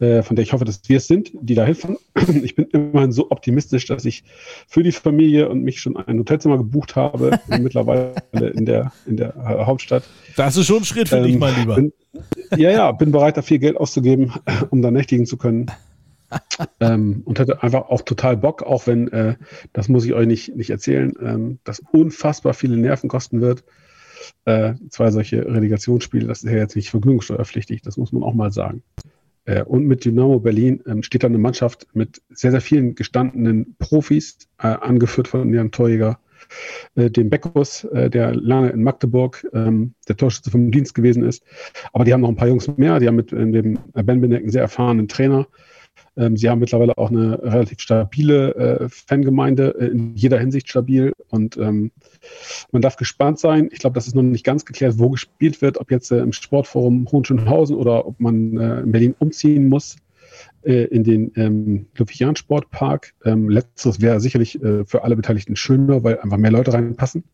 [0.00, 1.96] äh, von der ich hoffe, dass wir es sind, die da helfen.
[2.42, 4.24] Ich bin immerhin so optimistisch, dass ich
[4.66, 9.34] für die Familie und mich schon ein Hotelzimmer gebucht habe, mittlerweile in der, in der
[9.36, 10.04] äh, Hauptstadt.
[10.36, 11.74] Das ist schon ein Schritt für Ähm, dich, mein Lieber.
[11.76, 11.92] Bin,
[12.56, 14.32] ja, ja, bin bereit, da viel Geld auszugeben,
[14.70, 15.66] um da nächtigen zu können.
[16.80, 19.36] ähm, und hatte einfach auch total Bock, auch wenn, äh,
[19.72, 23.64] das muss ich euch nicht, nicht erzählen, ähm, das unfassbar viele Nerven kosten wird.
[24.44, 28.52] Äh, zwei solche Relegationsspiele, das ist ja jetzt nicht vergnügungssteuerpflichtig, das muss man auch mal
[28.52, 28.82] sagen.
[29.44, 33.76] Äh, und mit Dynamo Berlin ähm, steht da eine Mannschaft mit sehr, sehr vielen gestandenen
[33.78, 36.18] Profis, äh, angeführt von ihrem Torjäger,
[36.94, 41.42] äh, dem Beckus, äh, der lange in Magdeburg ähm, der Torschütze vom Dienst gewesen ist.
[41.92, 44.42] Aber die haben noch ein paar Jungs mehr, die haben mit äh, dem Ben Beneck
[44.42, 45.46] einen sehr erfahrenen Trainer.
[46.18, 51.12] Ähm, sie haben mittlerweile auch eine relativ stabile äh, Fangemeinde, äh, in jeder Hinsicht stabil.
[51.30, 51.92] Und ähm,
[52.72, 53.68] man darf gespannt sein.
[53.72, 56.32] Ich glaube, das ist noch nicht ganz geklärt, wo gespielt wird, ob jetzt äh, im
[56.32, 59.96] Sportforum Hohenschönhausen oder ob man äh, in Berlin umziehen muss
[60.62, 63.14] äh, in den ähm, Ludwig-Jahn Sportpark.
[63.24, 67.24] Ähm, letzteres wäre sicherlich äh, für alle Beteiligten schöner, weil einfach mehr Leute reinpassen.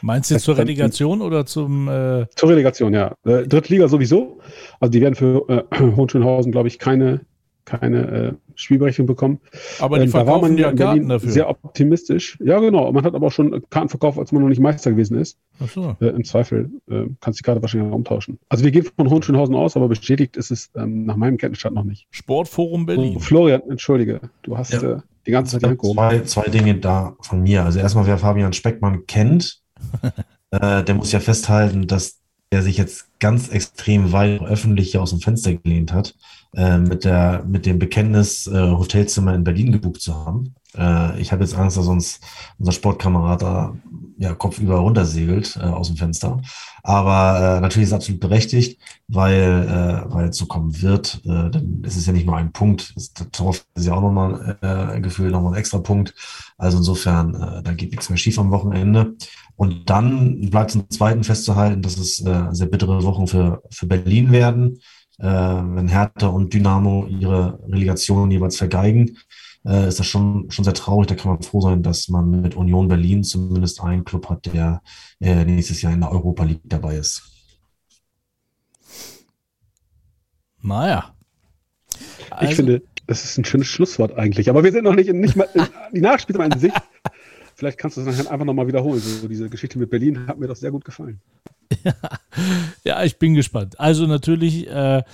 [0.00, 3.14] Meinst du zur Relegation oder zum äh, Zur Relegation, ja.
[3.24, 4.40] Drittliga sowieso.
[4.80, 7.20] Also die werden für äh, Hohenschönhausen, glaube ich, keine
[7.64, 9.40] keine äh, Spielberechtigung bekommen.
[9.78, 11.30] Aber die Ähm, da war verkaufen man ja Karten dafür.
[11.30, 12.36] sehr optimistisch.
[12.44, 12.90] Ja, genau.
[12.92, 15.38] Man hat aber auch schon Karten verkauft, als man noch nicht Meister gewesen ist.
[15.62, 15.96] Ach so.
[16.00, 18.38] Äh, Im Zweifel äh, kannst du die Karte wahrscheinlich auch umtauschen.
[18.48, 21.84] Also wir gehen von Hohenschönhausen aus, aber bestätigt ist es ähm, nach meinem Kenntnisstand noch
[21.84, 22.06] nicht.
[22.10, 23.20] Sportforum Oh, Berlin.
[23.20, 24.82] Florian, entschuldige, du hast Ja.
[24.82, 25.78] äh, die ganze Zeit.
[25.80, 27.64] Zwei, zwei Dinge da von mir.
[27.64, 29.60] Also erstmal, wer Fabian Speckmann kennt,
[30.50, 32.18] äh, der muss ja festhalten, dass
[32.50, 36.14] er sich jetzt ganz extrem weit öffentlich hier aus dem Fenster gelehnt hat,
[36.54, 40.54] äh, mit, der, mit dem Bekenntnis, äh, Hotelzimmer in Berlin gebucht zu haben.
[40.76, 42.20] Äh, ich habe jetzt Angst, dass uns
[42.58, 43.74] unser Sportkamerad da
[44.18, 46.40] ja, kopfüber runtersegelt äh, aus dem Fenster.
[46.82, 51.20] Aber äh, natürlich ist es absolut berechtigt, weil, äh, weil es so kommen wird.
[51.24, 54.58] Äh, denn es ist ja nicht nur ein Punkt, es, darauf ist ja auch nochmal
[54.60, 56.14] äh, gefühlt nochmal ein extra Punkt.
[56.58, 59.14] Also insofern, äh, da geht nichts mehr schief am Wochenende.
[59.56, 64.32] Und dann bleibt zum Zweiten festzuhalten, dass es äh, sehr bittere Wochen für, für Berlin
[64.32, 64.80] werden.
[65.22, 69.18] Äh, wenn Hertha und Dynamo ihre Relegation jeweils vergeigen,
[69.64, 71.06] äh, ist das schon, schon sehr traurig.
[71.06, 74.82] Da kann man froh sein, dass man mit Union Berlin zumindest einen Club hat, der
[75.20, 77.22] äh, nächstes Jahr in der Europa League dabei ist.
[80.60, 81.14] Naja.
[81.90, 84.50] Ich Also, finde, das ist ein schönes Schlusswort eigentlich.
[84.50, 86.72] Aber wir sind noch nicht, in, nicht mal in, die Nachspiele an sich.
[87.62, 88.98] Vielleicht kannst du es nachher einfach nochmal wiederholen.
[88.98, 91.20] So, diese Geschichte mit Berlin hat mir doch sehr gut gefallen.
[92.84, 93.78] Ja, ich bin gespannt.
[93.78, 95.04] Also natürlich, äh,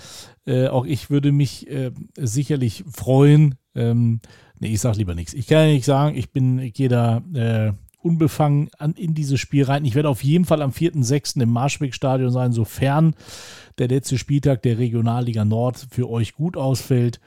[0.47, 3.57] äh, auch ich würde mich äh, sicherlich freuen.
[3.75, 4.21] Ähm,
[4.59, 5.35] nee, ich sag lieber nichts.
[5.35, 9.39] Ich kann ja nicht sagen, ich bin, ich gehe da äh, unbefangen an, in dieses
[9.39, 9.85] Spiel rein.
[9.85, 11.43] Ich werde auf jeden Fall am 4.6.
[11.43, 13.15] im Marschwegstadion sein, sofern
[13.77, 17.21] der letzte Spieltag der Regionalliga Nord für euch gut ausfällt.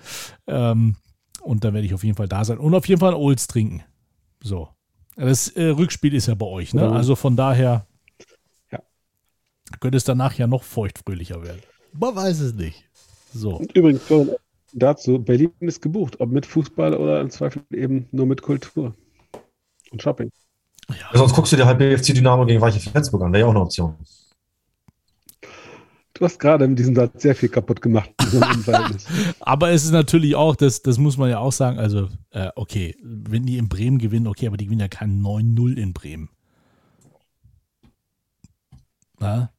[0.48, 0.96] Ähm,
[1.44, 2.58] und dann werde ich auf jeden Fall da sein.
[2.58, 3.84] Und auf jeden Fall Olds trinken.
[4.42, 4.70] So.
[5.16, 6.84] Das äh, Rückspiel ist ja bei euch, ne?
[6.84, 6.92] Ja.
[6.92, 7.86] Also von daher
[8.72, 8.80] Ja.
[9.80, 11.62] könnte es danach ja noch feuchtfröhlicher werden.
[11.94, 12.86] Man weiß es nicht.
[13.34, 13.58] So.
[13.58, 14.02] Und übrigens,
[14.74, 18.94] dazu, Berlin ist gebucht, ob mit Fußball oder im Zweifel eben nur mit Kultur
[19.92, 20.32] und Shopping.
[21.14, 23.32] Sonst guckst du dir halt BFC Dynamo gegen Weiche Flensburg an.
[23.34, 23.96] Wäre ja auch eine Option.
[26.22, 28.12] Du hast gerade in diesem Satz sehr viel kaputt gemacht.
[29.40, 32.96] Aber es ist natürlich auch, das, das muss man ja auch sagen, also, äh, okay,
[33.02, 36.30] wenn die in Bremen gewinnen, okay, aber die gewinnen ja kein 9-0 in Bremen.
[39.18, 39.52] Na?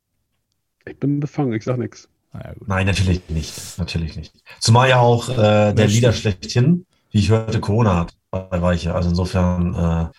[0.87, 2.09] ich bin befangen, ich sag nichts.
[2.33, 2.69] Gut.
[2.69, 3.55] Nein, natürlich nicht.
[3.79, 4.33] Natürlich nicht.
[4.61, 6.37] Zumal ja auch äh, der Leader stimmt.
[6.37, 8.95] schlechthin, wie ich hörte, Corona hat bei Weiche.
[8.95, 10.13] Also insofern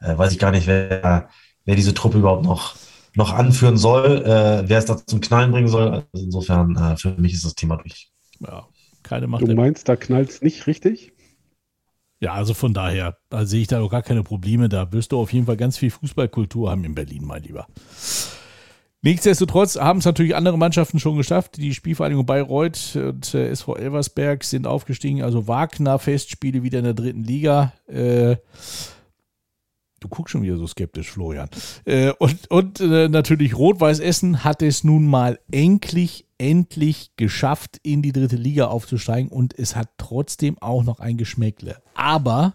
[0.00, 1.28] äh, äh, weiß ich gar nicht, wer,
[1.66, 2.74] wer diese Truppe überhaupt noch,
[3.14, 5.90] noch anführen soll, äh, wer es da zum Knallen bringen soll.
[5.90, 8.10] Also insofern, äh, für mich ist das Thema durch.
[8.40, 8.66] Ja,
[9.02, 9.46] keine Macht.
[9.46, 11.12] Du meinst, da knallt es nicht richtig?
[12.20, 14.68] Ja, also von daher, da sehe ich da auch gar keine Probleme.
[14.68, 17.66] Da wirst du auf jeden Fall ganz viel Fußballkultur haben in Berlin, mein Lieber.
[19.02, 21.58] Nichtsdestotrotz haben es natürlich andere Mannschaften schon geschafft.
[21.58, 25.22] Die Spielvereinigung Bayreuth und äh, SV Elversberg sind aufgestiegen.
[25.22, 27.74] Also Wagner-Festspiele wieder in der dritten Liga.
[27.86, 28.36] Äh,
[30.04, 31.48] du guckst schon wieder so skeptisch, Florian.
[31.84, 38.02] Äh, und und äh, natürlich Rot-Weiß Essen hat es nun mal endlich, endlich geschafft, in
[38.02, 39.30] die dritte Liga aufzusteigen.
[39.30, 41.82] Und es hat trotzdem auch noch ein Geschmäckle.
[41.94, 42.54] Aber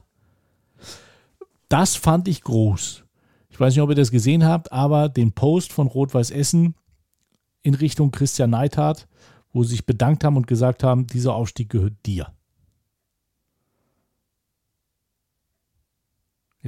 [1.68, 3.04] das fand ich groß.
[3.50, 6.76] Ich weiß nicht, ob ihr das gesehen habt, aber den Post von Rot-Weiß Essen
[7.64, 9.08] in Richtung Christian Neithardt,
[9.52, 12.32] wo sie sich bedankt haben und gesagt haben, dieser Aufstieg gehört dir.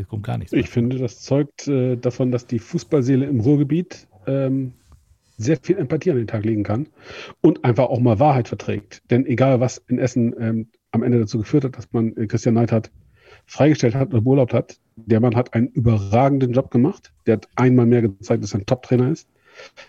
[0.01, 0.51] Jetzt kommt gar nichts.
[0.51, 4.73] Ich finde, das zeugt äh, davon, dass die Fußballseele im Ruhrgebiet ähm,
[5.37, 6.87] sehr viel Empathie an den Tag legen kann
[7.41, 9.03] und einfach auch mal Wahrheit verträgt.
[9.11, 12.55] Denn egal, was in Essen ähm, am Ende dazu geführt hat, dass man äh, Christian
[12.55, 12.89] Neidhardt
[13.45, 17.13] freigestellt hat oder beurlaubt hat, der Mann hat einen überragenden Job gemacht.
[17.27, 19.27] Der hat einmal mehr gezeigt, dass er ein Top-Trainer ist.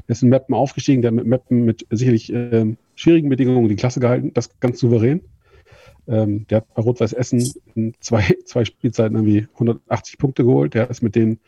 [0.09, 3.77] Der ist in Meppen aufgestiegen, der hat mit Meppen mit sicherlich ähm, schwierigen Bedingungen die
[3.77, 5.23] Klasse gehalten, das ganz souverän.
[6.09, 10.75] Ähm, der hat bei Rot-Weiß Essen in zwei, zwei Spielzeiten irgendwie 180 Punkte geholt.
[10.75, 11.39] Der ist mit denen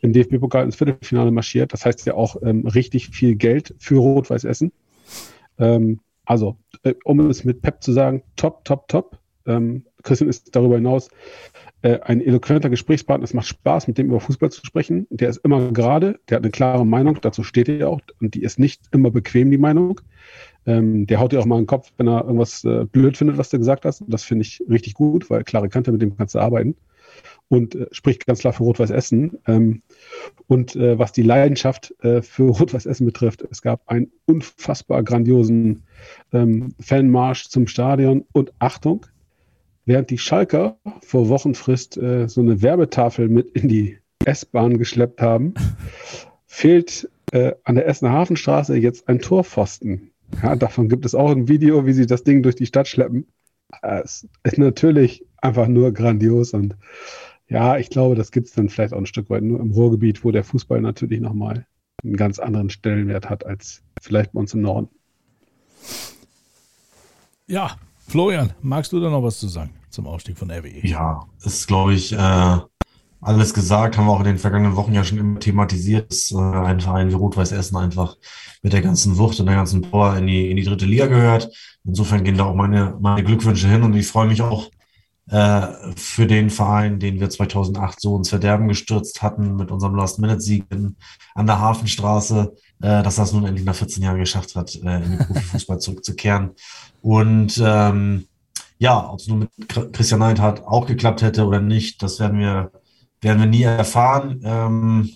[0.00, 1.72] im DFB-Pokal ins Viertelfinale marschiert.
[1.72, 4.72] Das heißt ja auch ähm, richtig viel Geld für Rot-Weiß Essen.
[5.58, 9.18] Ähm, also, äh, um es mit Pep zu sagen, top, top, top.
[9.46, 11.10] Ähm, Christian ist darüber hinaus
[11.82, 13.24] äh, ein eloquenter Gesprächspartner.
[13.24, 15.06] Es macht Spaß, mit dem über Fußball zu sprechen.
[15.10, 18.00] Der ist immer gerade, der hat eine klare Meinung, dazu steht er ja auch.
[18.20, 20.00] Und die ist nicht immer bequem, die Meinung.
[20.66, 23.38] Ähm, der haut dir auch mal in den Kopf, wenn er irgendwas äh, blöd findet,
[23.38, 24.02] was du gesagt hast.
[24.08, 26.76] Das finde ich richtig gut, weil klare Kante, mit dem kannst du arbeiten.
[27.48, 29.38] Und äh, spricht ganz klar für Rot-Weiß Essen.
[29.46, 29.82] Ähm,
[30.46, 35.82] und äh, was die Leidenschaft äh, für Rot-Weiß Essen betrifft, es gab einen unfassbar grandiosen
[36.32, 38.24] ähm, Fanmarsch zum Stadion.
[38.32, 39.06] Und Achtung,
[39.84, 45.54] während die Schalker vor Wochenfrist äh, so eine Werbetafel mit in die S-Bahn geschleppt haben,
[46.46, 50.10] fehlt äh, an der Essener Hafenstraße jetzt ein Torpfosten.
[50.42, 53.26] Ja, davon gibt es auch ein Video, wie sie das Ding durch die Stadt schleppen.
[53.82, 56.76] es ist natürlich einfach nur grandios und
[57.48, 60.24] ja, ich glaube, das gibt es dann vielleicht auch ein Stück weit nur im Ruhrgebiet,
[60.24, 61.66] wo der Fußball natürlich nochmal
[62.02, 64.88] einen ganz anderen Stellenwert hat als vielleicht bei uns im Norden.
[67.46, 67.76] Ja,
[68.08, 70.86] Florian, magst du da noch was zu sagen zum Aufstieg von RWE?
[70.86, 72.58] Ja, ist, glaube ich, äh,
[73.24, 76.36] alles gesagt, haben wir auch in den vergangenen Wochen ja schon immer thematisiert, dass äh,
[76.36, 78.16] ein Verein wie Rot-Weiß Essen einfach
[78.62, 81.50] mit der ganzen Wucht und der ganzen Power in die, in die dritte Liga gehört.
[81.84, 84.70] Insofern gehen da auch meine, meine Glückwünsche hin und ich freue mich auch
[85.30, 90.66] äh, für den Verein, den wir 2008 so ins Verderben gestürzt hatten mit unserem Last-Minute-Sieg
[91.34, 95.16] an der Hafenstraße, äh, dass das nun endlich nach 14 Jahren geschafft hat, äh, in
[95.16, 96.50] den Profifußball zurückzukehren.
[97.00, 98.26] Und ähm,
[98.78, 102.70] ja, ob es nun mit Christian Neidhardt auch geklappt hätte oder nicht, das werden wir,
[103.24, 104.40] werden wir nie erfahren.
[104.44, 105.10] Ähm,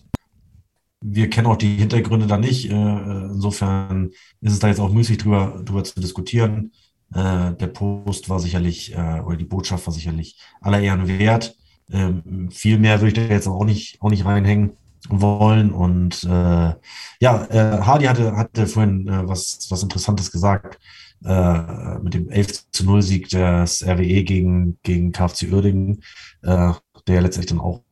[1.01, 2.71] wir kennen auch die Hintergründe da nicht.
[2.71, 4.11] Äh, insofern
[4.41, 6.73] ist es da jetzt auch müßig drüber, drüber zu diskutieren.
[7.15, 11.57] Äh, der Post war sicherlich, äh, oder die Botschaft war sicherlich aller Ehren wert.
[11.91, 14.73] Ähm, viel mehr würde ich da jetzt auch nicht, auch nicht reinhängen
[15.09, 15.71] wollen.
[15.71, 16.75] Und äh,
[17.21, 20.79] ja, äh, Hardy hatte, hatte vorhin äh, was, was Interessantes gesagt
[21.25, 26.03] äh, mit dem 11 zu 0 Sieg des RWE gegen, gegen KFC Uerdingen,
[26.43, 26.73] äh,
[27.07, 27.83] der letztendlich dann auch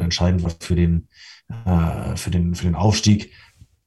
[0.00, 1.08] entscheidend war für den,
[1.64, 3.32] äh, für den, für den Aufstieg.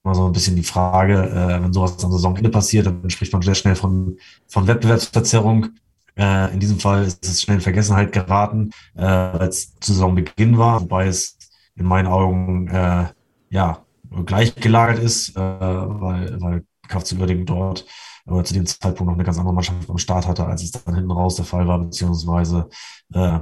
[0.04, 3.42] Mal so ein bisschen die Frage, äh, wenn sowas am Saisonende passiert, dann spricht man
[3.42, 4.18] sehr schnell von,
[4.48, 5.70] von Wettbewerbsverzerrung.
[6.18, 11.08] Äh, in diesem Fall ist es schnell in Vergessenheit geraten, äh, als Saisonbeginn war, wobei
[11.08, 11.38] es
[11.76, 13.08] in meinen Augen äh,
[13.50, 13.86] ja
[14.26, 17.86] gleichgelagert ist, äh, weil, weil KFC Uerdingen dort
[18.30, 20.96] aber zu dem Zeitpunkt noch eine ganz andere Mannschaft am Start hatte, als es dann
[20.96, 22.70] hinten raus der Fall war, beziehungsweise
[23.14, 23.40] äh,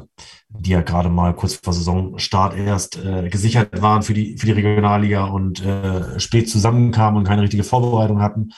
[0.50, 4.54] die ja gerade mal kurz vor Saisonstart erst äh, gesichert waren für die, für die
[4.54, 8.50] Regionalliga und äh, spät zusammenkamen und keine richtige Vorbereitung hatten.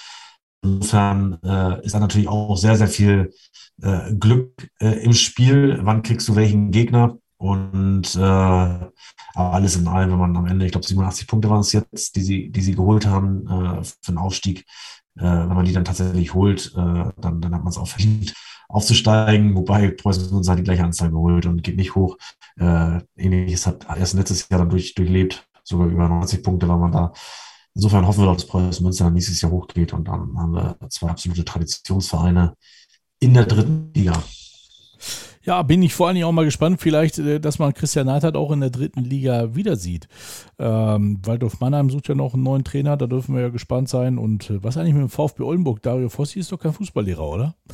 [0.62, 3.34] Insofern äh, ist da natürlich auch sehr, sehr viel
[3.82, 5.80] äh, Glück äh, im Spiel.
[5.84, 7.18] Wann kriegst du welchen Gegner?
[7.38, 11.62] Und äh, aber alles in allem, wenn man am Ende, ich glaube 87 Punkte waren
[11.62, 14.66] es jetzt, die sie, die sie geholt haben äh, für den Aufstieg,
[15.24, 18.34] wenn man die dann tatsächlich holt, äh, dann, dann hat man es auch verdient,
[18.70, 22.18] aufzusteigen, wobei Preußen uns halt die gleiche Anzahl geholt und geht nicht hoch.
[22.58, 26.92] Äh, ähnliches hat erst letztes Jahr dann durch, durchlebt, sogar über 90 Punkte war man
[26.92, 27.14] da.
[27.74, 31.10] Insofern hoffen wir, dass Preußen Münster dann nächstes Jahr hochgeht und dann haben wir zwei
[31.10, 32.54] absolute Traditionsvereine
[33.20, 34.24] in der dritten Liga.
[35.50, 38.36] Ja, bin ich vor allen Dingen auch mal gespannt, vielleicht, äh, dass man Christian Neidhardt
[38.36, 40.08] auch in der dritten Liga wieder sieht.
[40.60, 44.20] Ähm, Waldorf Mannheim sucht ja noch einen neuen Trainer, da dürfen wir ja gespannt sein.
[44.20, 45.82] Und äh, was eigentlich mit dem VfB Oldenburg?
[45.82, 47.56] Dario Fossi ist doch kein Fußballlehrer, oder?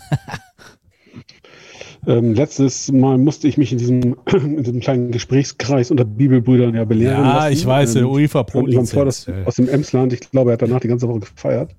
[2.07, 6.85] Ähm, letztes Mal musste ich mich in diesem, in diesem kleinen Gesprächskreis unter Bibelbrüdern ja
[6.85, 7.23] belehren.
[7.23, 7.53] Ja, lassen.
[7.53, 9.27] ich weiß, ähm, UEFA Pro Lizenz.
[9.45, 11.75] Aus dem Emsland, ich glaube, er hat danach die ganze Woche gefeiert.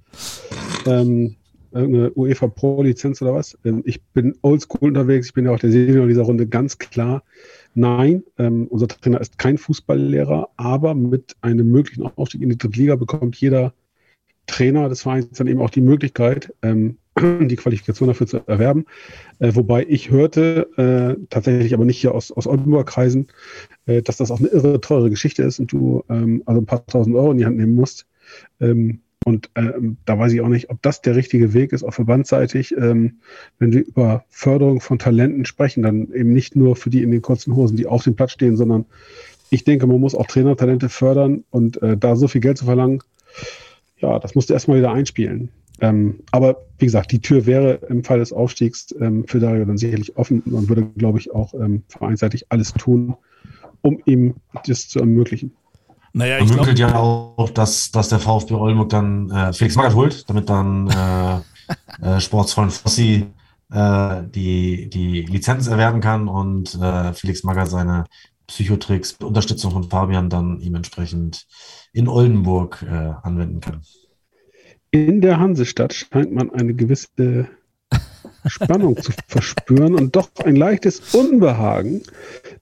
[0.84, 1.36] Ähm,
[1.72, 3.58] irgendeine UEFA Pro-Lizenz oder was.
[3.64, 7.22] Ähm, ich bin oldschool unterwegs, ich bin ja auch der Senior dieser Runde, ganz klar.
[7.74, 12.80] Nein, ähm, unser Trainer ist kein Fußballlehrer, aber mit einem möglichen Aufstieg in die dritte
[12.80, 13.74] Liga bekommt jeder
[14.46, 18.86] Trainer des Vereins dann eben auch die Möglichkeit, ähm, die Qualifikation dafür zu erwerben.
[19.38, 23.26] Äh, wobei ich hörte, äh, tatsächlich aber nicht hier aus, aus Oldenburger Kreisen,
[23.86, 26.86] äh, dass das auch eine irre teure Geschichte ist und du ähm, also ein paar
[26.86, 28.06] tausend Euro in die Hand nehmen musst.
[28.60, 31.92] Ähm, und ähm, da weiß ich auch nicht, ob das der richtige Weg ist, auch
[31.92, 33.16] verbandseitig, ähm,
[33.58, 37.22] wenn wir über Förderung von Talenten sprechen, dann eben nicht nur für die in den
[37.22, 38.84] kurzen Hosen, die auf dem Platz stehen, sondern
[39.50, 43.02] ich denke, man muss auch Trainertalente fördern und äh, da so viel Geld zu verlangen,
[43.98, 45.48] ja, das musst du erstmal wieder einspielen.
[45.80, 49.76] Ähm, aber wie gesagt, die Tür wäre im Fall des Aufstiegs ähm, für Dario dann
[49.76, 53.16] sicherlich offen und würde, glaube ich, auch ähm, vereinsseitig alles tun,
[53.82, 54.36] um ihm
[54.66, 55.50] das zu ermöglichen.
[56.16, 60.28] Naja, ich glaube ja auch, dass, dass der VfB Oldenburg dann äh, Felix Magath holt,
[60.30, 61.40] damit dann äh,
[62.00, 63.26] äh, Sportsfreund Fossi
[63.70, 68.04] äh, die, die Lizenz erwerben kann und äh, Felix Magath seine
[68.46, 71.46] Psychotricks mit Unterstützung von Fabian dann ihm entsprechend
[71.92, 73.82] in Oldenburg äh, anwenden kann.
[74.90, 77.46] In der Hansestadt scheint man eine gewisse
[78.48, 82.02] Spannung zu verspüren und doch ein leichtes Unbehagen,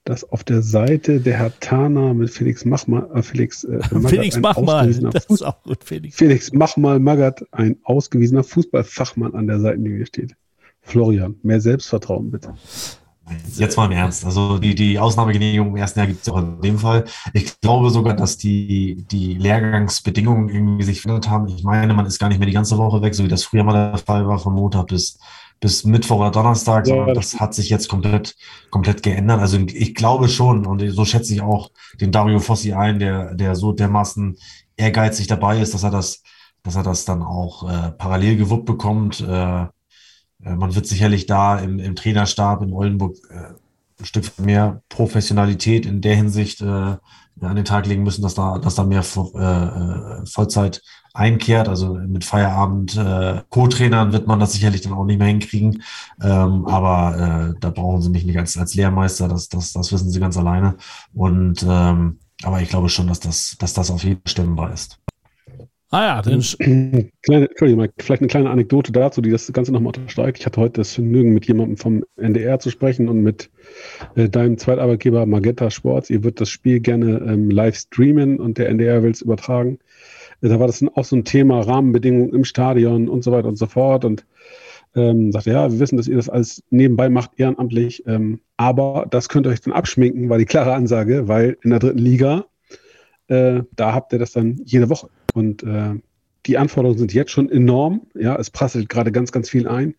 [0.03, 4.93] dass auf der Seite der Herr Tana mit Felix Machmal, äh, Felix, äh, Felix Machmal,
[5.11, 6.15] das ist auch gut, Felix.
[6.15, 10.35] Felix Machmal Magath, ein ausgewiesener Fußballfachmann an der Seitenlinie steht.
[10.81, 12.53] Florian, mehr Selbstvertrauen bitte.
[13.55, 14.23] Jetzt mal im Ernst.
[14.23, 17.05] Also die, die Ausnahmegenehmigung im ersten Jahr gibt es auch in dem Fall.
[17.33, 21.47] Ich glaube sogar, dass die, die Lehrgangsbedingungen irgendwie sich verändert haben.
[21.47, 23.63] Ich meine, man ist gar nicht mehr die ganze Woche weg, so wie das früher
[23.63, 25.17] mal der Fall war, von Montag bis,
[25.59, 26.87] bis Mittwoch oder Donnerstag.
[26.87, 28.35] Ja, das, hat sich jetzt komplett,
[28.69, 29.39] komplett geändert.
[29.39, 33.55] Also ich glaube schon, und so schätze ich auch den Dario Fossi ein, der, der
[33.55, 34.37] so dermaßen
[34.77, 36.23] ehrgeizig dabei ist, dass er das,
[36.63, 39.21] dass er das dann auch äh, parallel gewuppt bekommt.
[39.21, 39.63] Äh,
[40.43, 43.53] äh, man wird sicherlich da im, im Trainerstab in Oldenburg äh,
[43.99, 46.97] ein Stück mehr Professionalität in der Hinsicht äh,
[47.41, 50.81] an den Tag legen müssen, dass da, dass da mehr äh, Vollzeit
[51.15, 51.67] einkehrt.
[51.67, 55.83] Also mit Feierabend äh, Co-Trainern wird man das sicherlich dann auch nicht mehr hinkriegen.
[56.21, 60.09] Ähm, aber äh, da brauchen sie mich nicht als, als Lehrmeister, das, das, das wissen
[60.09, 60.75] sie ganz alleine.
[61.13, 64.99] Und ähm, aber ich glaube schon, dass das, dass das auf jeden Fall stimmbar ist.
[65.91, 66.41] Ah ja, dann
[67.21, 70.39] kleine, Entschuldigung, vielleicht eine kleine Anekdote dazu, die das Ganze nochmal unterstreicht.
[70.39, 73.49] Ich hatte heute das Vergnügen, mit jemandem vom NDR zu sprechen und mit
[74.15, 76.09] äh, deinem Zweitarbeitgeber Magenta Sports.
[76.09, 79.79] Ihr würdet das Spiel gerne ähm, live streamen und der NDR will es übertragen.
[80.49, 83.67] Da war das auch so ein Thema, Rahmenbedingungen im Stadion und so weiter und so
[83.67, 84.05] fort.
[84.05, 84.25] Und
[84.95, 89.27] ähm, sagte, ja, wir wissen, dass ihr das alles nebenbei macht, ehrenamtlich, ähm, aber das
[89.27, 92.45] könnt ihr euch dann abschminken, war die klare Ansage, weil in der dritten Liga,
[93.27, 95.09] äh, da habt ihr das dann jede Woche.
[95.33, 95.95] Und äh,
[96.45, 98.07] die Anforderungen sind jetzt schon enorm.
[98.13, 99.95] Ja, es prasselt gerade ganz, ganz viel ein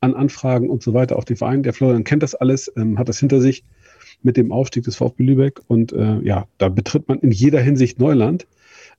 [0.00, 1.62] an Anfragen und so weiter auf den Verein.
[1.62, 3.64] Der Florian kennt das alles, ähm, hat das hinter sich
[4.22, 7.98] mit dem Aufstieg des VfB Lübeck und äh, ja, da betritt man in jeder Hinsicht
[7.98, 8.46] Neuland.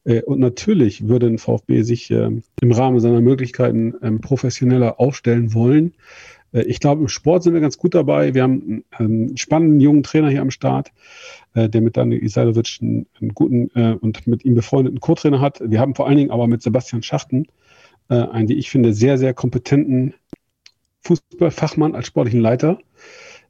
[0.05, 2.29] Äh, und natürlich würde ein VfB sich äh,
[2.61, 5.93] im Rahmen seiner Möglichkeiten ähm, professioneller aufstellen wollen.
[6.51, 8.33] Äh, ich glaube, im Sport sind wir ganz gut dabei.
[8.33, 10.91] Wir haben einen spannenden jungen Trainer hier am Start,
[11.55, 13.67] der mit Daniel Isailovic einen, guten
[14.01, 15.59] und mit ihm befreundeten Co-Trainer hat.
[15.65, 17.47] Wir haben vor allen Dingen aber mit Sebastian Schachten
[18.07, 20.13] einen, wie ich finde, sehr, sehr kompetenten
[21.01, 22.77] Fußballfachmann als sportlichen Leiter.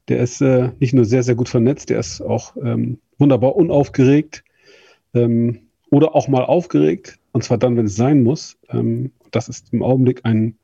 [0.08, 4.42] Der ist nicht nur sehr, sehr gut vernetzt, der ist auch ähm, wunderbar unaufgeregt.
[5.12, 8.56] Ähm, oder auch mal aufgeregt, und zwar dann, wenn es sein muss.
[8.70, 10.56] Ähm, das ist im Augenblick ein,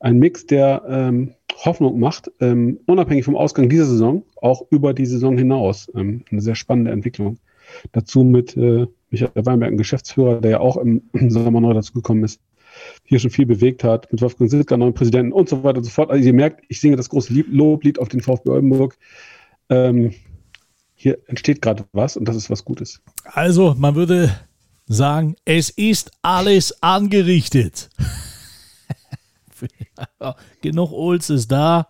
[0.00, 1.34] ein Mix, der ähm,
[1.64, 5.90] Hoffnung macht, ähm, unabhängig vom Ausgang dieser Saison, auch über die Saison hinaus.
[5.94, 7.38] Ähm, eine sehr spannende Entwicklung.
[7.92, 12.24] Dazu mit äh, Michael Weinberg, ein Geschäftsführer, der ja auch im, im Sommer neu dazugekommen
[12.24, 12.40] ist,
[13.04, 15.90] hier schon viel bewegt hat, mit Wolfgang Sittger, neuen Präsidenten und so weiter und so
[15.90, 16.10] fort.
[16.10, 18.96] Also ihr merkt, ich singe das große Loblied auf den VfB Oldenburg.
[19.68, 20.12] Ähm,
[21.02, 23.00] hier entsteht gerade was und das ist was Gutes.
[23.24, 24.38] Also, man würde
[24.86, 27.88] sagen, es ist alles angerichtet.
[30.60, 31.88] Genug Olds ist da.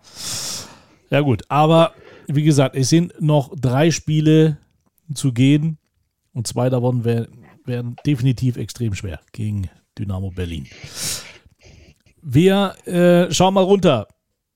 [1.10, 1.92] Ja gut, aber
[2.28, 4.58] wie gesagt, es sind noch drei Spiele
[5.12, 5.78] zu gehen
[6.32, 9.68] und zwei davon werden, werden definitiv extrem schwer gegen
[9.98, 10.68] Dynamo Berlin.
[12.22, 14.06] Wir äh, schauen mal runter.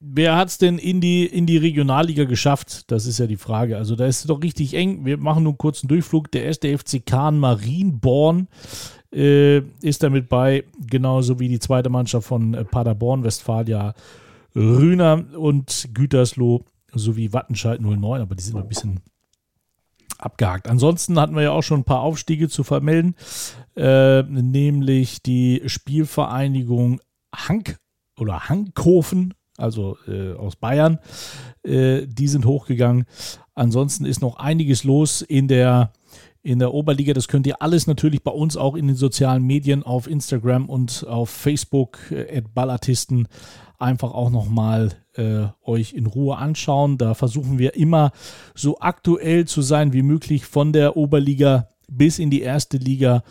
[0.06, 2.90] Wer hat es denn in die, in die Regionalliga geschafft?
[2.90, 3.78] Das ist ja die Frage.
[3.78, 5.06] Also da ist es doch richtig eng.
[5.06, 6.30] Wir machen nur einen kurzen Durchflug.
[6.32, 8.48] Der erste FC Kahn Marienborn
[9.14, 13.94] äh, ist damit bei, genauso wie die zweite Mannschaft von äh, Paderborn, Westfalia,
[14.54, 19.00] Rühner und Gütersloh sowie Wattenscheid 09, aber die sind ein bisschen
[20.18, 20.68] abgehakt.
[20.68, 23.14] Ansonsten hatten wir ja auch schon ein paar Aufstiege zu vermelden,
[23.74, 27.00] äh, nämlich die Spielvereinigung
[27.34, 27.78] Hank
[28.18, 30.98] oder Hankhofen also äh, aus Bayern.
[31.62, 33.06] Äh, die sind hochgegangen.
[33.54, 35.92] Ansonsten ist noch einiges los in der,
[36.42, 37.12] in der Oberliga.
[37.12, 41.06] Das könnt ihr alles natürlich bei uns auch in den sozialen Medien auf Instagram und
[41.08, 43.28] auf Facebook äh, Ballartisten
[43.78, 46.98] einfach auch nochmal äh, euch in Ruhe anschauen.
[46.98, 48.12] Da versuchen wir immer
[48.54, 53.22] so aktuell zu sein wie möglich von der Oberliga bis in die erste Liga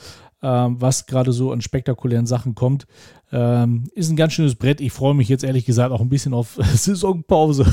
[0.46, 2.86] was gerade so an spektakulären Sachen kommt.
[3.32, 4.82] Ähm, ist ein ganz schönes Brett.
[4.82, 7.66] Ich freue mich jetzt ehrlich gesagt auch ein bisschen auf Saisonpause.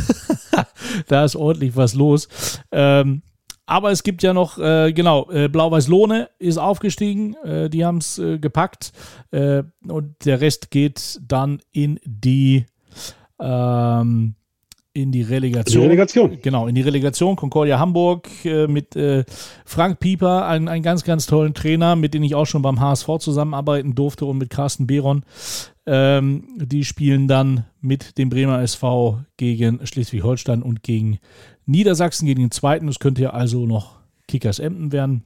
[1.08, 2.28] da ist ordentlich was los.
[2.72, 3.22] Ähm,
[3.66, 7.34] aber es gibt ja noch, äh, genau, äh, Blau-Weiß Lohne ist aufgestiegen.
[7.44, 8.92] Äh, die haben es äh, gepackt.
[9.30, 12.66] Äh, und der Rest geht dann in die
[13.38, 14.34] ähm,
[14.92, 15.82] in die Relegation.
[15.82, 16.38] Die Relegation.
[16.42, 17.36] Genau, in die Relegation.
[17.36, 19.24] Concordia Hamburg äh, mit äh,
[19.64, 23.18] Frank Pieper, einen, einen ganz, ganz tollen Trainer, mit dem ich auch schon beim HSV
[23.18, 25.24] zusammenarbeiten durfte und mit Carsten Behron.
[25.86, 31.18] Ähm, die spielen dann mit dem Bremer SV gegen Schleswig-Holstein und gegen
[31.66, 32.88] Niedersachsen, gegen den zweiten.
[32.88, 33.96] Es könnte ja also noch
[34.26, 35.24] Kickers Emden werden.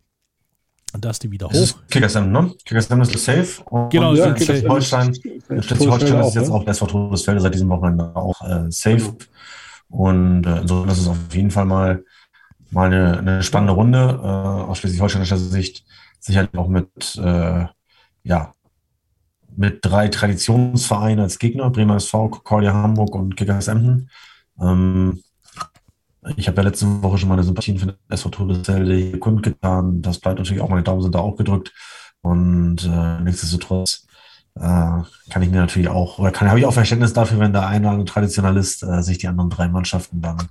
[0.95, 1.75] Und das die wieder hoch.
[1.91, 2.55] Kickers Emden, ne?
[2.65, 3.65] Kickers Emden ist safe.
[3.65, 8.71] Und genau, ja, Schleswig-Holstein Schleswig-Holstein ist jetzt auch SV Todesfelde seit diesem Wochenende auch äh,
[8.71, 9.17] safe.
[9.89, 12.05] Und äh, insofern ist es auf jeden Fall mal,
[12.71, 15.85] mal eine, eine spannende Runde äh, aus schleswig-holsteinischer Sicht.
[16.21, 17.67] Sicherlich auch mit, äh,
[18.23, 18.53] ja,
[19.57, 24.11] mit drei Traditionsvereinen als Gegner, Bremer SV, Concordia Hamburg und Kickers Emden.
[24.61, 25.24] Ähm,
[26.37, 30.03] ich habe ja letzte Woche schon meine Sympathien für das SV Todesfelde hier kundgetan.
[30.03, 31.73] Das bleibt natürlich auch, meine Daumen sind da auch gedrückt.
[32.23, 34.07] Und äh, nichtsdestotrotz
[34.57, 37.67] äh, kann ich mir natürlich auch, oder kann, habe ich auch Verständnis dafür, wenn der
[37.67, 40.49] eine oder andere Traditionalist äh, sich die anderen drei Mannschaften dann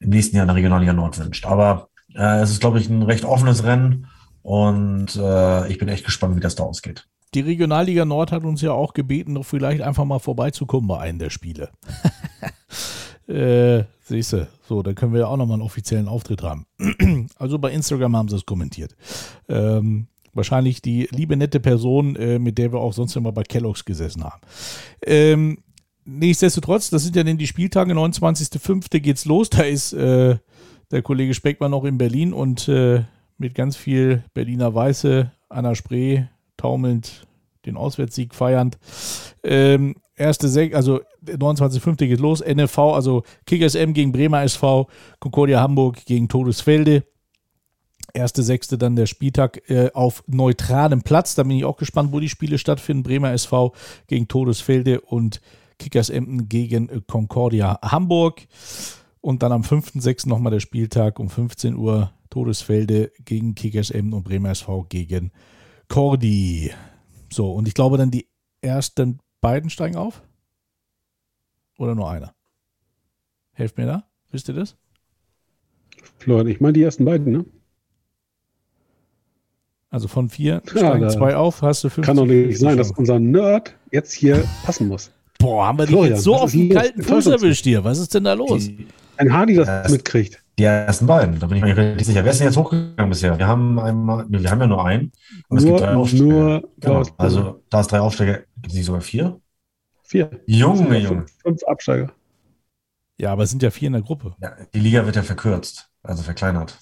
[0.00, 1.46] im nächsten Jahr in der Regionalliga Nord wünscht.
[1.46, 4.08] Aber äh, es ist, glaube ich, ein recht offenes Rennen
[4.42, 7.06] und äh, ich bin echt gespannt, wie das da ausgeht.
[7.32, 11.18] die Regionalliga Nord hat uns ja auch gebeten, doch vielleicht einfach mal vorbeizukommen bei einem
[11.18, 11.70] der Spiele.
[13.28, 16.66] äh, siehst du, so, da können wir ja auch nochmal einen offiziellen Auftritt haben.
[17.38, 18.94] also bei Instagram haben sie es kommentiert.
[19.48, 23.84] Ähm, wahrscheinlich die liebe nette Person, äh, mit der wir auch sonst immer bei Kellogg's
[23.84, 24.40] gesessen haben.
[25.04, 25.58] Ähm,
[26.04, 29.00] nichtsdestotrotz, das sind ja dann die Spieltage, 29.05.
[29.00, 29.50] geht's los.
[29.50, 30.36] Da ist äh,
[30.90, 33.04] der Kollege Speckmann noch in Berlin und äh,
[33.38, 36.24] mit ganz viel Berliner Weiße an der Spree
[36.56, 37.26] taumelnd
[37.66, 38.78] den Auswärtssieg feiernd.
[39.42, 41.96] Ähm, erste Sek also 29.05.
[42.06, 42.40] geht los.
[42.40, 44.88] NFV, also Kickers M gegen Bremer SV,
[45.20, 47.04] Concordia Hamburg gegen Todesfelde.
[48.12, 51.34] Erste Sechste dann der Spieltag äh, auf neutralem Platz.
[51.34, 53.02] Da bin ich auch gespannt, wo die Spiele stattfinden.
[53.02, 53.72] Bremer SV
[54.06, 55.40] gegen Todesfelde und
[55.78, 58.46] Kickers Emden gegen Concordia Hamburg.
[59.20, 60.28] Und dann am 5.6.
[60.28, 65.32] nochmal der Spieltag um 15 Uhr Todesfelde gegen Kickers Emden und Bremer SV gegen
[65.88, 66.72] Cordi.
[67.32, 68.28] So, und ich glaube dann die
[68.60, 70.22] ersten beiden steigen auf?
[71.78, 72.34] Oder nur einer?
[73.52, 74.76] Helft mir da, wisst ihr das?
[76.18, 77.44] Florian, ich meine die ersten beiden, ne?
[79.90, 82.04] Also von vier ja, steigen zwei auf, hast du fünf.
[82.04, 85.12] Kann doch nicht sein, dass unser Nerd jetzt hier passen muss.
[85.38, 87.84] Boah, haben wir Florian, die jetzt so auf den kalten Fuß erwischt hier?
[87.84, 88.68] Was ist denn da los?
[89.16, 90.42] Ein Hardy das ja, mitkriegt.
[90.58, 92.24] Die ersten beiden, da bin ich mir relativ sicher.
[92.24, 93.38] Wer ist denn jetzt hochgegangen bisher?
[93.38, 95.12] Wir haben einmal, wir haben ja nur einen.
[95.48, 96.24] Und es gibt drei Aufsteiger.
[96.24, 97.02] Nur genau.
[97.16, 99.40] Also da es drei Aufsteiger, gibt es nicht sogar vier?
[100.14, 100.30] Vier.
[100.46, 101.26] Junge, Junge.
[101.42, 102.12] Fünf Absteiger.
[103.18, 104.36] Ja, aber es sind ja vier in der Gruppe.
[104.40, 106.78] Ja, die Liga wird ja verkürzt, also verkleinert.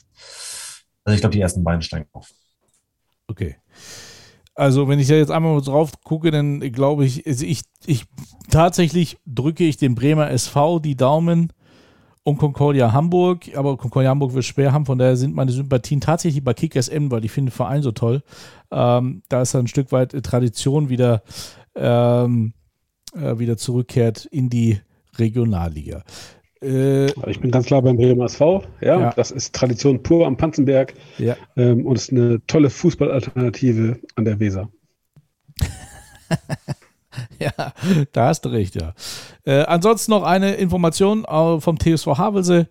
[1.03, 2.31] Also ich glaube, die ersten beiden steigen auf.
[3.29, 3.57] Okay.
[4.55, 8.05] Also, wenn ich da jetzt einmal drauf gucke, dann glaube ich, also ich, ich
[8.51, 11.55] tatsächlich drücke ich dem Bremer SV die Daumen
[12.25, 16.45] und Concordia Hamburg, aber Concordia Hamburg wird schwer haben, von daher sind meine Sympathien tatsächlich
[16.45, 18.23] bei Kickers M, weil ich finde den Verein so toll.
[18.71, 21.23] Ähm, da ist ein Stück weit Tradition wieder,
[21.75, 22.53] ähm,
[23.15, 24.81] äh, wieder zurückkehrt in die
[25.19, 26.05] Regionalliga.
[26.63, 28.63] Äh, ich bin ganz klar beim Bremer SV.
[28.81, 31.37] Ja, ja, das ist Tradition pur am Panzenberg ja.
[31.57, 34.71] ähm, und ist eine tolle Fußballalternative an der Weser.
[37.39, 37.53] ja,
[38.13, 38.95] da hast du recht, ja.
[39.45, 42.69] Äh, ansonsten noch eine Information äh, vom TSV Havelse.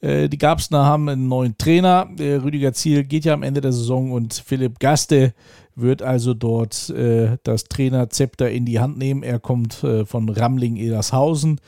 [0.00, 2.08] Äh, die Gabsner haben einen neuen Trainer.
[2.18, 5.34] Rüdiger Ziel geht ja am Ende der Saison und Philipp Gaste
[5.76, 9.22] wird also dort äh, das Trainerzepter in die Hand nehmen.
[9.22, 11.60] Er kommt äh, von Ramling-Edershausen.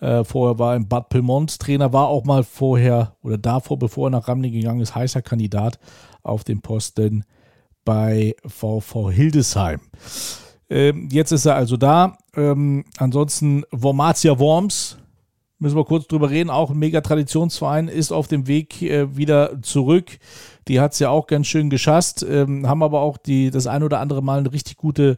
[0.00, 4.08] Äh, vorher war er im Bad Pyrmont Trainer, war auch mal vorher oder davor, bevor
[4.08, 5.78] er nach Ramling gegangen ist, heißer Kandidat
[6.22, 7.24] auf den Posten
[7.84, 9.80] bei VV Hildesheim.
[10.70, 12.18] Ähm, jetzt ist er also da.
[12.36, 14.98] Ähm, ansonsten Wormatia Worms,
[15.58, 20.18] müssen wir kurz drüber reden, auch ein Mega-Traditionsverein, ist auf dem Weg äh, wieder zurück.
[20.68, 23.82] Die hat es ja auch ganz schön geschasst, ähm, haben aber auch die, das ein
[23.82, 25.16] oder andere Mal eine richtig gute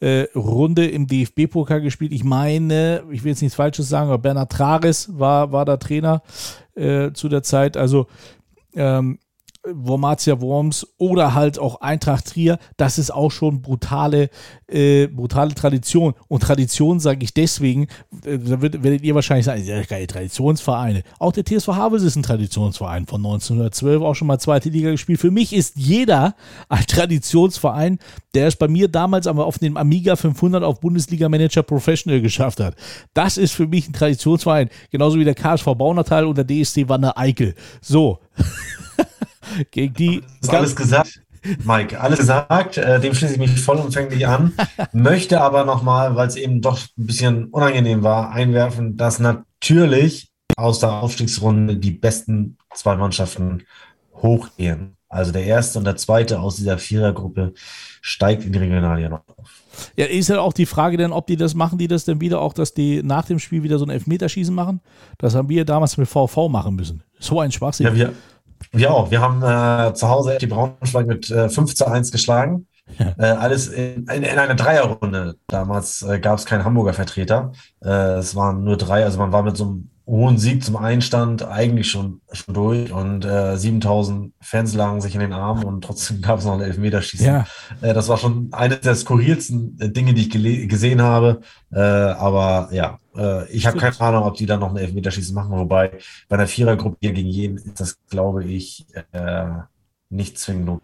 [0.00, 2.12] äh, Runde im DFB-Pokal gespielt.
[2.12, 6.22] Ich meine, ich will jetzt nichts Falsches sagen, aber Bernhard Trares war, war da Trainer
[6.74, 7.76] äh, zu der Zeit.
[7.76, 8.06] Also
[8.74, 9.18] ähm,
[9.66, 14.30] Wormatia Worms oder halt auch Eintracht Trier, das ist auch schon brutale,
[14.68, 16.14] äh, brutale Tradition.
[16.28, 17.88] Und Tradition sage ich deswegen,
[18.24, 21.02] äh, da werdet, werdet ihr wahrscheinlich sagen, ja, geile Traditionsvereine.
[21.18, 25.20] Auch der TSV Havels ist ein Traditionsverein von 1912, auch schon mal zweite Liga gespielt.
[25.20, 26.34] Für mich ist jeder
[26.68, 27.98] ein Traditionsverein,
[28.34, 32.60] der es bei mir damals aber auf dem Amiga 500 auf Bundesliga Manager Professional geschafft
[32.60, 32.76] hat.
[33.12, 34.70] Das ist für mich ein Traditionsverein.
[34.90, 37.54] Genauso wie der KSV Baunatal und der DSC Wanne Eickel.
[37.82, 38.20] So.
[39.70, 40.20] Gegen die.
[40.20, 41.20] Das ist alles gesagt.
[41.64, 44.52] Mike, alles gesagt, äh, dem schließe ich mich vollumfänglich an,
[44.92, 50.80] möchte aber nochmal, weil es eben doch ein bisschen unangenehm war, einwerfen, dass natürlich aus
[50.80, 53.62] der Aufstiegsrunde die besten zwei Mannschaften
[54.14, 54.96] hochgehen.
[55.08, 57.52] Also der erste und der zweite aus dieser Vierergruppe
[58.00, 59.62] steigt in die Regionalliga noch auf.
[59.96, 62.40] Ja, ist ja auch die Frage denn, ob die das machen, die das denn wieder
[62.40, 64.80] auch, dass die nach dem Spiel wieder so ein Elfmeterschießen machen.
[65.18, 67.02] Das haben wir damals mit VV machen müssen.
[67.18, 67.86] So ein Schwachsinn.
[67.86, 68.12] Ja, wir,
[68.72, 69.10] wir auch.
[69.10, 72.66] Wir haben äh, zu Hause die Braunschweig mit äh, 5 zu 1 geschlagen.
[72.98, 73.14] Ja.
[73.18, 75.36] Äh, alles in, in, in, einer Dreierrunde.
[75.46, 77.52] Damals äh, gab es keinen Hamburger Vertreter.
[77.84, 79.04] Äh, es waren nur drei.
[79.04, 83.24] Also man war mit so einem hohen Sieg zum Einstand eigentlich schon, schon durch und
[83.24, 87.26] äh, 7000 Fans lagen sich in den Armen und trotzdem gab es noch ein Elfmeterschießen.
[87.26, 87.46] Ja.
[87.80, 91.42] Äh, das war schon eines der skurrilsten äh, Dinge, die ich gesehen habe.
[91.72, 95.52] Äh, aber ja, äh, ich habe keine Ahnung, ob die dann noch ein Elfmeterschießen machen.
[95.52, 99.46] Wobei bei einer Vierergruppe gegen jeden ist das, glaube ich, äh,
[100.08, 100.80] nicht zwingend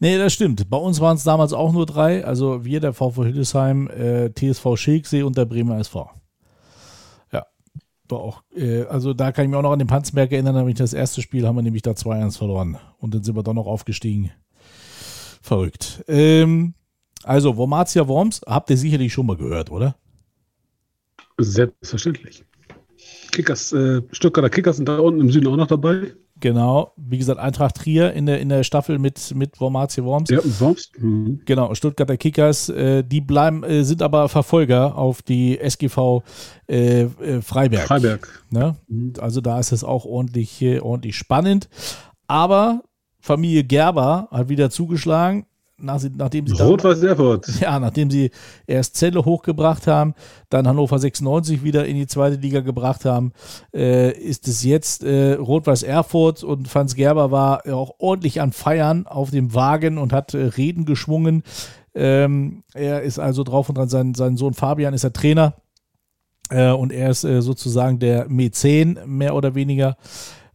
[0.00, 0.70] Nee, das stimmt.
[0.70, 2.24] Bei uns waren es damals auch nur drei.
[2.24, 6.10] Also wir, der VV Hildesheim, äh, TSV Schilksee und der Bremer SV.
[8.10, 10.76] War auch, äh, also da kann ich mich auch noch an den Panzberg erinnern, nämlich
[10.76, 12.78] das erste Spiel haben wir nämlich da 2-1 verloren.
[12.98, 14.30] Und dann sind wir doch noch aufgestiegen.
[15.42, 16.04] Verrückt.
[16.08, 16.74] Ähm,
[17.24, 19.96] Also, Wormatia Worms habt ihr sicherlich schon mal gehört, oder?
[21.38, 22.44] Selbstverständlich.
[23.32, 26.12] Kickers, äh, Stuttgarter Kickers sind da unten im Süden auch noch dabei.
[26.40, 30.30] Genau, wie gesagt, Eintracht Trier in der, in der Staffel mit, mit Wormatia Worms.
[30.30, 30.90] Ja, Worms.
[30.96, 31.40] Mhm.
[31.44, 36.22] Genau, Stuttgarter Kickers, äh, die bleiben, äh, sind aber Verfolger auf die SGV
[36.68, 37.86] äh, äh, Freiberg.
[37.86, 38.44] Freiberg.
[38.50, 38.76] Ne?
[39.18, 41.68] Also da ist es auch ordentlich, äh, ordentlich spannend.
[42.28, 42.82] Aber
[43.20, 45.46] Familie Gerber hat wieder zugeschlagen,
[45.78, 47.48] nach, nachdem sie Rot-Weiß Erfurt.
[47.60, 48.30] ja, nachdem sie
[48.66, 50.14] erst Celle hochgebracht haben,
[50.50, 53.32] dann Hannover 96 wieder in die zweite Liga gebracht haben,
[53.72, 59.06] äh, ist es jetzt äh, Rot-Weiß Erfurt und Franz Gerber war auch ordentlich an Feiern
[59.06, 61.42] auf dem Wagen und hat äh, Reden geschwungen.
[61.94, 65.54] Ähm, er ist also drauf und dran, sein, sein Sohn Fabian ist der Trainer
[66.50, 69.96] äh, und er ist äh, sozusagen der Mäzen, mehr oder weniger.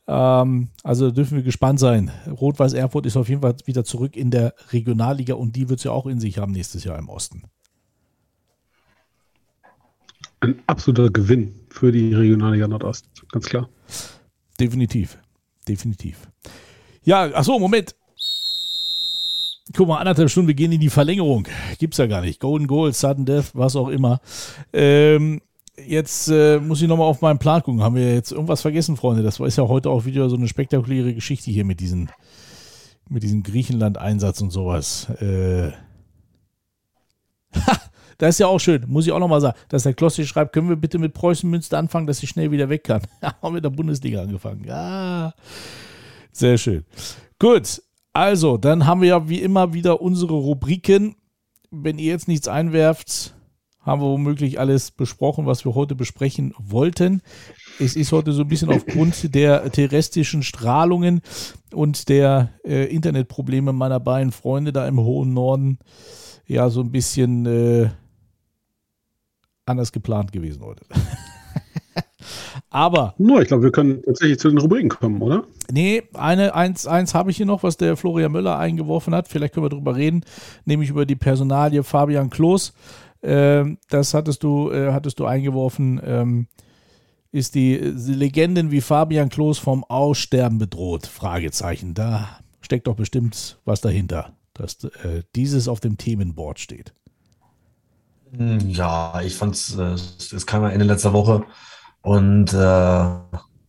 [0.08, 2.12] Ähm, also dürfen wir gespannt sein.
[2.28, 5.86] Rot-Weiß Erfurt ist auf jeden Fall wieder zurück in der Regionalliga und die wird es
[5.86, 7.44] ja auch in sich haben nächstes Jahr im Osten.
[10.42, 13.06] Ein absoluter Gewinn für die Regionalliga Nordost.
[13.32, 13.70] Ganz klar.
[14.60, 15.18] Definitiv.
[15.68, 16.28] Definitiv.
[17.04, 17.96] Ja, achso, Moment.
[19.76, 21.48] Guck mal, anderthalb Stunden, wir gehen in die Verlängerung.
[21.80, 22.42] Gibt's ja gar nicht.
[22.42, 24.20] Golden Goal, Sudden Death, was auch immer.
[24.74, 25.42] Ähm,
[25.78, 27.82] jetzt äh, muss ich nochmal auf meinen Plan gucken.
[27.82, 29.24] Haben wir jetzt irgendwas vergessen, Freunde?
[29.24, 32.12] Das ist ja heute auch wieder so eine spektakuläre Geschichte hier mit diesen,
[33.10, 35.10] mit diesem Griechenland-Einsatz und sowas.
[35.22, 35.72] Äh,
[38.18, 40.70] das ist ja auch schön, muss ich auch nochmal sagen, dass der Klossi schreibt, können
[40.70, 43.02] wir bitte mit Preußen Münster anfangen, dass ich schnell wieder weg kann.
[43.22, 44.64] Haben wir mit der Bundesliga angefangen.
[44.66, 45.34] Ja,
[46.32, 46.86] sehr schön.
[47.40, 47.82] Gut,
[48.14, 51.16] also, dann haben wir ja wie immer wieder unsere Rubriken.
[51.72, 53.34] Wenn ihr jetzt nichts einwerft,
[53.84, 57.22] haben wir womöglich alles besprochen, was wir heute besprechen wollten.
[57.80, 61.22] Es ist heute so ein bisschen aufgrund der terrestrischen Strahlungen
[61.74, 65.80] und der äh, Internetprobleme meiner beiden Freunde da im hohen Norden
[66.48, 67.90] ja so ein bisschen äh,
[69.66, 70.86] anders geplant gewesen heute.
[72.70, 75.44] Aber No, ich glaube, wir können tatsächlich zu den Rubriken kommen, oder?
[75.72, 79.28] Nee, eine, eins, eins habe ich hier noch, was der Florian Müller eingeworfen hat.
[79.28, 80.24] Vielleicht können wir drüber reden,
[80.66, 82.74] nämlich über die Personalie Fabian Klos.
[83.24, 86.02] Ähm, das hattest du, äh, hattest du eingeworfen.
[86.04, 86.48] Ähm,
[87.32, 91.08] ist die, Legenden wie Fabian Klos vom Aussterben bedroht?
[91.08, 91.94] Fragezeichen.
[91.94, 96.94] Da steckt doch bestimmt was dahinter, dass äh, dieses auf dem Themenboard steht.
[98.32, 101.46] Hm, Ja, ich fand's, äh, es kam ja Ende letzter Woche
[102.02, 103.06] und äh,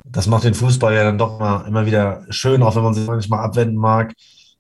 [0.06, 3.06] das macht den Fußball ja dann doch mal immer wieder schön, auch wenn man sich
[3.06, 4.14] manchmal abwenden mag,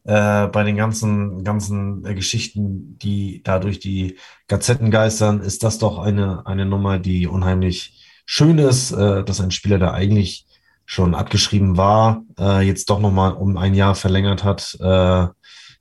[0.04, 4.18] äh, bei den ganzen, ganzen äh, Geschichten, die da durch die
[4.48, 9.50] Gazetten geistern, ist das doch eine, eine Nummer, die unheimlich schön ist, äh, dass ein
[9.50, 10.46] Spieler, der eigentlich
[10.86, 14.76] schon abgeschrieben war, äh, jetzt doch nochmal um ein Jahr verlängert hat.
[14.80, 15.30] Äh, äh,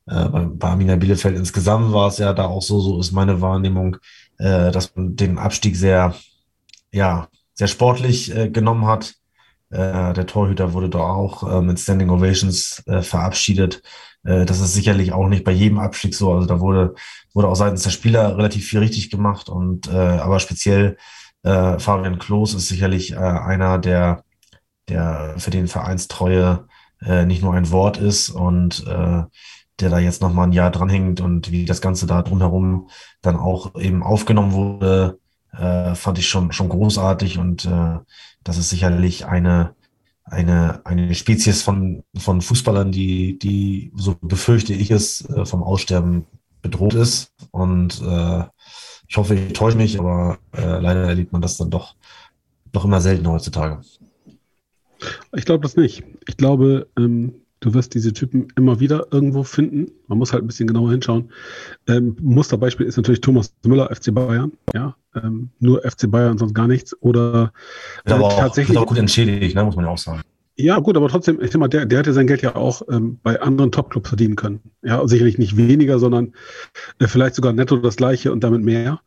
[0.06, 3.98] bei, bei Arminia Bielefeld insgesamt war es ja da auch so, so ist meine Wahrnehmung,
[4.38, 6.16] dass man den Abstieg sehr,
[6.92, 9.14] ja, sehr sportlich genommen hat.
[9.70, 13.84] Der Torhüter wurde da auch mit Standing Ovations verabschiedet.
[14.24, 16.34] Äh, das ist sicherlich auch nicht bei jedem Abstieg so.
[16.34, 16.96] Also da wurde,
[17.34, 20.98] wurde auch seitens der Spieler relativ viel richtig gemacht und äh, aber speziell
[21.44, 24.24] äh, Fabian Klos ist sicherlich äh, einer, der,
[24.90, 26.68] der für den Vereinstreue
[27.06, 29.24] äh, nicht nur ein Wort ist und äh,
[29.80, 32.90] der da jetzt noch mal ein Jahr dranhängt und wie das Ganze da drumherum
[33.22, 35.20] dann auch eben aufgenommen wurde,
[35.52, 38.00] äh, fand ich schon, schon großartig und äh,
[38.44, 39.76] das ist sicherlich eine,
[40.24, 46.26] eine, eine Spezies von, von Fußballern, die, die, so befürchte ich es, äh, vom Aussterben
[46.62, 47.32] bedroht ist.
[47.52, 48.44] Und äh,
[49.08, 51.96] ich hoffe, ich täusche mich, aber äh, leider erlebt man das dann doch,
[52.72, 53.82] doch immer selten heutzutage.
[55.36, 56.04] Ich glaube das nicht.
[56.28, 59.92] Ich glaube, ähm, du wirst diese Typen immer wieder irgendwo finden.
[60.08, 61.32] Man muss halt ein bisschen genauer hinschauen.
[61.88, 64.52] Ähm, Musterbeispiel ist natürlich Thomas Müller, FC Bayern.
[64.74, 66.96] Ja, ähm, nur FC Bayern, sonst gar nichts.
[67.02, 67.54] Oder
[68.06, 68.78] äh, aber auch, tatsächlich.
[68.78, 70.22] auch gut entschädigt, ne, muss man ja auch sagen.
[70.56, 73.20] Ja, gut, aber trotzdem, ich sag mal, der, der hätte sein Geld ja auch ähm,
[73.24, 74.60] bei anderen Topclubs verdienen können.
[74.84, 76.34] Ja, sicherlich nicht weniger, sondern
[77.00, 79.00] äh, vielleicht sogar netto das gleiche und damit mehr.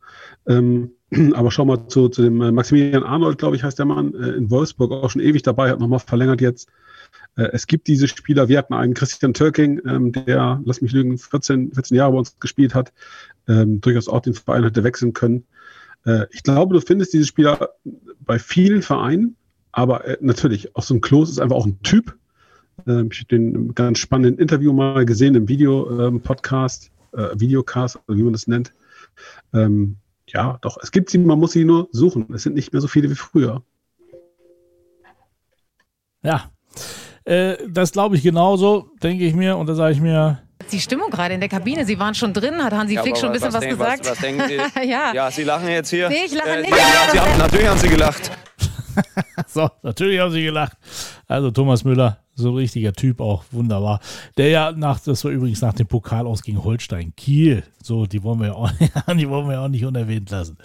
[0.47, 0.91] Ähm,
[1.35, 4.31] aber schau mal zu, zu dem äh, Maximilian Arnold, glaube ich, heißt der Mann, äh,
[4.31, 6.69] in Wolfsburg auch schon ewig dabei, hat nochmal verlängert jetzt.
[7.37, 11.17] Äh, es gibt diese Spieler, wir hatten einen Christian Türking, ähm, der, lass mich lügen,
[11.17, 12.91] 14, 14 Jahre bei uns gespielt hat,
[13.47, 15.45] ähm, durchaus auch den Verein hätte wechseln können.
[16.05, 17.69] Äh, ich glaube, du findest diese Spieler
[18.19, 19.35] bei vielen Vereinen,
[19.71, 22.17] aber äh, natürlich, auch so ein Klos ist einfach auch ein Typ.
[22.87, 28.33] Ähm, ich habe den ganz spannenden Interview mal gesehen im Video-Podcast, äh, Videocast, wie man
[28.33, 28.73] das nennt.
[29.53, 29.97] Ähm,
[30.27, 32.27] ja, doch, es gibt sie, man muss sie nur suchen.
[32.33, 33.63] Es sind nicht mehr so viele wie früher.
[36.21, 36.51] Ja,
[37.27, 39.57] äh, das glaube ich genauso, denke ich mir.
[39.57, 40.39] Und da sage ich mir,
[40.71, 41.85] die Stimmung gerade in der Kabine?
[41.85, 43.99] Sie waren schon drin, hat Hansi Ja, Flick schon ein bisschen was, denk- gesagt?
[44.01, 44.55] Was, was denken Sie?
[44.89, 45.13] ja.
[45.13, 46.09] Ja, Sie lachen jetzt hier.
[46.09, 46.71] Nee, ich lache Äh, nicht.
[46.71, 48.31] Ja, Sie haben, natürlich haben Sie gelacht.
[49.47, 50.75] So, natürlich haben sie gelacht.
[51.27, 53.99] Also Thomas Müller, so ein richtiger Typ auch, wunderbar.
[54.37, 57.63] Der ja nach, das war übrigens nach dem Pokal aus gegen Holstein Kiel.
[57.83, 58.71] So, die wollen wir ja auch,
[59.15, 60.57] die wollen wir ja auch nicht unerwähnt lassen.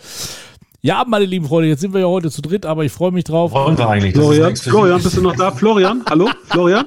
[0.85, 3.23] Ja, meine lieben Freunde, jetzt sind wir ja heute zu dritt, aber ich freue mich
[3.23, 3.53] drauf.
[3.53, 4.15] Wollen wir eigentlich?
[4.15, 5.53] Das Florian, exklusiv- bist du noch da?
[5.53, 6.03] Florian?
[6.11, 6.29] Hallo?
[6.47, 6.87] Florian?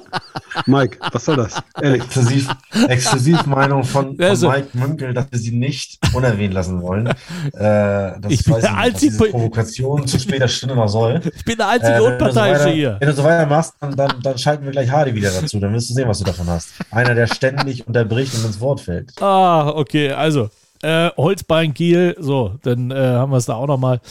[0.66, 1.64] Mike, was soll das?
[1.82, 2.04] Ehrlich.
[2.04, 2.50] Exklusiv,
[2.90, 7.08] Exklusivmeinung von, von Also- Mike Münkel, dass wir sie nicht unerwähnt lassen wollen.
[7.08, 7.14] Äh,
[7.54, 11.22] das Ich bin weiß der nicht, einzige Provokation zu später Stunde noch soll.
[11.34, 12.98] Ich bin der einzige Äh, so Unparteiische weiter, hier.
[13.00, 15.58] wenn du so weitermachst, dann, dann, dann schalten wir gleich Hardy wieder dazu.
[15.58, 16.68] Dann wirst du sehen, was du davon hast.
[16.92, 19.14] Einer, der ständig unterbricht und ins Wort fällt.
[19.22, 20.50] Ah, okay, also
[20.86, 24.02] äh, Holzbein Kiel, so, dann äh, haben wir es da auch nochmal.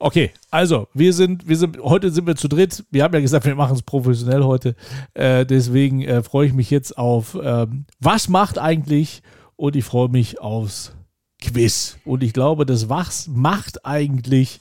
[0.00, 2.84] Okay, also wir sind, wir sind, heute sind wir zu dritt.
[2.90, 4.74] Wir haben ja gesagt, wir machen es professionell heute.
[5.14, 9.22] Äh, deswegen äh, freue ich mich jetzt auf, ähm, was macht eigentlich?
[9.54, 10.92] Und ich freue mich aufs
[11.40, 11.98] Quiz.
[12.04, 14.58] Und ich glaube, das Was macht eigentlich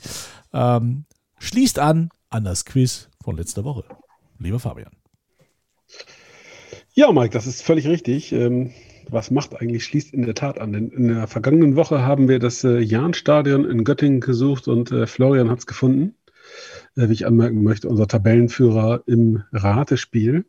[0.53, 1.05] ähm,
[1.39, 3.83] schließt an an das Quiz von letzter Woche.
[4.37, 4.91] Lieber Fabian.
[6.93, 8.31] Ja, Mike, das ist völlig richtig.
[8.31, 8.73] Ähm,
[9.11, 10.73] was macht eigentlich, schließt in der Tat an.
[10.73, 15.07] Denn in der vergangenen Woche haben wir das äh, Jahnstadion in Göttingen gesucht und äh,
[15.07, 16.15] Florian hat es gefunden.
[16.95, 20.45] Äh, wie ich anmerken möchte, unser Tabellenführer im Ratespiel.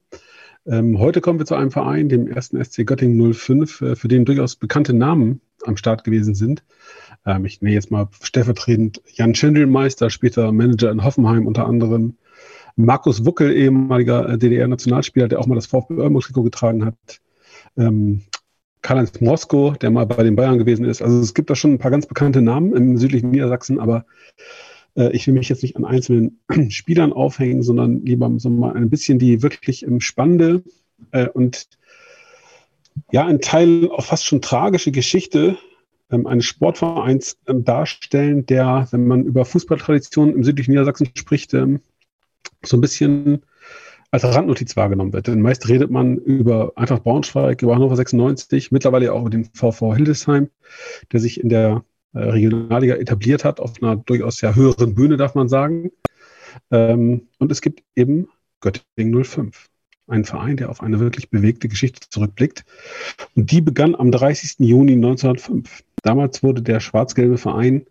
[0.65, 4.25] Ähm, heute kommen wir zu einem Verein, dem ersten SC Göttingen 05, äh, für den
[4.25, 6.65] durchaus bekannte Namen am Start gewesen sind.
[7.27, 12.17] Ähm, ich nenne jetzt mal stellvertretend Jan Schindelmeister, später Manager in Hoffenheim unter anderem.
[12.75, 16.97] Markus Wuckel, ehemaliger äh, DDR-Nationalspieler, der auch mal das VfB Oldenburg-Trikot getragen hat.
[17.77, 18.23] Ähm,
[18.83, 21.03] Karl-Heinz Mosko, der mal bei den Bayern gewesen ist.
[21.03, 24.05] Also es gibt da schon ein paar ganz bekannte Namen im südlichen Niedersachsen, aber
[24.97, 26.41] äh, ich will mich jetzt nicht an einzelnen
[26.71, 30.63] Spielern aufhängen, sondern lieber so mal ein bisschen die wirklich spannende
[31.13, 31.69] äh, und
[33.11, 35.57] ja, in Teilen auch fast schon tragische Geschichte
[36.11, 41.81] ähm, eines Sportvereins ähm, darstellen, der, wenn man über Fußballtraditionen im südlichen Niedersachsen spricht, ähm,
[42.63, 43.43] so ein bisschen
[44.13, 45.27] als Randnotiz wahrgenommen wird.
[45.27, 49.95] Denn meist redet man über Eintracht Braunschweig, über Hannover 96, mittlerweile auch über den VV
[49.97, 50.51] Hildesheim,
[51.11, 55.35] der sich in der äh, Regionalliga etabliert hat, auf einer durchaus ja höheren Bühne, darf
[55.35, 55.91] man sagen.
[56.71, 58.29] Ähm, und es gibt eben
[58.61, 59.71] Göttingen 05,
[60.09, 62.67] ein Verein, der auf eine wirklich bewegte Geschichte zurückblickt.
[63.35, 64.57] Und die begann am 30.
[64.59, 65.85] Juni 1905.
[66.03, 67.87] Damals wurde der schwarz-gelbe Verein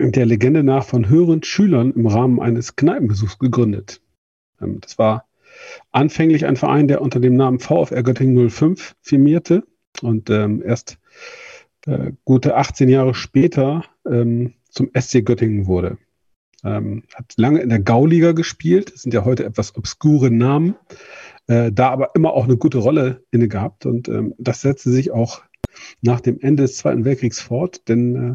[0.00, 4.00] der Legende nach von höheren Schülern im Rahmen eines Kneipenbesuchs gegründet.
[4.60, 5.25] Ähm, Das war
[5.92, 9.64] anfänglich ein Verein, der unter dem Namen VfR Göttingen 05 firmierte
[10.02, 10.98] und ähm, erst
[11.86, 15.98] äh, gute 18 Jahre später ähm, zum SC Göttingen wurde.
[16.64, 20.74] Ähm, hat lange in der Gauliga gespielt, sind ja heute etwas obskure Namen,
[21.46, 25.10] äh, da aber immer auch eine gute Rolle inne gehabt und ähm, das setzte sich
[25.12, 25.42] auch
[26.00, 28.34] nach dem Ende des Zweiten Weltkriegs fort, denn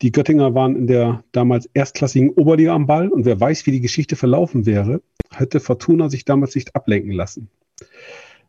[0.00, 3.80] die Göttinger waren in der damals erstklassigen Oberliga am Ball und wer weiß, wie die
[3.80, 7.48] Geschichte verlaufen wäre, hätte Fortuna sich damals nicht ablenken lassen.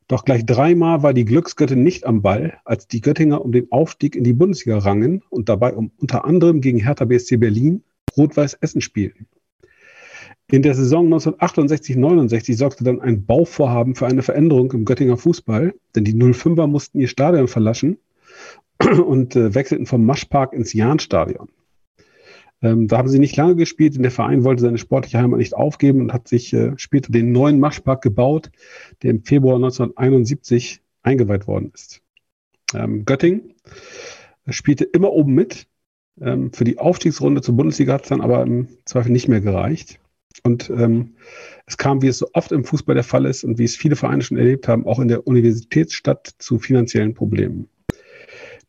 [0.07, 4.15] Doch gleich dreimal war die Glücksgöttin nicht am Ball, als die Göttinger um den Aufstieg
[4.15, 7.83] in die Bundesliga rangen und dabei um unter anderem gegen Hertha BSC Berlin
[8.17, 9.27] Rot-Weiß Essen spielten.
[10.51, 16.03] In der Saison 1968-69 sorgte dann ein Bauvorhaben für eine Veränderung im Göttinger Fußball, denn
[16.05, 17.99] die 05er mussten ihr Stadion verlassen
[19.05, 21.49] und äh, wechselten vom Maschpark ins Jahnstadion.
[22.61, 25.53] Ähm, da haben sie nicht lange gespielt, denn der Verein wollte seine sportliche Heimat nicht
[25.53, 28.51] aufgeben und hat sich äh, später den neuen Maschpark gebaut,
[29.01, 32.01] der im Februar 1971 eingeweiht worden ist.
[32.73, 33.53] Ähm, Göttingen
[34.49, 35.67] spielte immer oben mit.
[36.21, 39.99] Ähm, für die Aufstiegsrunde zur Bundesliga hat es dann aber im Zweifel nicht mehr gereicht.
[40.43, 41.15] Und ähm,
[41.65, 43.95] es kam, wie es so oft im Fußball der Fall ist und wie es viele
[43.95, 47.69] Vereine schon erlebt haben, auch in der Universitätsstadt zu finanziellen Problemen.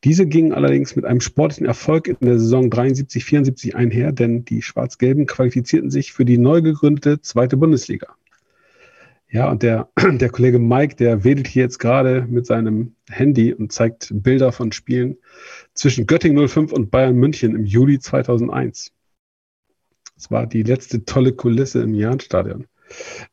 [0.04, 4.62] Diese gingen allerdings mit einem sportlichen Erfolg in der Saison 73, 74 einher, denn die
[4.62, 8.14] Schwarz-Gelben qualifizierten sich für die neu gegründete zweite Bundesliga.
[9.30, 13.72] Ja, und der, der Kollege Mike, der wedelt hier jetzt gerade mit seinem Handy und
[13.72, 15.18] zeigt Bilder von Spielen
[15.74, 18.92] zwischen Göttingen 05 und Bayern München im Juli 2001.
[20.16, 22.66] Das war die letzte tolle Kulisse im Jahnstadion.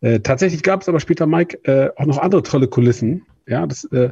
[0.02, 3.26] Äh, tatsächlich gab es aber später, Mike, äh, auch noch andere tolle Kulissen.
[3.48, 4.12] Ja, das, äh,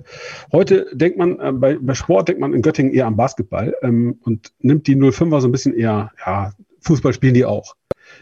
[0.53, 4.17] heute denkt man, äh, bei, bei Sport denkt man in Göttingen eher am Basketball ähm,
[4.23, 7.75] und nimmt die 05er so ein bisschen eher, ja, Fußball spielen die auch.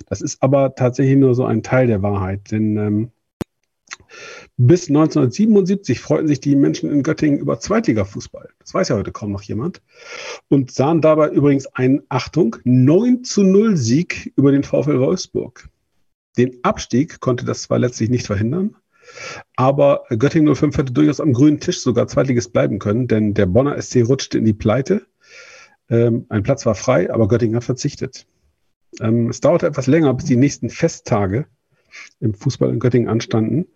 [0.08, 3.12] Das ist aber tatsächlich nur so ein Teil der Wahrheit, denn ähm,
[4.58, 8.50] bis 1977 freuten sich die Menschen in Göttingen über Zweitligafußball.
[8.60, 9.82] Das weiß ja heute kaum noch jemand.
[10.50, 15.70] Und sahen dabei übrigens einen, Achtung, 9 zu 0 Sieg über den VfL Wolfsburg.
[16.38, 18.76] Den Abstieg konnte das zwar letztlich nicht verhindern,
[19.56, 23.82] Aber Göttingen 05 hätte durchaus am grünen Tisch sogar Zweitliges bleiben können, denn der Bonner
[23.82, 25.06] SC rutschte in die Pleite.
[25.90, 28.26] Ähm, ein Platz war frei, aber Göttingen hat verzichtet.
[29.00, 31.46] Ähm, es dauerte etwas länger, bis die nächsten Festtage
[32.20, 33.68] im Fußball in Göttingen anstanden.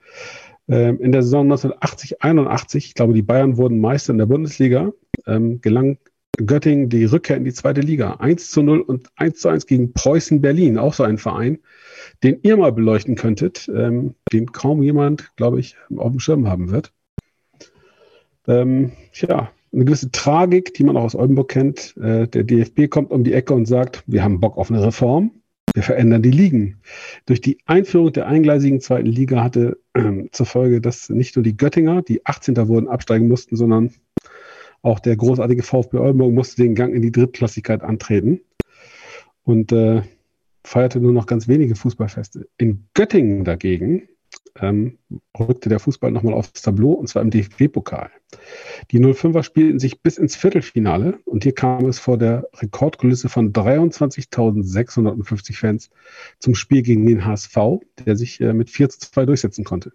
[0.67, 4.91] Ähm, in der Saison 1980, 81, ich glaube, die Bayern wurden Meister in der Bundesliga,
[5.25, 5.97] ähm, gelang
[6.37, 8.15] Göttingen die Rückkehr in die zweite Liga.
[8.19, 11.59] 1 zu 0 und 1 zu 1 gegen Preußen Berlin, auch so ein Verein,
[12.23, 16.71] den ihr mal beleuchten könntet, ähm, den kaum jemand, glaube ich, auf dem Schirm haben
[16.71, 16.93] wird.
[18.47, 21.95] Ähm, tja, eine gewisse Tragik, die man auch aus Oldenburg kennt.
[21.97, 25.31] Äh, der DFB kommt um die Ecke und sagt, wir haben Bock auf eine Reform.
[25.73, 26.77] Wir verändern die Ligen.
[27.25, 31.57] Durch die Einführung der eingleisigen zweiten Liga hatte äh, zur Folge, dass nicht nur die
[31.57, 32.55] Göttinger, die 18.
[32.67, 33.91] wurden, absteigen mussten, sondern
[34.87, 38.39] auch der großartige VfB Oldenburg musste den Gang in die Drittklassigkeit antreten
[39.43, 40.01] und äh,
[40.63, 42.47] feierte nur noch ganz wenige Fußballfeste.
[42.57, 44.07] In Göttingen dagegen
[44.55, 44.97] ähm,
[45.37, 48.11] rückte der Fußball nochmal aufs Tableau und zwar im DFB-Pokal.
[48.91, 53.51] Die 05er spielten sich bis ins Viertelfinale und hier kam es vor der Rekordkulisse von
[53.51, 55.89] 23.650 Fans
[56.39, 57.57] zum Spiel gegen den HSV,
[58.05, 59.91] der sich äh, mit 4 zu 2 durchsetzen konnte.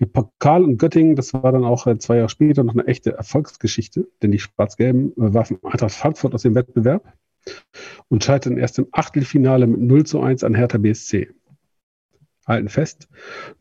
[0.00, 3.12] Der Pokal in Göttingen, das war dann auch äh, zwei Jahre später noch eine echte
[3.12, 7.12] Erfolgsgeschichte, denn die Schwarz-Gelben äh, warfen Eintracht Frankfurt aus dem Wettbewerb
[8.08, 11.28] und scheiterten erst im Achtelfinale mit 0 zu 1 an Hertha BSC
[12.46, 13.08] halten fest.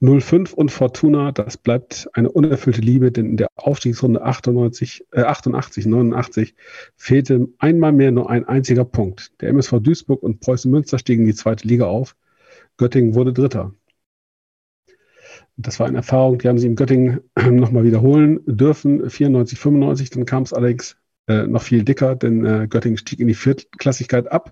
[0.02, 5.86] 05 und Fortuna, das bleibt eine unerfüllte Liebe, denn in der Aufstiegsrunde 98, äh 88,
[5.86, 6.56] 89
[6.96, 9.32] fehlte einmal mehr nur ein einziger Punkt.
[9.42, 12.16] Der MSV Duisburg und Preußen Münster stiegen in die zweite Liga auf.
[12.78, 13.74] Göttingen wurde Dritter.
[15.58, 20.10] Das war eine Erfahrung, die haben sie in Göttingen nochmal wiederholen dürfen, 94, 95.
[20.10, 20.98] Dann kam es allerdings
[21.28, 24.52] äh, noch viel dicker, denn äh, Göttingen stieg in die Viertklassigkeit ab.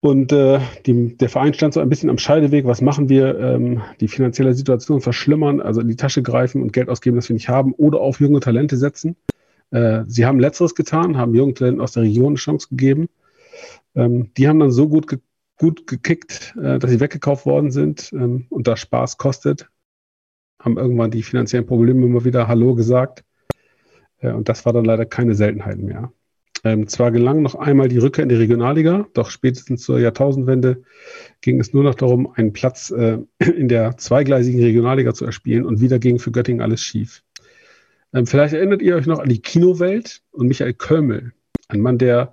[0.00, 2.66] Und äh, die, der Verein stand so ein bisschen am Scheideweg.
[2.66, 3.38] Was machen wir?
[3.38, 7.34] Ähm, die finanzielle Situation verschlimmern, also in die Tasche greifen und Geld ausgeben, das wir
[7.34, 9.16] nicht haben, oder auf junge Talente setzen.
[9.70, 13.08] Äh, sie haben Letzteres getan, haben jungen Talenten aus der Region eine Chance gegeben.
[13.94, 15.18] Ähm, die haben dann so gut, ge
[15.56, 19.68] gut gekickt, äh, dass sie weggekauft worden sind ähm, und da Spaß kostet.
[20.60, 23.24] Haben irgendwann die finanziellen Probleme immer wieder Hallo gesagt.
[24.18, 26.12] Äh, und das war dann leider keine Seltenheit mehr.
[26.64, 30.82] Ähm, zwar gelang noch einmal die Rückkehr in die Regionalliga, doch spätestens zur Jahrtausendwende
[31.40, 35.80] ging es nur noch darum, einen Platz äh, in der zweigleisigen Regionalliga zu erspielen und
[35.80, 37.22] wieder ging für Göttingen alles schief.
[38.12, 41.32] Ähm, vielleicht erinnert ihr euch noch an die Kinowelt und Michael Kölmel,
[41.68, 42.32] ein Mann, der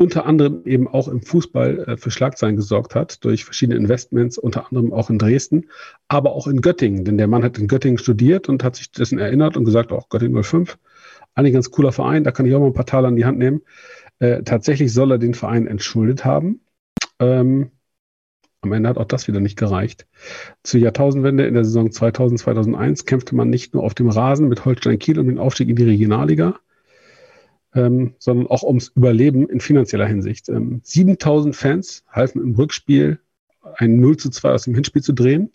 [0.00, 4.66] unter anderem eben auch im Fußball äh, für Schlagzeilen gesorgt hat, durch verschiedene Investments, unter
[4.66, 5.66] anderem auch in Dresden,
[6.08, 9.18] aber auch in Göttingen, denn der Mann hat in Göttingen studiert und hat sich dessen
[9.18, 10.78] erinnert und gesagt, auch Göttingen 05
[11.34, 13.38] eigentlich ganz cooler Verein, da kann ich auch mal ein paar Taler an die Hand
[13.38, 13.60] nehmen.
[14.20, 16.60] Äh, tatsächlich soll er den Verein entschuldet haben.
[17.18, 17.70] Ähm,
[18.62, 20.06] am Ende hat auch das wieder nicht gereicht.
[20.62, 24.64] Zur Jahrtausendwende in der Saison 2000, 2001 kämpfte man nicht nur auf dem Rasen mit
[24.64, 26.58] Holstein Kiel um den Aufstieg in die Regionalliga,
[27.74, 30.48] ähm, sondern auch ums Überleben in finanzieller Hinsicht.
[30.48, 33.20] Ähm, 7000 Fans halfen im Rückspiel
[33.74, 35.52] ein 0 zu 2 aus dem Hinspiel zu drehen.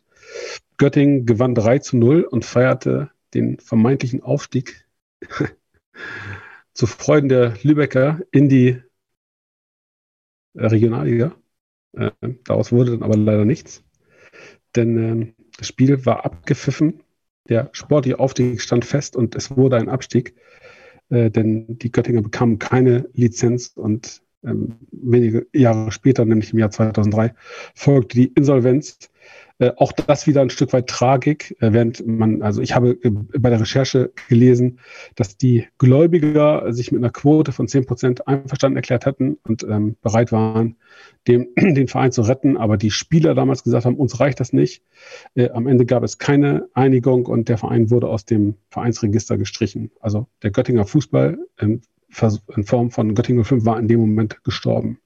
[0.77, 4.87] Göttingen gewann 3 zu 0 und feierte den vermeintlichen Aufstieg
[6.73, 8.81] zu Freuden der Lübecker in die
[10.53, 11.35] äh, Regionalliga.
[11.93, 12.11] Äh,
[12.43, 13.83] daraus wurde dann aber leider nichts.
[14.75, 17.01] Denn äh, das Spiel war abgepfiffen.
[17.47, 20.35] Der sportliche Aufstieg stand fest und es wurde ein Abstieg.
[21.09, 26.71] Äh, denn die Göttinger bekamen keine Lizenz und ähm, wenige Jahre später, nämlich im Jahr
[26.71, 27.33] 2003,
[27.73, 29.09] folgte die Insolvenz
[29.57, 33.09] äh, auch das wieder ein Stück weit Tragik, äh, während man, also ich habe äh,
[33.09, 34.79] bei der Recherche gelesen,
[35.15, 39.95] dass die Gläubiger sich mit einer Quote von 10 Prozent einverstanden erklärt hatten und ähm,
[40.01, 40.75] bereit waren,
[41.27, 44.83] dem, den Verein zu retten, aber die Spieler damals gesagt haben, uns reicht das nicht.
[45.35, 49.91] Äh, am Ende gab es keine Einigung und der Verein wurde aus dem Vereinsregister gestrichen.
[50.01, 51.81] Also der Göttinger Fußball in,
[52.55, 54.99] in Form von Göttingen 05 war in dem Moment gestorben.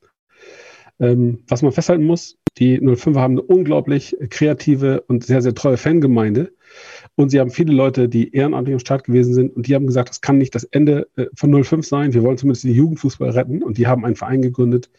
[0.99, 5.77] Ähm, was man festhalten muss, die 05 haben eine unglaublich kreative und sehr, sehr treue
[5.77, 6.51] Fangemeinde.
[7.15, 10.09] Und sie haben viele Leute, die ehrenamtlich am Start gewesen sind und die haben gesagt,
[10.09, 12.13] das kann nicht das Ende äh, von 05 sein.
[12.13, 13.63] Wir wollen zumindest den Jugendfußball retten.
[13.63, 14.89] Und die haben einen Verein gegründet,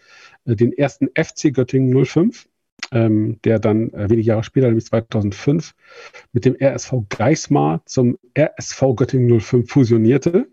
[0.45, 2.49] äh, den ersten FC Göttingen 05,
[2.93, 5.75] ähm, der dann äh, wenige Jahre später, nämlich 2005,
[6.33, 10.49] mit dem RSV Geismar zum RSV Göttingen 05 fusionierte.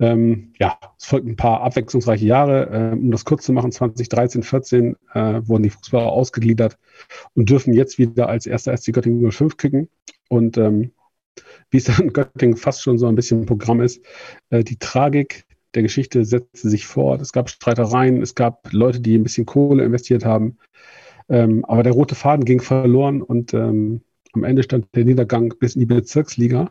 [0.00, 2.68] Ähm, ja, es folgten ein paar abwechslungsreiche Jahre.
[2.72, 6.78] Ähm, um das kurz zu machen, 2013, 14 äh, wurden die Fußballer ausgegliedert
[7.34, 9.88] und dürfen jetzt wieder als erster SC Göttingen 05 kicken.
[10.28, 10.92] Und ähm,
[11.70, 14.04] wie es dann in Göttingen fast schon so ein bisschen Programm ist,
[14.50, 15.44] äh, die Tragik
[15.74, 17.20] der Geschichte setzte sich fort.
[17.20, 20.58] Es gab Streitereien, es gab Leute, die ein bisschen Kohle investiert haben.
[21.28, 24.00] Ähm, aber der rote Faden ging verloren und ähm,
[24.32, 26.70] Am Ende stand der Niedergang bis in die Bezirksliga.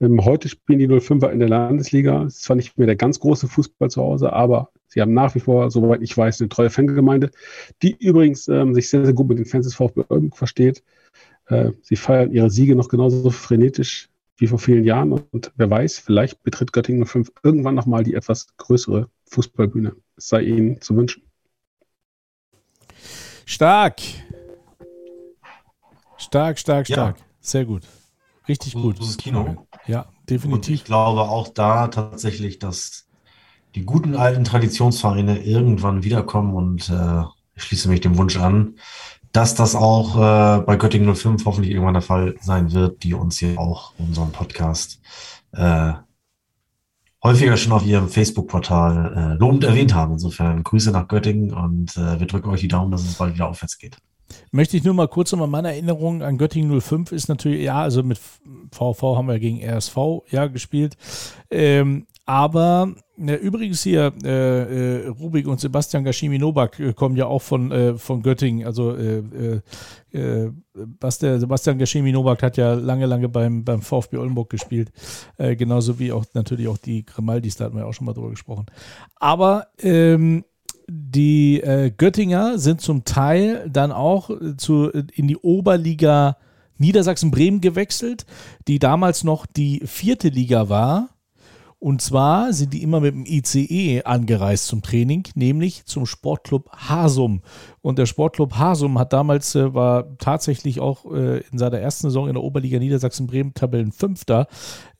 [0.00, 2.24] Ähm, heute spielen die 05er in der Landesliga.
[2.24, 5.34] Es ist zwar nicht mehr der ganz große Fußball zu Hause, aber sie haben nach
[5.34, 7.30] wie vor, soweit ich weiß, eine treue Fangemeinde,
[7.82, 10.82] die übrigens ähm, sich sehr, sehr gut mit den Fans des VfB Oldenburg versteht.
[11.46, 15.12] Äh, sie feiern ihre Siege noch genauso frenetisch wie vor vielen Jahren.
[15.12, 19.96] Und wer weiß, vielleicht betritt Göttingen 05 irgendwann nochmal die etwas größere Fußballbühne.
[20.16, 21.22] Es sei ihnen zu wünschen.
[23.44, 24.00] Stark.
[26.18, 27.18] Stark, stark, stark.
[27.18, 27.24] Ja.
[27.40, 27.82] Sehr gut.
[28.48, 28.98] Richtig gut.
[28.98, 29.65] Großes Kino.
[29.86, 30.52] Ja, definitiv.
[30.52, 33.06] Und ich glaube auch da tatsächlich, dass
[33.74, 37.22] die guten alten Traditionsvereine irgendwann wiederkommen und äh,
[37.54, 38.76] ich schließe mich dem Wunsch an,
[39.32, 43.38] dass das auch äh, bei Göttingen 05 hoffentlich irgendwann der Fall sein wird, die uns
[43.38, 45.00] hier auch in unserem Podcast
[45.52, 45.92] äh,
[47.22, 50.14] häufiger schon auf ihrem Facebook-Portal äh, lobend erwähnt haben.
[50.14, 53.48] Insofern Grüße nach Göttingen und äh, wir drücken euch die Daumen, dass es bald wieder
[53.48, 53.98] aufwärts geht.
[54.50, 58.02] Möchte ich nur mal kurz nochmal meine Erinnerung an Göttingen 05 ist natürlich, ja, also
[58.02, 58.18] mit
[58.72, 59.96] VV haben wir gegen RSV
[60.30, 60.96] ja gespielt.
[61.50, 67.26] Ähm, aber äh, übrigens hier, äh, äh, Rubik und Sebastian Gashimi Nobak äh, kommen ja
[67.26, 68.66] auch von, äh, von Göttingen.
[68.66, 69.62] Also äh,
[71.00, 74.90] Sebastian Gashimi Nobak hat ja lange, lange beim, beim VfB Oldenburg gespielt.
[75.36, 78.66] genauso wie auch natürlich auch die Grimaldis, da hatten wir auch schon mal drüber gesprochen.
[79.16, 80.44] Aber ähm,
[80.88, 81.62] die
[81.96, 86.36] Göttinger sind zum Teil dann auch zu, in die Oberliga
[86.78, 88.26] Niedersachsen-Bremen gewechselt,
[88.68, 91.16] die damals noch die vierte Liga war
[91.78, 97.42] und zwar sind die immer mit dem ICE angereist zum Training, nämlich zum Sportclub Hasum.
[97.82, 102.28] Und der Sportclub Hasum hat damals, äh, war tatsächlich auch äh, in seiner ersten Saison
[102.28, 104.48] in der Oberliga Niedersachsen-Bremen Tabellenfünfter.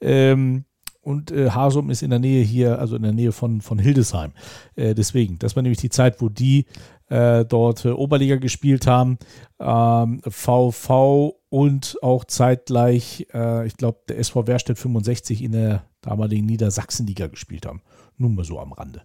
[0.01, 0.65] Ähm,
[1.07, 4.33] und äh, Hasum ist in der Nähe hier, also in der Nähe von, von Hildesheim.
[4.75, 6.67] Äh, deswegen, das war nämlich die Zeit, wo die
[7.09, 9.17] äh, dort äh, Oberliga gespielt haben.
[9.61, 16.45] Ähm, VV und auch zeitgleich, äh, ich glaube, der SV Werstedt 65 in der damaligen
[16.45, 17.83] Niedersachsenliga gespielt haben.
[18.19, 19.03] Nur mal so am Rande.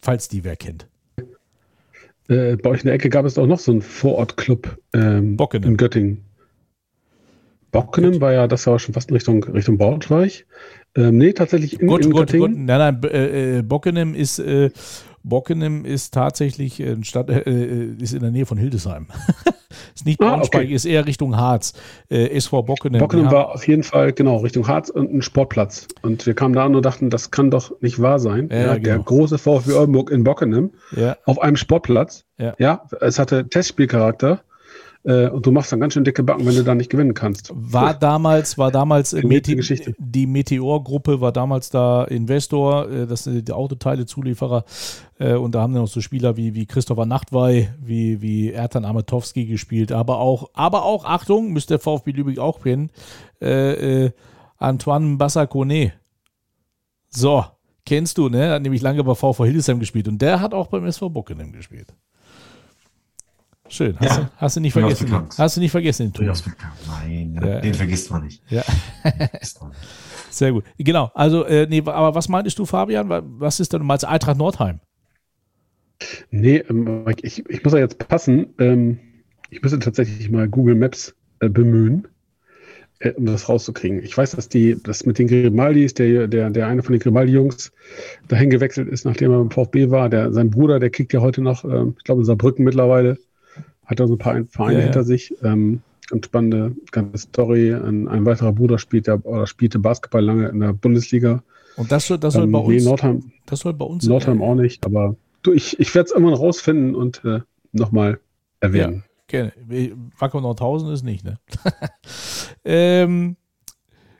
[0.00, 0.88] Falls die wer kennt.
[2.28, 5.76] Äh, bei euch in der Ecke gab es auch noch so einen Vorortclub ähm, in
[5.76, 6.24] Göttingen.
[7.70, 10.46] Bockenem war ja, das war schon fast in Richtung, Richtung Braunschweig.
[10.94, 12.52] Ähm, nee, tatsächlich in, Gott, in Göttingen.
[12.52, 14.70] Gott, nein, nein, äh, äh Bockenem ist äh,
[15.24, 19.06] Bockenem ist tatsächlich ein Stadt, äh, äh, ist in der Nähe von Hildesheim.
[19.94, 20.74] ist nicht Braunschweig, ah, okay.
[20.74, 21.74] ist eher Richtung Harz.
[22.10, 23.00] Äh, SV Bockenem.
[23.00, 25.86] Bockenem war auf jeden Fall, genau, Richtung Harz und ein Sportplatz.
[26.02, 28.48] Und wir kamen da und dachten, das kann doch nicht wahr sein.
[28.50, 28.82] Ja, ja, genau.
[28.82, 31.16] Der große VfB Oldenburg in Bockenem ja.
[31.24, 32.24] auf einem Sportplatz.
[32.58, 32.82] Ja.
[33.00, 34.40] es hatte Testspielcharakter.
[35.04, 37.50] Äh, und du machst dann ganz schön dicke Backen, wenn du da nicht gewinnen kannst.
[37.54, 39.56] War damals, war damals Mete
[39.98, 44.64] die Meteor-Gruppe war damals da Investor, äh, das sind die Autoteile-Zulieferer.
[45.18, 48.84] Äh, und da haben dann noch so Spieler wie, wie Christopher Nachtwey, wie, wie Ertan
[48.84, 49.90] Amatowski gespielt.
[49.90, 52.90] Aber auch, aber auch, Achtung, müsste der VfB Lübeck auch kennen,
[53.40, 54.10] äh, äh,
[54.58, 55.92] Antoine Bassakone.
[57.08, 57.44] So,
[57.84, 58.50] kennst du, ne?
[58.52, 61.92] Hat nämlich lange bei VV Hildesheim gespielt und der hat auch beim SV Bockenem gespielt.
[63.72, 63.98] Schön.
[63.98, 65.28] Hast, ja, du, hast du nicht vergessen.
[65.38, 67.60] Hast du nicht vergessen den Nein, ja.
[67.60, 68.42] den vergisst man nicht.
[68.50, 68.62] Ja.
[70.30, 70.64] Sehr gut.
[70.76, 71.10] Genau.
[71.14, 73.08] Also, äh, nee, aber was meintest du, Fabian?
[73.08, 74.80] Was ist denn, du meinst Eintracht Nordheim?
[76.30, 78.52] Nee, ähm, ich, ich muss ja jetzt passen.
[78.58, 78.98] Ähm,
[79.48, 82.06] ich müsste tatsächlich mal Google Maps äh, bemühen,
[82.98, 84.02] äh, um das rauszukriegen.
[84.02, 87.72] Ich weiß, dass die, das mit den Grimaldis, der, der, der eine von den Grimaldi-Jungs
[88.28, 90.10] dahin gewechselt ist, nachdem er beim VfB war.
[90.10, 93.16] Der, sein Bruder, der kickt ja heute noch, ähm, ich glaube, in Saarbrücken mittlerweile
[93.92, 95.34] hat er so ein paar Vereine ja, hinter sich.
[95.42, 97.72] Ähm, ganz spannende ganze Story.
[97.72, 101.42] Ein, ein, weiterer Bruder spielt ja, oder spielte Basketball lange in der Bundesliga.
[101.76, 102.82] Und das soll, das soll ähm, bei uns.
[102.82, 104.06] Nee, Nordheim, das soll bei uns.
[104.06, 104.48] Nordheim sein.
[104.48, 107.40] auch nicht, aber du, ich, ich werde es immer rausfinden und äh,
[107.72, 108.20] nochmal
[108.60, 109.04] erwähnen.
[109.30, 109.92] Ja, gerne.
[110.18, 111.38] Wacker Nordhausen ist nicht, ne?
[112.64, 113.36] ähm,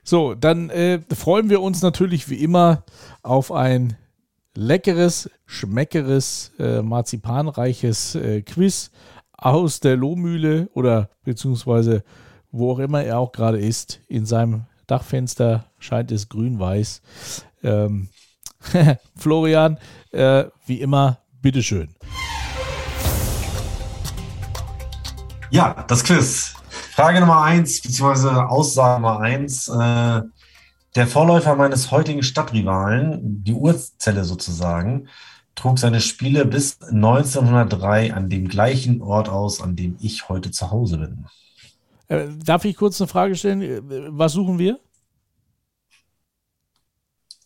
[0.02, 2.84] so, dann äh, freuen wir uns natürlich wie immer
[3.22, 3.96] auf ein
[4.54, 8.90] leckeres, schmeckeres, äh, marzipanreiches äh, Quiz
[9.42, 12.04] aus der Lohmühle oder beziehungsweise
[12.52, 14.00] wo auch immer er auch gerade ist.
[14.08, 17.02] In seinem Dachfenster scheint es grün-weiß.
[17.62, 18.08] Ähm,
[19.16, 19.78] Florian,
[20.12, 21.94] äh, wie immer, bitteschön.
[25.50, 26.54] Ja, das Quiz.
[26.94, 29.68] Frage Nummer eins, beziehungsweise Aussage Nummer eins.
[29.68, 30.22] Äh,
[30.94, 35.08] der Vorläufer meines heutigen Stadtrivalen, die Urzelle sozusagen,
[35.54, 40.70] trug seine Spiele bis 1903 an dem gleichen Ort aus, an dem ich heute zu
[40.70, 41.26] Hause bin.
[42.08, 43.62] Äh, darf ich kurz eine Frage stellen?
[43.62, 44.78] Äh, was suchen wir?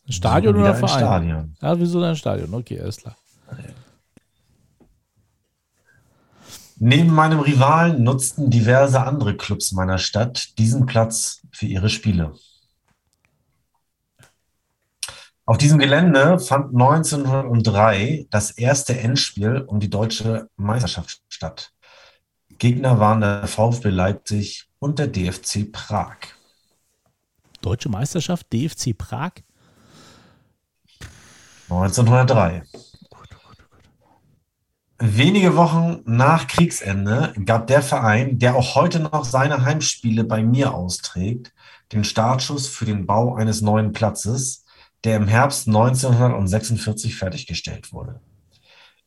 [0.07, 0.99] Ein Stadion oder ein Verein?
[0.99, 1.55] Stadion.
[1.61, 2.53] Ja, wieso ein Stadion?
[2.53, 3.15] Okay, alles klar.
[6.79, 12.33] Neben meinem Rivalen nutzten diverse andere Clubs meiner Stadt diesen Platz für ihre Spiele.
[15.49, 21.71] Auf diesem Gelände fand 1903 das erste Endspiel um die deutsche Meisterschaft statt.
[22.57, 26.17] Gegner waren der VfB Leipzig und der DFC Prag.
[27.61, 29.31] Deutsche Meisterschaft, DFC Prag?
[31.69, 32.63] 1903.
[34.99, 40.73] Wenige Wochen nach Kriegsende gab der Verein, der auch heute noch seine Heimspiele bei mir
[40.73, 41.53] austrägt,
[41.93, 44.65] den Startschuss für den Bau eines neuen Platzes,
[45.07, 48.19] der im Herbst 1946 fertiggestellt wurde.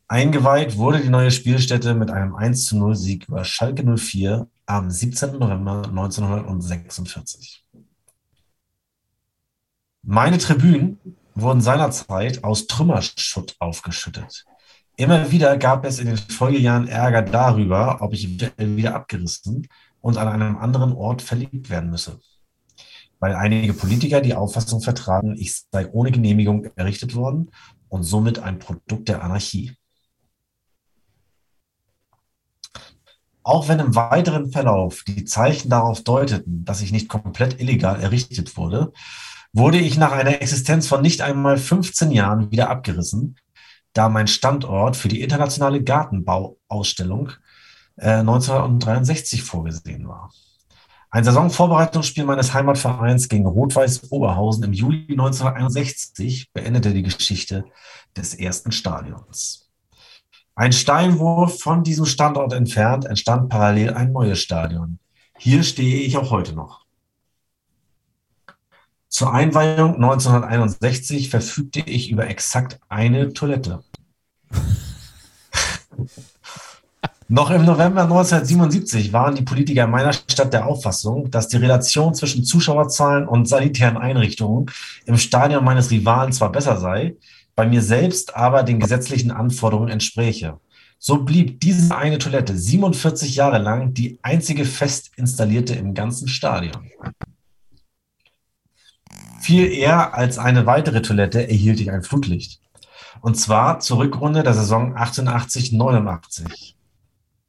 [0.07, 4.89] Eingeweiht wurde die neue Spielstätte mit einem 1 zu 0 Sieg über Schalke 04 am
[4.89, 5.37] 17.
[5.37, 7.63] November 1946.
[10.01, 10.99] Meine Tribünen
[11.35, 14.45] wurden seinerzeit aus Trümmerschutt aufgeschüttet.
[14.97, 19.67] Immer wieder gab es in den Folgejahren Ärger darüber, ob ich wieder abgerissen
[20.01, 22.19] und an einem anderen Ort verlegt werden müsse.
[23.21, 27.51] Weil einige Politiker die Auffassung vertraten, ich sei ohne Genehmigung errichtet worden
[27.87, 29.77] und somit ein Produkt der Anarchie.
[33.43, 38.57] Auch wenn im weiteren Verlauf die Zeichen darauf deuteten, dass ich nicht komplett illegal errichtet
[38.57, 38.91] wurde,
[39.53, 43.37] wurde ich nach einer Existenz von nicht einmal 15 Jahren wieder abgerissen,
[43.93, 47.33] da mein Standort für die internationale Gartenbauausstellung
[47.97, 50.31] äh, 1963 vorgesehen war.
[51.13, 57.65] Ein Saisonvorbereitungsspiel meines Heimatvereins gegen Rot-Weiß Oberhausen im Juli 1961 beendete die Geschichte
[58.15, 59.69] des ersten Stadions.
[60.55, 64.99] Ein Steinwurf von diesem Standort entfernt entstand parallel ein neues Stadion.
[65.37, 66.85] Hier stehe ich auch heute noch.
[69.09, 73.83] Zur Einweihung 1961 verfügte ich über exakt eine Toilette.
[77.33, 82.43] Noch im November 1977 waren die Politiker meiner Stadt der Auffassung, dass die Relation zwischen
[82.43, 84.69] Zuschauerzahlen und sanitären Einrichtungen
[85.05, 87.15] im Stadion meines Rivalen zwar besser sei,
[87.55, 90.59] bei mir selbst aber den gesetzlichen Anforderungen entspräche.
[90.99, 96.91] So blieb diese eine Toilette 47 Jahre lang die einzige fest installierte im ganzen Stadion.
[99.39, 102.59] Viel eher als eine weitere Toilette erhielt ich ein Flutlicht.
[103.21, 106.73] Und zwar zur Rückrunde der Saison 88-89.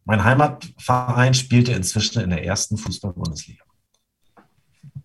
[0.04, 3.64] Mein Heimatverein spielte inzwischen in der ersten Fußball-Bundesliga.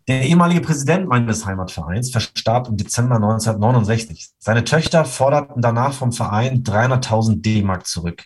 [0.07, 4.29] Der ehemalige Präsident meines Heimatvereins verstarb im Dezember 1969.
[4.39, 8.25] Seine Töchter forderten danach vom Verein 300.000 D-Mark zurück.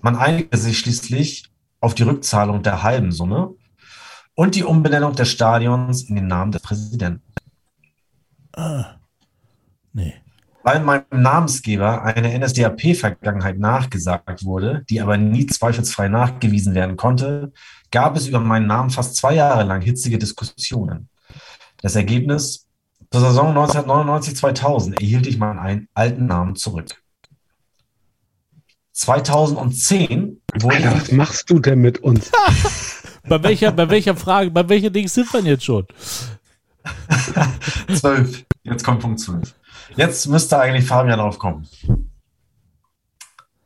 [0.00, 1.50] Man einigte sich schließlich
[1.80, 3.54] auf die Rückzahlung der halben Summe
[4.34, 7.22] und die Umbenennung des Stadions in den Namen des Präsidenten.
[8.52, 8.96] Ah.
[9.92, 10.14] Nee.
[10.62, 17.52] Weil meinem Namensgeber eine NSDAP-Vergangenheit nachgesagt wurde, die aber nie zweifelsfrei nachgewiesen werden konnte,
[17.90, 21.08] gab es über meinen Namen fast zwei Jahre lang hitzige Diskussionen.
[21.80, 22.66] Das Ergebnis,
[23.10, 27.02] zur Saison 1999-2000 erhielt ich meinen alten Namen zurück.
[28.92, 30.76] 2010 wurde.
[30.76, 32.30] Alter, was machst du denn mit uns?
[33.28, 35.86] bei, welcher, bei welcher Frage, bei welcher Ding sind wir jetzt schon?
[37.94, 38.44] Zwölf.
[38.62, 39.54] Jetzt kommt Punkt 12.
[39.96, 41.66] Jetzt müsste eigentlich Fabian draufkommen.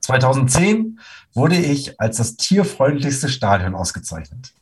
[0.00, 1.00] 2010
[1.32, 4.52] wurde ich als das tierfreundlichste Stadion ausgezeichnet.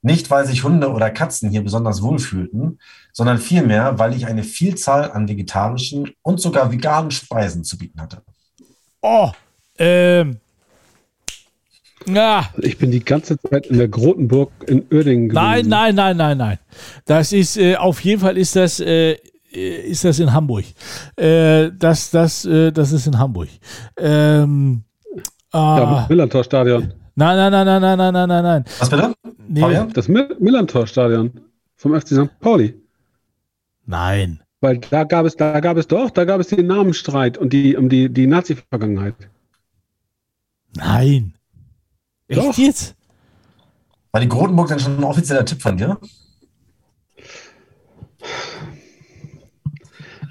[0.00, 2.80] Nicht, weil sich Hunde oder Katzen hier besonders wohlfühlten,
[3.12, 8.22] sondern vielmehr, weil ich eine Vielzahl an vegetarischen und sogar veganen Speisen zu bieten hatte.
[9.00, 9.30] Oh,
[9.78, 10.38] ähm.
[12.06, 12.50] Ja.
[12.58, 15.44] Ich bin die ganze Zeit in der Grotenburg in Uerdingen gewesen.
[15.44, 16.58] Nein, nein, nein, nein, nein.
[17.04, 19.16] Das ist, äh, auf jeden Fall ist das, äh,
[19.54, 20.64] ist das in Hamburg.
[21.16, 23.48] Äh, das, das, äh, das ist in Hamburg.
[23.96, 24.84] Ähm,
[25.52, 26.94] ja, Millantor-Stadion.
[27.14, 28.64] Nein, nein, nein, nein, nein, nein, nein, nein, nein.
[28.78, 29.14] Was bitte?
[29.48, 29.86] Nee.
[29.92, 31.32] Das Millantor-Stadion
[31.76, 32.40] vom FC St.
[32.40, 32.74] Pauli.
[33.84, 34.40] Nein.
[34.60, 37.76] Weil da gab es, da gab es doch, da gab es den Namensstreit und die,
[37.76, 39.16] um die, die Nazi-Vergangenheit.
[40.74, 41.34] Nein.
[42.28, 42.56] Echt doch.
[42.56, 42.94] jetzt?
[44.12, 45.98] War die Grotenburg dann schon ein offizieller Tipp von dir?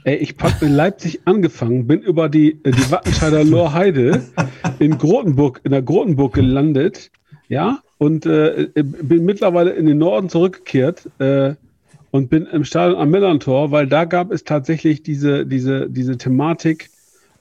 [0.04, 4.24] Ey, ich habe in Leipzig angefangen, bin über die, äh, die Wattenscheider Lorheide
[4.80, 7.12] in Grotenburg, in der Grotenburg gelandet,
[7.48, 11.54] ja, und äh, äh, bin mittlerweile in den Norden zurückgekehrt äh,
[12.10, 16.90] und bin im Stadion am Millantor, weil da gab es tatsächlich diese, diese, diese Thematik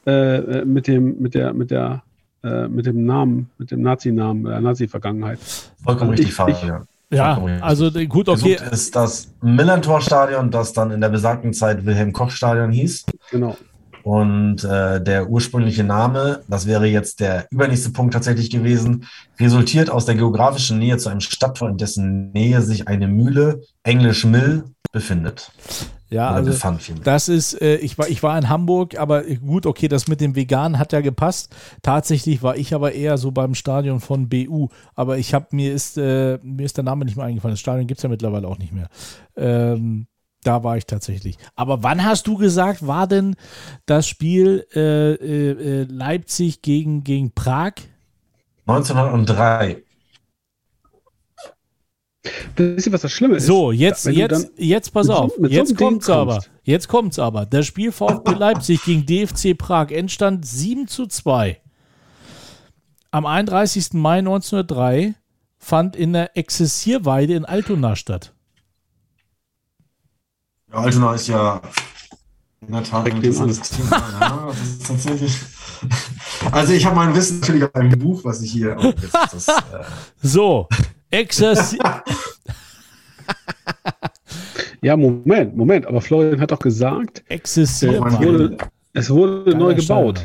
[0.06, 2.02] äh, äh mit dem, mit der, mit der,
[2.42, 5.38] mit dem Namen, mit dem Nazi-Namen, der Nazi-Vergangenheit.
[5.84, 6.86] Vollkommen richtig, ich, ich, ja,
[7.60, 8.54] also gut, okay.
[8.54, 13.06] Gesucht ist das Millantor-Stadion, das dann in der besagten Zeit Wilhelm-Koch-Stadion hieß.
[13.30, 13.56] Genau.
[14.02, 19.06] Und äh, der ursprüngliche Name, das wäre jetzt der übernächste Punkt tatsächlich gewesen,
[19.38, 24.24] resultiert aus der geografischen Nähe zu einem Stadtteil, in dessen Nähe sich eine Mühle, englisch
[24.24, 25.52] Mill, befindet.
[26.10, 26.68] Ja, Oder also
[27.04, 30.34] das ist, äh, ich, war, ich war in Hamburg, aber gut, okay, das mit dem
[30.34, 31.54] Vegan hat ja gepasst.
[31.82, 34.68] Tatsächlich war ich aber eher so beim Stadion von BU.
[34.96, 37.52] Aber ich habe, mir ist, äh, mir ist der Name nicht mehr eingefallen.
[37.52, 38.88] Das Stadion gibt es ja mittlerweile auch nicht mehr.
[39.36, 40.08] Ähm,
[40.42, 41.36] da war ich tatsächlich.
[41.54, 43.36] Aber wann hast du gesagt, war denn
[43.86, 47.74] das Spiel äh, äh, äh, Leipzig gegen, gegen Prag?
[48.66, 49.82] 1903.
[52.56, 53.46] Wisst ihr, was das Schlimme ist?
[53.46, 55.32] So, jetzt, Wenn jetzt, jetzt pass so- auf.
[55.38, 56.32] so jetzt Ding kommt's aber.
[56.34, 56.50] kommst.
[56.64, 57.46] Jetzt kommt's aber.
[57.46, 61.58] Das Spiel VfB Leipzig gegen DFC Prag entstand 7 zu 2.
[63.10, 63.94] Am 31.
[63.94, 65.14] Mai 1903
[65.58, 68.34] fand in der Exzessierweide in Altona statt.
[70.70, 71.60] Ja, Altona ist ja
[72.60, 73.96] in der Tat ein interessantes Thema.
[74.20, 75.36] Ja, das ist tatsächlich.
[76.52, 78.76] Also ich habe mein Wissen natürlich auf einem Buch, was ich hier.
[78.80, 79.52] Jetzt das, äh,
[80.22, 80.68] So,
[81.10, 82.02] Exzessier.
[84.82, 85.86] Ja, Moment, Moment.
[85.86, 88.56] Aber Florian hat doch gesagt, äh, es wurde,
[88.94, 90.18] es wurde neu gebaut.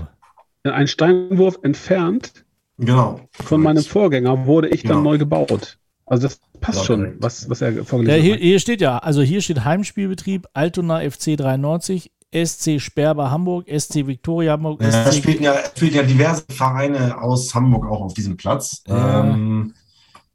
[0.63, 0.73] Stein.
[0.73, 2.45] Ein Steinwurf entfernt
[2.77, 3.19] genau.
[3.31, 5.09] von meinem Vorgänger wurde ich dann Genau.
[5.11, 5.77] neu gebaut.
[6.05, 8.39] Also das passt Ja, schon, was, was er Ja, hier, hat.
[8.41, 14.53] hier steht ja, also hier steht Heimspielbetrieb Altona FC 93, SC Sperber Hamburg, SC Viktoria
[14.53, 18.37] Hamburg, Ja, es SC spielten ja, spielten ja diverse Vereine aus Hamburg auch auf diesem
[18.37, 18.83] Platz.
[18.87, 19.25] Ja.
[19.25, 19.73] Ähm,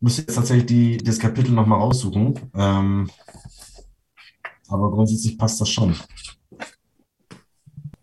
[0.01, 2.39] müsste jetzt tatsächlich die, das Kapitel nochmal raussuchen.
[2.55, 3.11] Ähm,
[4.69, 5.95] aber grundsätzlich passt das schon.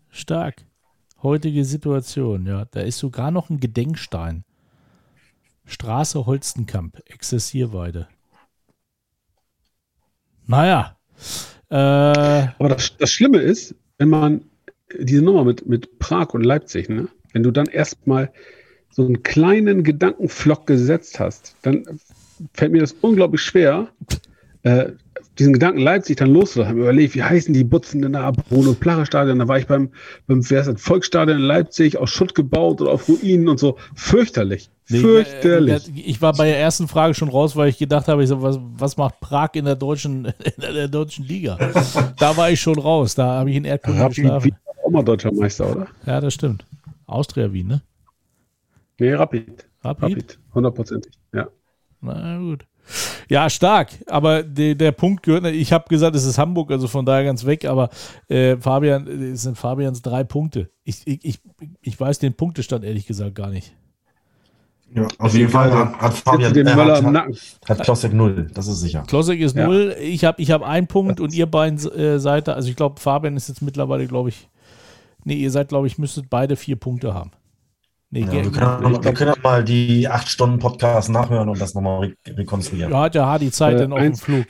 [0.08, 0.64] Stark.
[1.22, 2.64] Heutige Situation, ja.
[2.66, 4.44] Da ist sogar noch ein Gedenkstein.
[5.64, 8.08] Straße Holstenkamp, Exzessierweide.
[10.46, 10.96] Naja.
[11.68, 14.44] Äh, Aber das, das Schlimme ist, wenn man
[14.98, 18.32] diese Nummer mit, mit Prag und Leipzig, ne, wenn du dann erstmal
[18.90, 21.84] so einen kleinen Gedankenflock gesetzt hast, dann
[22.54, 23.88] fällt mir das unglaublich schwer,
[24.62, 24.92] äh,
[25.38, 26.78] diesen Gedanken Leipzig dann loszulassen.
[26.78, 28.30] Überlegt, wie heißen die Butzen denn da?
[28.30, 29.90] Bruno Plache Stadion, da war ich beim,
[30.26, 33.76] beim wer ist das, Volksstadion in Leipzig, aus Schutt gebaut oder auf Ruinen und so.
[33.94, 34.68] Fürchterlich.
[34.88, 35.90] nee, Fürchterlich.
[35.94, 38.58] ich war bei der ersten Frage schon raus, weil ich gedacht habe, ich so, was,
[38.76, 41.56] was macht Prag in der deutschen, in der deutschen Liga?
[42.18, 43.14] da war ich schon raus.
[43.14, 44.44] Da habe ich in Erdkunde geschlafen.
[44.44, 45.86] Wien war auch mal deutscher Meister, oder?
[46.04, 46.64] Ja, das stimmt.
[47.06, 47.82] Austria Wien, ne?
[48.98, 49.66] Nee, Rapid.
[49.82, 50.02] Rapid?
[50.02, 50.38] Rapid.
[50.54, 51.12] Hundertprozentig.
[51.32, 51.48] Ja.
[52.00, 52.66] Na gut.
[53.28, 53.90] Ja, stark.
[54.06, 57.44] Aber de, der Punkt gehört, ich habe gesagt, es ist Hamburg, also von daher ganz
[57.44, 57.90] weg, aber
[58.28, 60.70] äh, Fabian, es sind Fabians drei Punkte.
[60.84, 61.40] Ich, ich, ich,
[61.82, 63.74] ich weiß den Punktestand ehrlich gesagt gar nicht.
[64.94, 67.36] Ja, auf jeden Fall hat, hat Fabian den äh, Möller hat, im Nacken.
[67.66, 69.04] hat Klossek null, das ist sicher.
[69.06, 69.66] Klossek ist Ja.
[69.66, 72.76] null, ich habe ich hab einen Punkt und ihr beiden äh, seid da, also ich
[72.76, 74.48] glaube, Fabian ist jetzt mittlerweile, glaube ich,
[75.24, 77.32] nee, ihr seid, glaube ich, müsstet beide vier Punkte haben.
[78.10, 82.14] Nee, Ja, wir, können, wir können mal die acht Stunden Podcast nachhören und das nochmal
[82.26, 82.90] re rekonstruieren.
[82.90, 84.46] ja, hat ja Hardy Zeit Äh, denn auf dem Flug.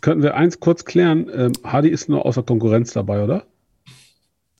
[0.00, 1.30] Könnten wir eins kurz klären?
[1.32, 3.44] Ähm, Hardy ist nur außer Konkurrenz dabei, oder?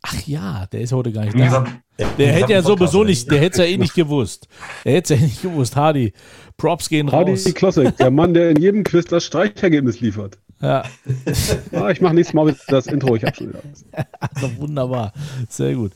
[0.02, 1.64] Ach ja, der ist heute gar nicht da.
[1.96, 4.48] Im Der hätte ja sowieso nicht, der hätte es ja eh nicht gewusst.
[4.84, 5.76] Der hätte es ja eh nicht gewusst.
[5.76, 6.12] Hardy,
[6.56, 7.44] Props gehen Hardy raus.
[7.54, 10.38] Klossek, der Mann, der in jedem Quiz das Streichergebnis liefert.
[10.62, 10.84] Ja,
[11.72, 13.62] Ah, ich mache nächstes Mal das Intro, ich habe schon wieder
[14.20, 15.12] also wunderbar.
[15.48, 15.92] Sehr gut.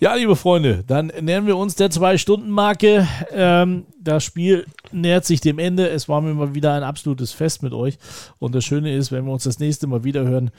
[0.00, 3.06] Ja, liebe Freunde, dann nähern wir uns der Zwei-Stunden-Marke.
[3.32, 5.88] Ähm, das Spiel nähert sich dem Ende.
[5.88, 7.98] Es war mir mal wieder ein absolutes Fest mit euch.
[8.40, 10.50] Und das Schöne ist, wenn wir uns das nächste Mal wieder hören,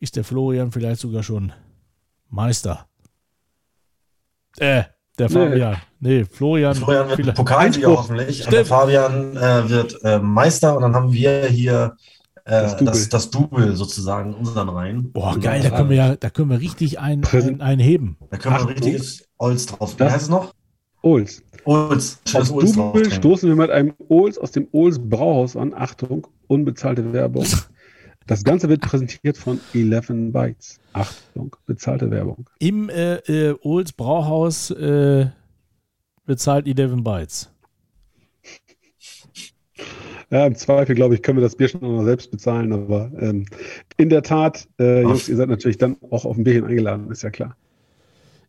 [0.00, 1.52] ist der Florian vielleicht sogar schon
[2.30, 2.86] Meister.
[4.56, 4.84] Äh,
[5.18, 5.34] der Nee.
[5.34, 5.76] Fabian.
[6.00, 6.74] Nee, Florian.
[6.74, 7.98] Florian wird Einspruch.
[7.98, 8.44] hoffentlich.
[8.44, 8.64] Und der.
[8.64, 11.96] Fabian äh, wird äh, Meister und dann haben wir hier
[12.44, 13.08] Das das, Double.
[13.10, 15.12] das, Double sozusagen in unseren Reihen.
[15.12, 18.16] Boah, geil, da können wir ja, da können wir richtig ein, ein, einheben.
[18.30, 19.94] Da können wir richtiges Olds drauf.
[19.94, 20.52] Wie Das- heißt es noch?
[21.02, 21.42] Ols.
[21.64, 22.20] Olds.
[22.26, 22.92] Schönes Auf Olds drauf.
[22.92, 25.74] Double stoßen wir mit einem Ols aus dem Ols Brauhaus an.
[25.74, 27.46] Achtung, unbezahlte Werbung.
[28.28, 30.78] Das Ganze wird präsentiert von 11 Bytes.
[30.92, 32.48] Achtung, bezahlte Werbung.
[32.60, 35.26] Im äh, äh, Ohls Brauhaus äh,
[36.24, 37.50] bezahlt 11 Bytes.
[40.32, 43.44] Ja, im Zweifel, glaube ich, können wir das Bier schon noch selbst bezahlen, aber ähm,
[43.98, 47.22] in der Tat, äh, Jungs, ihr seid natürlich dann auch auf ein Bierchen eingeladen, ist
[47.22, 47.54] ja klar.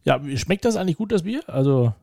[0.05, 1.41] Ja, schmeckt das eigentlich gut, das Bier?
[1.47, 1.93] Also,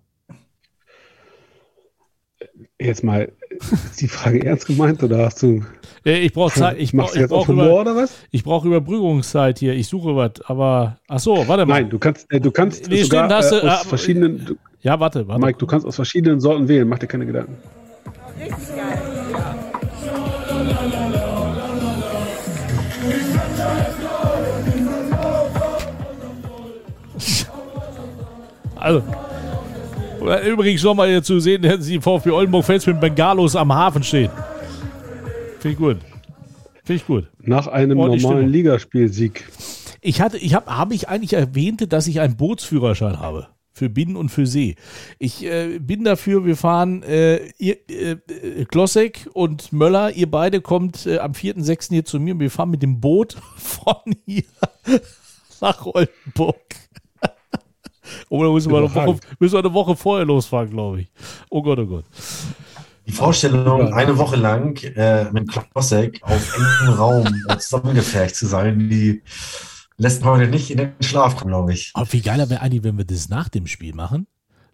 [2.78, 5.62] Jetzt mal, ist die Frage ernst gemeint oder hast du.
[6.04, 7.96] äh, ich brauche Zeit, ich machst brauche du ich jetzt auf brauch Humor über, oder
[7.96, 8.18] was?
[8.30, 9.72] ich brauch Überbrückungszeit hier.
[9.74, 10.98] Ich suche was, aber.
[11.08, 11.80] Ach so, warte mal.
[11.80, 14.44] Nein, du kannst, äh, du kannst Nee, sogar stimmt, hast äh, aus ah, verschiedenen.
[14.44, 15.44] Du, Ja, warte, warte.
[15.44, 17.56] Mike, du kannst aus verschiedenen Sorten wählen, mach dir keine Gedanken.
[28.80, 29.02] Also.
[30.46, 34.30] Übrigens nochmal hier zu sehen, dass die VfB Oldenburg-Fans mit Bengalos am Hafen stehen.
[35.60, 35.96] Finde ich gut.
[36.84, 37.28] Finde ich gut.
[37.42, 38.52] Nach einem Ordentlich normalen Stimmung.
[38.52, 39.46] Ligaspielsieg.
[40.00, 43.48] Ich hatte, ich habe, habe ich eigentlich erwähnt, dass ich einen Bootsführerschein habe.
[43.72, 44.74] Für Binnen und für See.
[45.18, 48.16] Ich äh, bin dafür, wir fahren, äh, ihr, äh,
[48.66, 51.90] Klossek und Möller, ihr beide kommt äh, am 4.6.
[51.90, 54.42] hier zu mir und wir fahren mit dem Boot von hier
[55.60, 56.56] nach Oldenburg.
[58.28, 61.12] Oder müssen wir, eine Woche, müssen wir eine Woche vorher losfahren, glaube ich.
[61.48, 62.04] Oh Gott, oh Gott.
[63.06, 68.88] Die Vorstellung, eine Woche lang äh, mit Klossek auf engem Raum äh, zusammengefercht zu sein,
[68.88, 69.22] die
[69.96, 71.90] lässt man heute nicht in den Schlaf kommen, glaube ich.
[71.94, 74.26] Aber wie geiler wäre eigentlich, wenn wir das nach dem Spiel machen.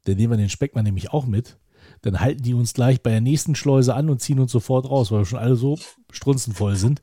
[0.04, 1.56] Dann nehmen wir den Speckmann nämlich auch mit.
[2.02, 5.10] Dann halten die uns gleich bei der nächsten Schleuse an und ziehen uns sofort raus,
[5.10, 5.78] weil wir schon alle so
[6.12, 7.02] strunzenvoll sind.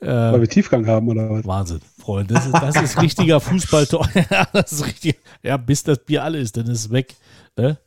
[0.00, 1.46] Weil Äh, wir Tiefgang haben oder was?
[1.46, 2.34] Wahnsinn, Freunde.
[2.34, 3.86] Das ist, das ist richtiger Fußball.
[4.30, 5.18] Ja, das ist richtig.
[5.42, 7.14] Ja, bis das Bier alle ist, dann ist es weg.
[7.56, 7.78] Ne?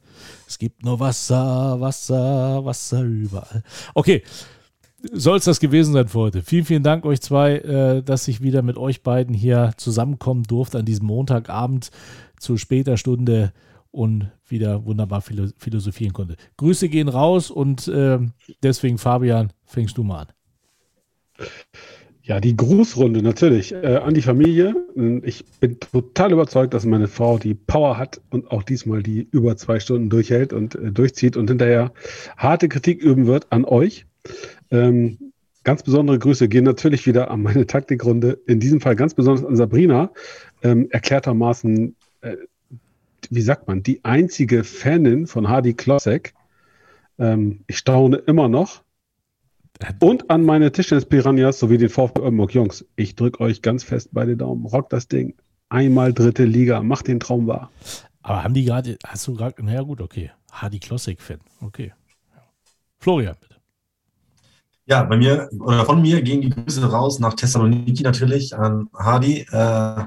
[0.48, 3.64] Es gibt nur Wasser, Wasser, Wasser überall.
[3.94, 4.24] Okay.
[5.12, 6.42] Soll es das gewesen sein für heute.
[6.42, 10.80] Vielen, vielen Dank euch zwei, äh, dass ich wieder mit euch beiden hier zusammenkommen durfte
[10.80, 11.92] an diesem Montagabend
[12.40, 13.54] zu später Stunde
[13.96, 16.36] und wieder wunderbar philo philosophieren konnte.
[16.58, 20.28] Grüße gehen raus und ähm, deswegen, Fabian, fängst du mal an.
[22.22, 24.74] Ja, die Grußrunde natürlich äh, an die Familie.
[25.24, 29.56] Ich bin total überzeugt, dass meine Frau die Power hat und auch diesmal die über
[29.58, 31.94] zwei Stunden durchhält und äh, durchzieht und hinterher
[32.36, 34.08] harte Kritik üben wird an euch.
[34.72, 38.40] Ähm, ganz besondere Grüße gehen natürlich wieder an meine Taktikrunde.
[38.48, 40.12] In diesem Fall ganz besonders an Sabrina,
[40.64, 42.38] ähm, erklärtermaßen, äh,
[43.32, 46.34] wie sagt man, die einzige Fanin von Hardy Klossek.
[47.18, 48.84] Ähm, ich staune immer noch.
[50.00, 52.54] Und an meine Tischtennis-Piranhas sowie den VfB Oldenburg.
[52.54, 54.66] Jungs, ich drücke euch ganz fest beide Daumen.
[54.66, 55.36] Rockt das Ding.
[55.70, 56.82] Einmal dritte Liga.
[56.82, 57.72] Macht den Traum wahr.
[58.22, 60.32] Aber haben die gerade, hast du gerade, naja gut, okay.
[60.52, 61.94] Hardy Klossek-Fan, okay.
[62.98, 63.56] Florian, bitte.
[64.88, 69.46] Ja, bei mir oder von mir gehen die Grüße raus nach Thessaloniki natürlich an Hardy.
[69.52, 70.06] Äh,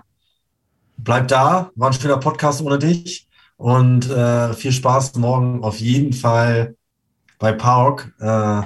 [0.99, 6.13] bleib da, war ein schöner Podcast ohne dich und äh, viel Spaß morgen auf jeden
[6.13, 6.77] Fall
[7.39, 8.15] bei Park.
[8.21, 8.63] Äh,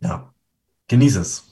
[0.00, 0.32] ja,
[0.88, 1.44] genieße es.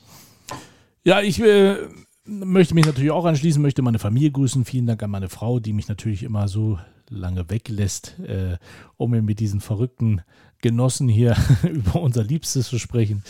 [1.05, 1.77] Ja, ich äh,
[2.25, 4.65] möchte mich natürlich auch anschließen, möchte meine Familie grüßen.
[4.65, 8.59] Vielen Dank an meine Frau, die mich natürlich immer so lange weglässt, äh,
[8.97, 10.23] um mir mit diesen verrückten
[10.63, 11.37] Genossen hier
[11.71, 13.23] über unser Liebstes zu sprechen.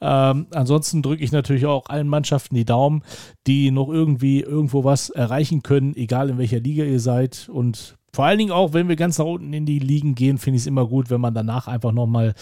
[0.00, 3.02] Ähm, ansonsten drücke ich natürlich auch allen Mannschaften die Daumen,
[3.48, 7.48] die noch irgendwie irgendwo was erreichen können, egal in welcher Liga ihr seid.
[7.52, 10.56] Und vor allen Dingen auch, wenn wir ganz nach unten in die Ligen gehen, finde
[10.56, 12.34] ich es immer gut, wenn man danach einfach nochmal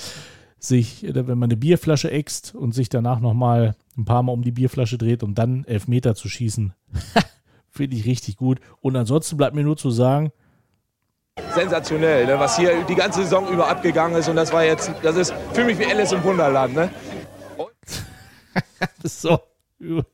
[0.58, 4.52] sich, wenn man eine Bierflasche äxt und sich danach nochmal ein paar Mal um die
[4.52, 6.72] Bierflasche dreht, um dann Elfmeter zu schießen.
[7.70, 8.60] Finde ich richtig gut.
[8.80, 10.30] Und ansonsten bleibt mir nur zu sagen,
[11.54, 12.38] sensationell, ne?
[12.38, 14.28] was hier die ganze Saison über abgegangen ist.
[14.28, 16.74] Und das war jetzt, das ist für mich wie Alice im Wunderland.
[16.74, 16.90] Ne?
[19.04, 19.38] so,
[19.78, 20.06] gut.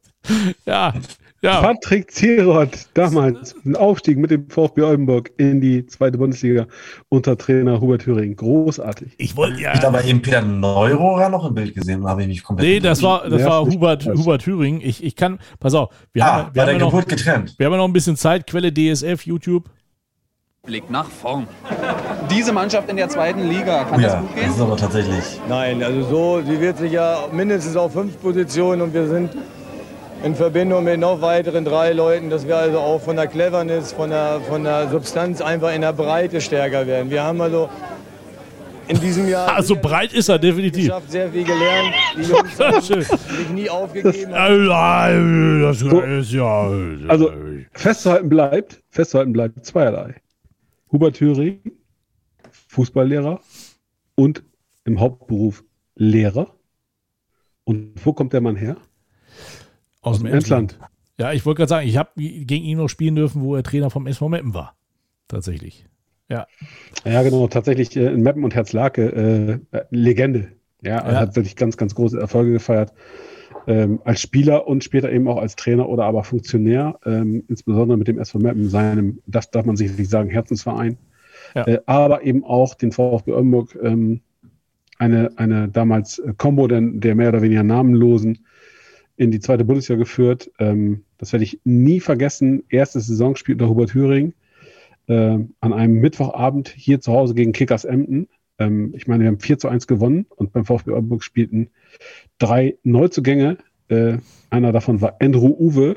[0.66, 0.92] Ja,
[1.40, 1.60] ja.
[1.62, 6.66] Patrick Zieroth, damals ein Aufstieg mit dem VfB Oldenburg in die zweite Bundesliga
[7.08, 8.34] unter Trainer Hubert Thüring.
[8.34, 9.14] Großartig.
[9.18, 9.72] Ich wollte ja.
[9.74, 12.68] Ich habe eben Peter Neurohrer noch im Bild gesehen, habe ich mich komplett.
[12.68, 14.04] Nee, das war, das war Hubert.
[14.06, 14.80] Hubert Thüring.
[14.80, 17.54] Ich, ich kann, pass auf, wir Ah, haben, wir bei haben der noch, getrennt.
[17.56, 18.46] wir haben ja noch ein bisschen Zeit.
[18.48, 19.70] Quelle DSF, YouTube.
[20.68, 21.46] Blick nach vorn.
[22.30, 24.50] Diese Mannschaft in der zweiten Liga, kann Oh das ja, gut das gehen?
[24.52, 25.24] ist aber tatsächlich.
[25.48, 29.30] Nein, also so, die wird sich ja mindestens auf fünf Positionen und wir sind
[30.22, 34.10] in Verbindung mit noch weiteren drei Leuten, dass wir also auch von der Cleverness, von
[34.10, 37.10] der, von der Substanz einfach in der Breite stärker werden.
[37.10, 37.70] Wir haben also
[38.88, 40.86] in diesem Jahr Also breit ist er definitiv.
[40.86, 41.94] geschafft, sehr viel gelernt.
[42.16, 43.08] Die Jungs haben sich
[43.54, 44.34] nie aufgegeben.
[44.34, 45.62] haben.
[45.62, 46.70] Das ist ja.
[47.08, 47.30] Also
[47.72, 50.14] festzuhalten bleibt, festzuhalten bleibt zweierlei.
[50.92, 51.60] Hubert Thüring,
[52.68, 53.40] Fußballlehrer
[54.14, 54.42] und
[54.84, 56.54] im Hauptberuf Lehrer.
[57.64, 58.76] Und wo kommt der Mann her?
[60.00, 60.78] aus dem Emsland.
[61.18, 63.90] Ja, ich wollte gerade sagen, ich habe gegen ihn noch spielen dürfen, wo er Trainer
[63.90, 64.76] vom SV Meppen war.
[65.26, 65.86] Tatsächlich.
[66.30, 66.46] Ja.
[67.04, 70.52] Ja, genau, tatsächlich äh, in Meppen und Herzlake äh, Legende.
[70.82, 71.18] Ja, er Ja.
[71.20, 72.92] hat wirklich ganz, ganz große Erfolge gefeiert.
[73.68, 78.08] Ähm, als Spieler und später eben auch als Trainer oder aber Funktionär, ähm, insbesondere mit
[78.08, 80.96] dem SV Meppen, seinem, das darf man sicherlich sagen, Herzensverein.
[81.54, 81.66] Ja.
[81.66, 84.20] Äh, aber eben auch den VfB Oldenburg, ähm,
[84.98, 88.46] eine, eine damals äh, Combo der, der mehr oder weniger namenlosen
[89.16, 90.50] in die zweite Bundesliga geführt.
[90.58, 92.64] Ähm, das werde ich nie vergessen.
[92.70, 94.32] Erstes Saisonspiel unter Hubert Thüring
[95.08, 98.28] ähm, an einem Mittwochabend hier zu Hause gegen Kickers Emden.
[98.58, 101.70] Ähm, ich meine, wir haben 4 zu 1 gewonnen und beim VfB Oldenburg spielten
[102.38, 103.58] drei Neuzugänge.
[103.88, 104.18] Äh,
[104.50, 105.96] einer davon war Andrew Uwe,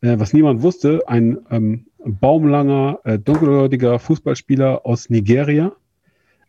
[0.00, 5.72] äh, was niemand wusste, ein ähm, baumlanger, äh, dunkelhäutiger Fußballspieler aus Nigeria,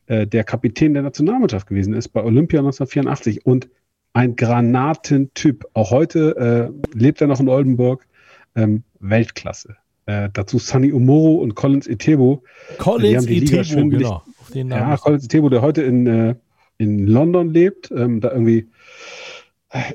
[0.07, 3.69] äh, der Kapitän der Nationalmannschaft gewesen ist bei Olympia 1984 und
[4.13, 5.65] ein Granatentyp.
[5.73, 8.07] Auch heute äh, lebt er noch in Oldenburg.
[8.55, 9.77] Ähm, Weltklasse.
[10.07, 12.43] Äh, dazu Sunny Umoro und Collins Etebo.
[12.79, 14.23] Collins Etebo, genau.
[14.53, 16.35] Ja, Collins Etebo, der heute in, äh,
[16.77, 18.67] in London lebt, ähm, da irgendwie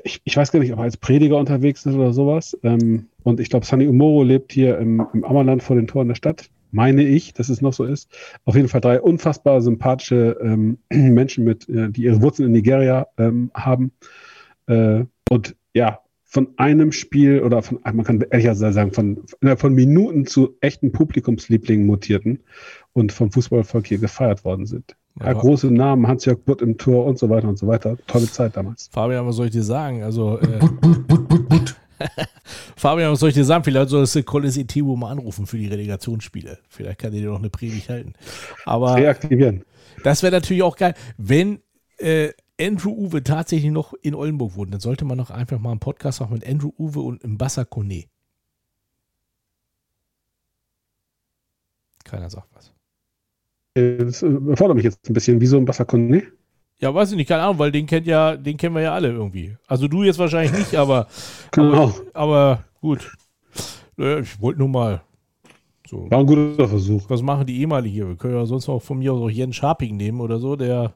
[0.03, 2.57] ich, ich weiß gar nicht, ob er als Prediger unterwegs ist oder sowas.
[2.63, 6.15] Ähm, und ich glaube, Sunny Umoro lebt hier im, im Ammerland vor den Toren der
[6.15, 6.49] Stadt.
[6.71, 8.09] Meine ich, dass es noch so ist.
[8.45, 13.07] Auf jeden Fall drei unfassbar sympathische ähm, Menschen, mit, äh, die ihre Wurzeln in Nigeria
[13.17, 13.91] ähm, haben.
[14.67, 19.23] Äh, und ja, von einem Spiel oder von, man kann ehrlich sagen, von,
[19.57, 22.43] von Minuten zu echten Publikumslieblingen mutierten
[22.95, 24.95] und vom Fußballvolk hier gefeiert worden sind.
[25.19, 27.97] Ja, große Namen, Hans-Jörg Butt im Tor und so weiter und so weiter.
[28.07, 28.89] Tolle Zeit damals.
[28.91, 30.01] Fabian, was soll ich dir sagen?
[30.03, 31.75] Also, äh, Butt, Butt, Butt, Butt, Butt.
[32.77, 33.65] Fabian, was soll ich dir sagen?
[33.65, 36.57] Vielleicht solltest du Collis Etibo mal anrufen für die Relegationsspiele.
[36.69, 38.13] Vielleicht kann der dir noch eine Predigt halten.
[38.65, 39.65] Aber Reaktivieren.
[40.03, 40.93] Das wäre natürlich auch geil.
[41.17, 41.59] Wenn
[41.97, 45.79] äh, Andrew Uwe tatsächlich noch in Oldenburg wohnt, dann sollte man doch einfach mal einen
[45.81, 48.05] Podcast machen mit Andrew Uwe und Mbassa Kone.
[52.05, 52.74] Keiner sagt was.
[53.75, 55.41] Das befordert mich jetzt ein bisschen.
[55.41, 56.23] Wieso ein Bassakone?
[56.79, 59.09] Ja, weiß ich nicht, keine Ahnung, weil den kennt ja, den kennen wir ja alle
[59.09, 59.55] irgendwie.
[59.67, 61.07] Also du jetzt wahrscheinlich nicht, aber,
[61.51, 61.73] genau.
[61.73, 63.11] aber, aber gut.
[63.97, 65.01] Ich wollte nur mal
[65.87, 66.09] so.
[66.09, 67.03] War ein guter Versuch.
[67.09, 68.07] Was machen die ehemalige?
[68.07, 70.93] Wir können ja sonst noch von mir aus auch Jens Scharping nehmen oder so, der,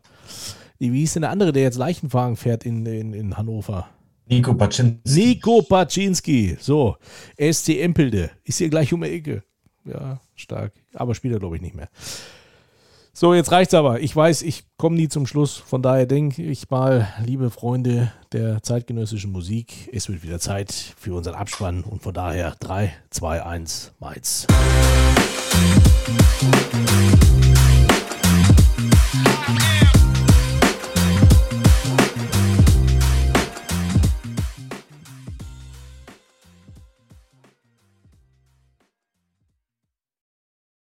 [0.79, 3.87] wie hieß denn der andere, der jetzt Leichenwagen fährt in, in, in Hannover?
[4.29, 4.99] Nico Paczynski.
[5.05, 6.57] Nico Paczynski.
[6.59, 6.97] So,
[7.37, 8.31] SC Empelde.
[8.43, 9.43] Ist hier gleich um die Ecke.
[9.85, 10.73] Ja, stark.
[10.93, 11.89] Aber spielt er, glaube ich, nicht mehr.
[13.19, 13.99] So, jetzt reicht's aber.
[13.99, 15.57] Ich weiß, ich komme nie zum Schluss.
[15.57, 21.13] Von daher denke ich mal, liebe Freunde der zeitgenössischen Musik, es wird wieder Zeit für
[21.13, 21.83] unseren Abspann.
[21.83, 24.47] Und von daher 3, 2, 1, Mainz.
[29.27, 29.68] Musik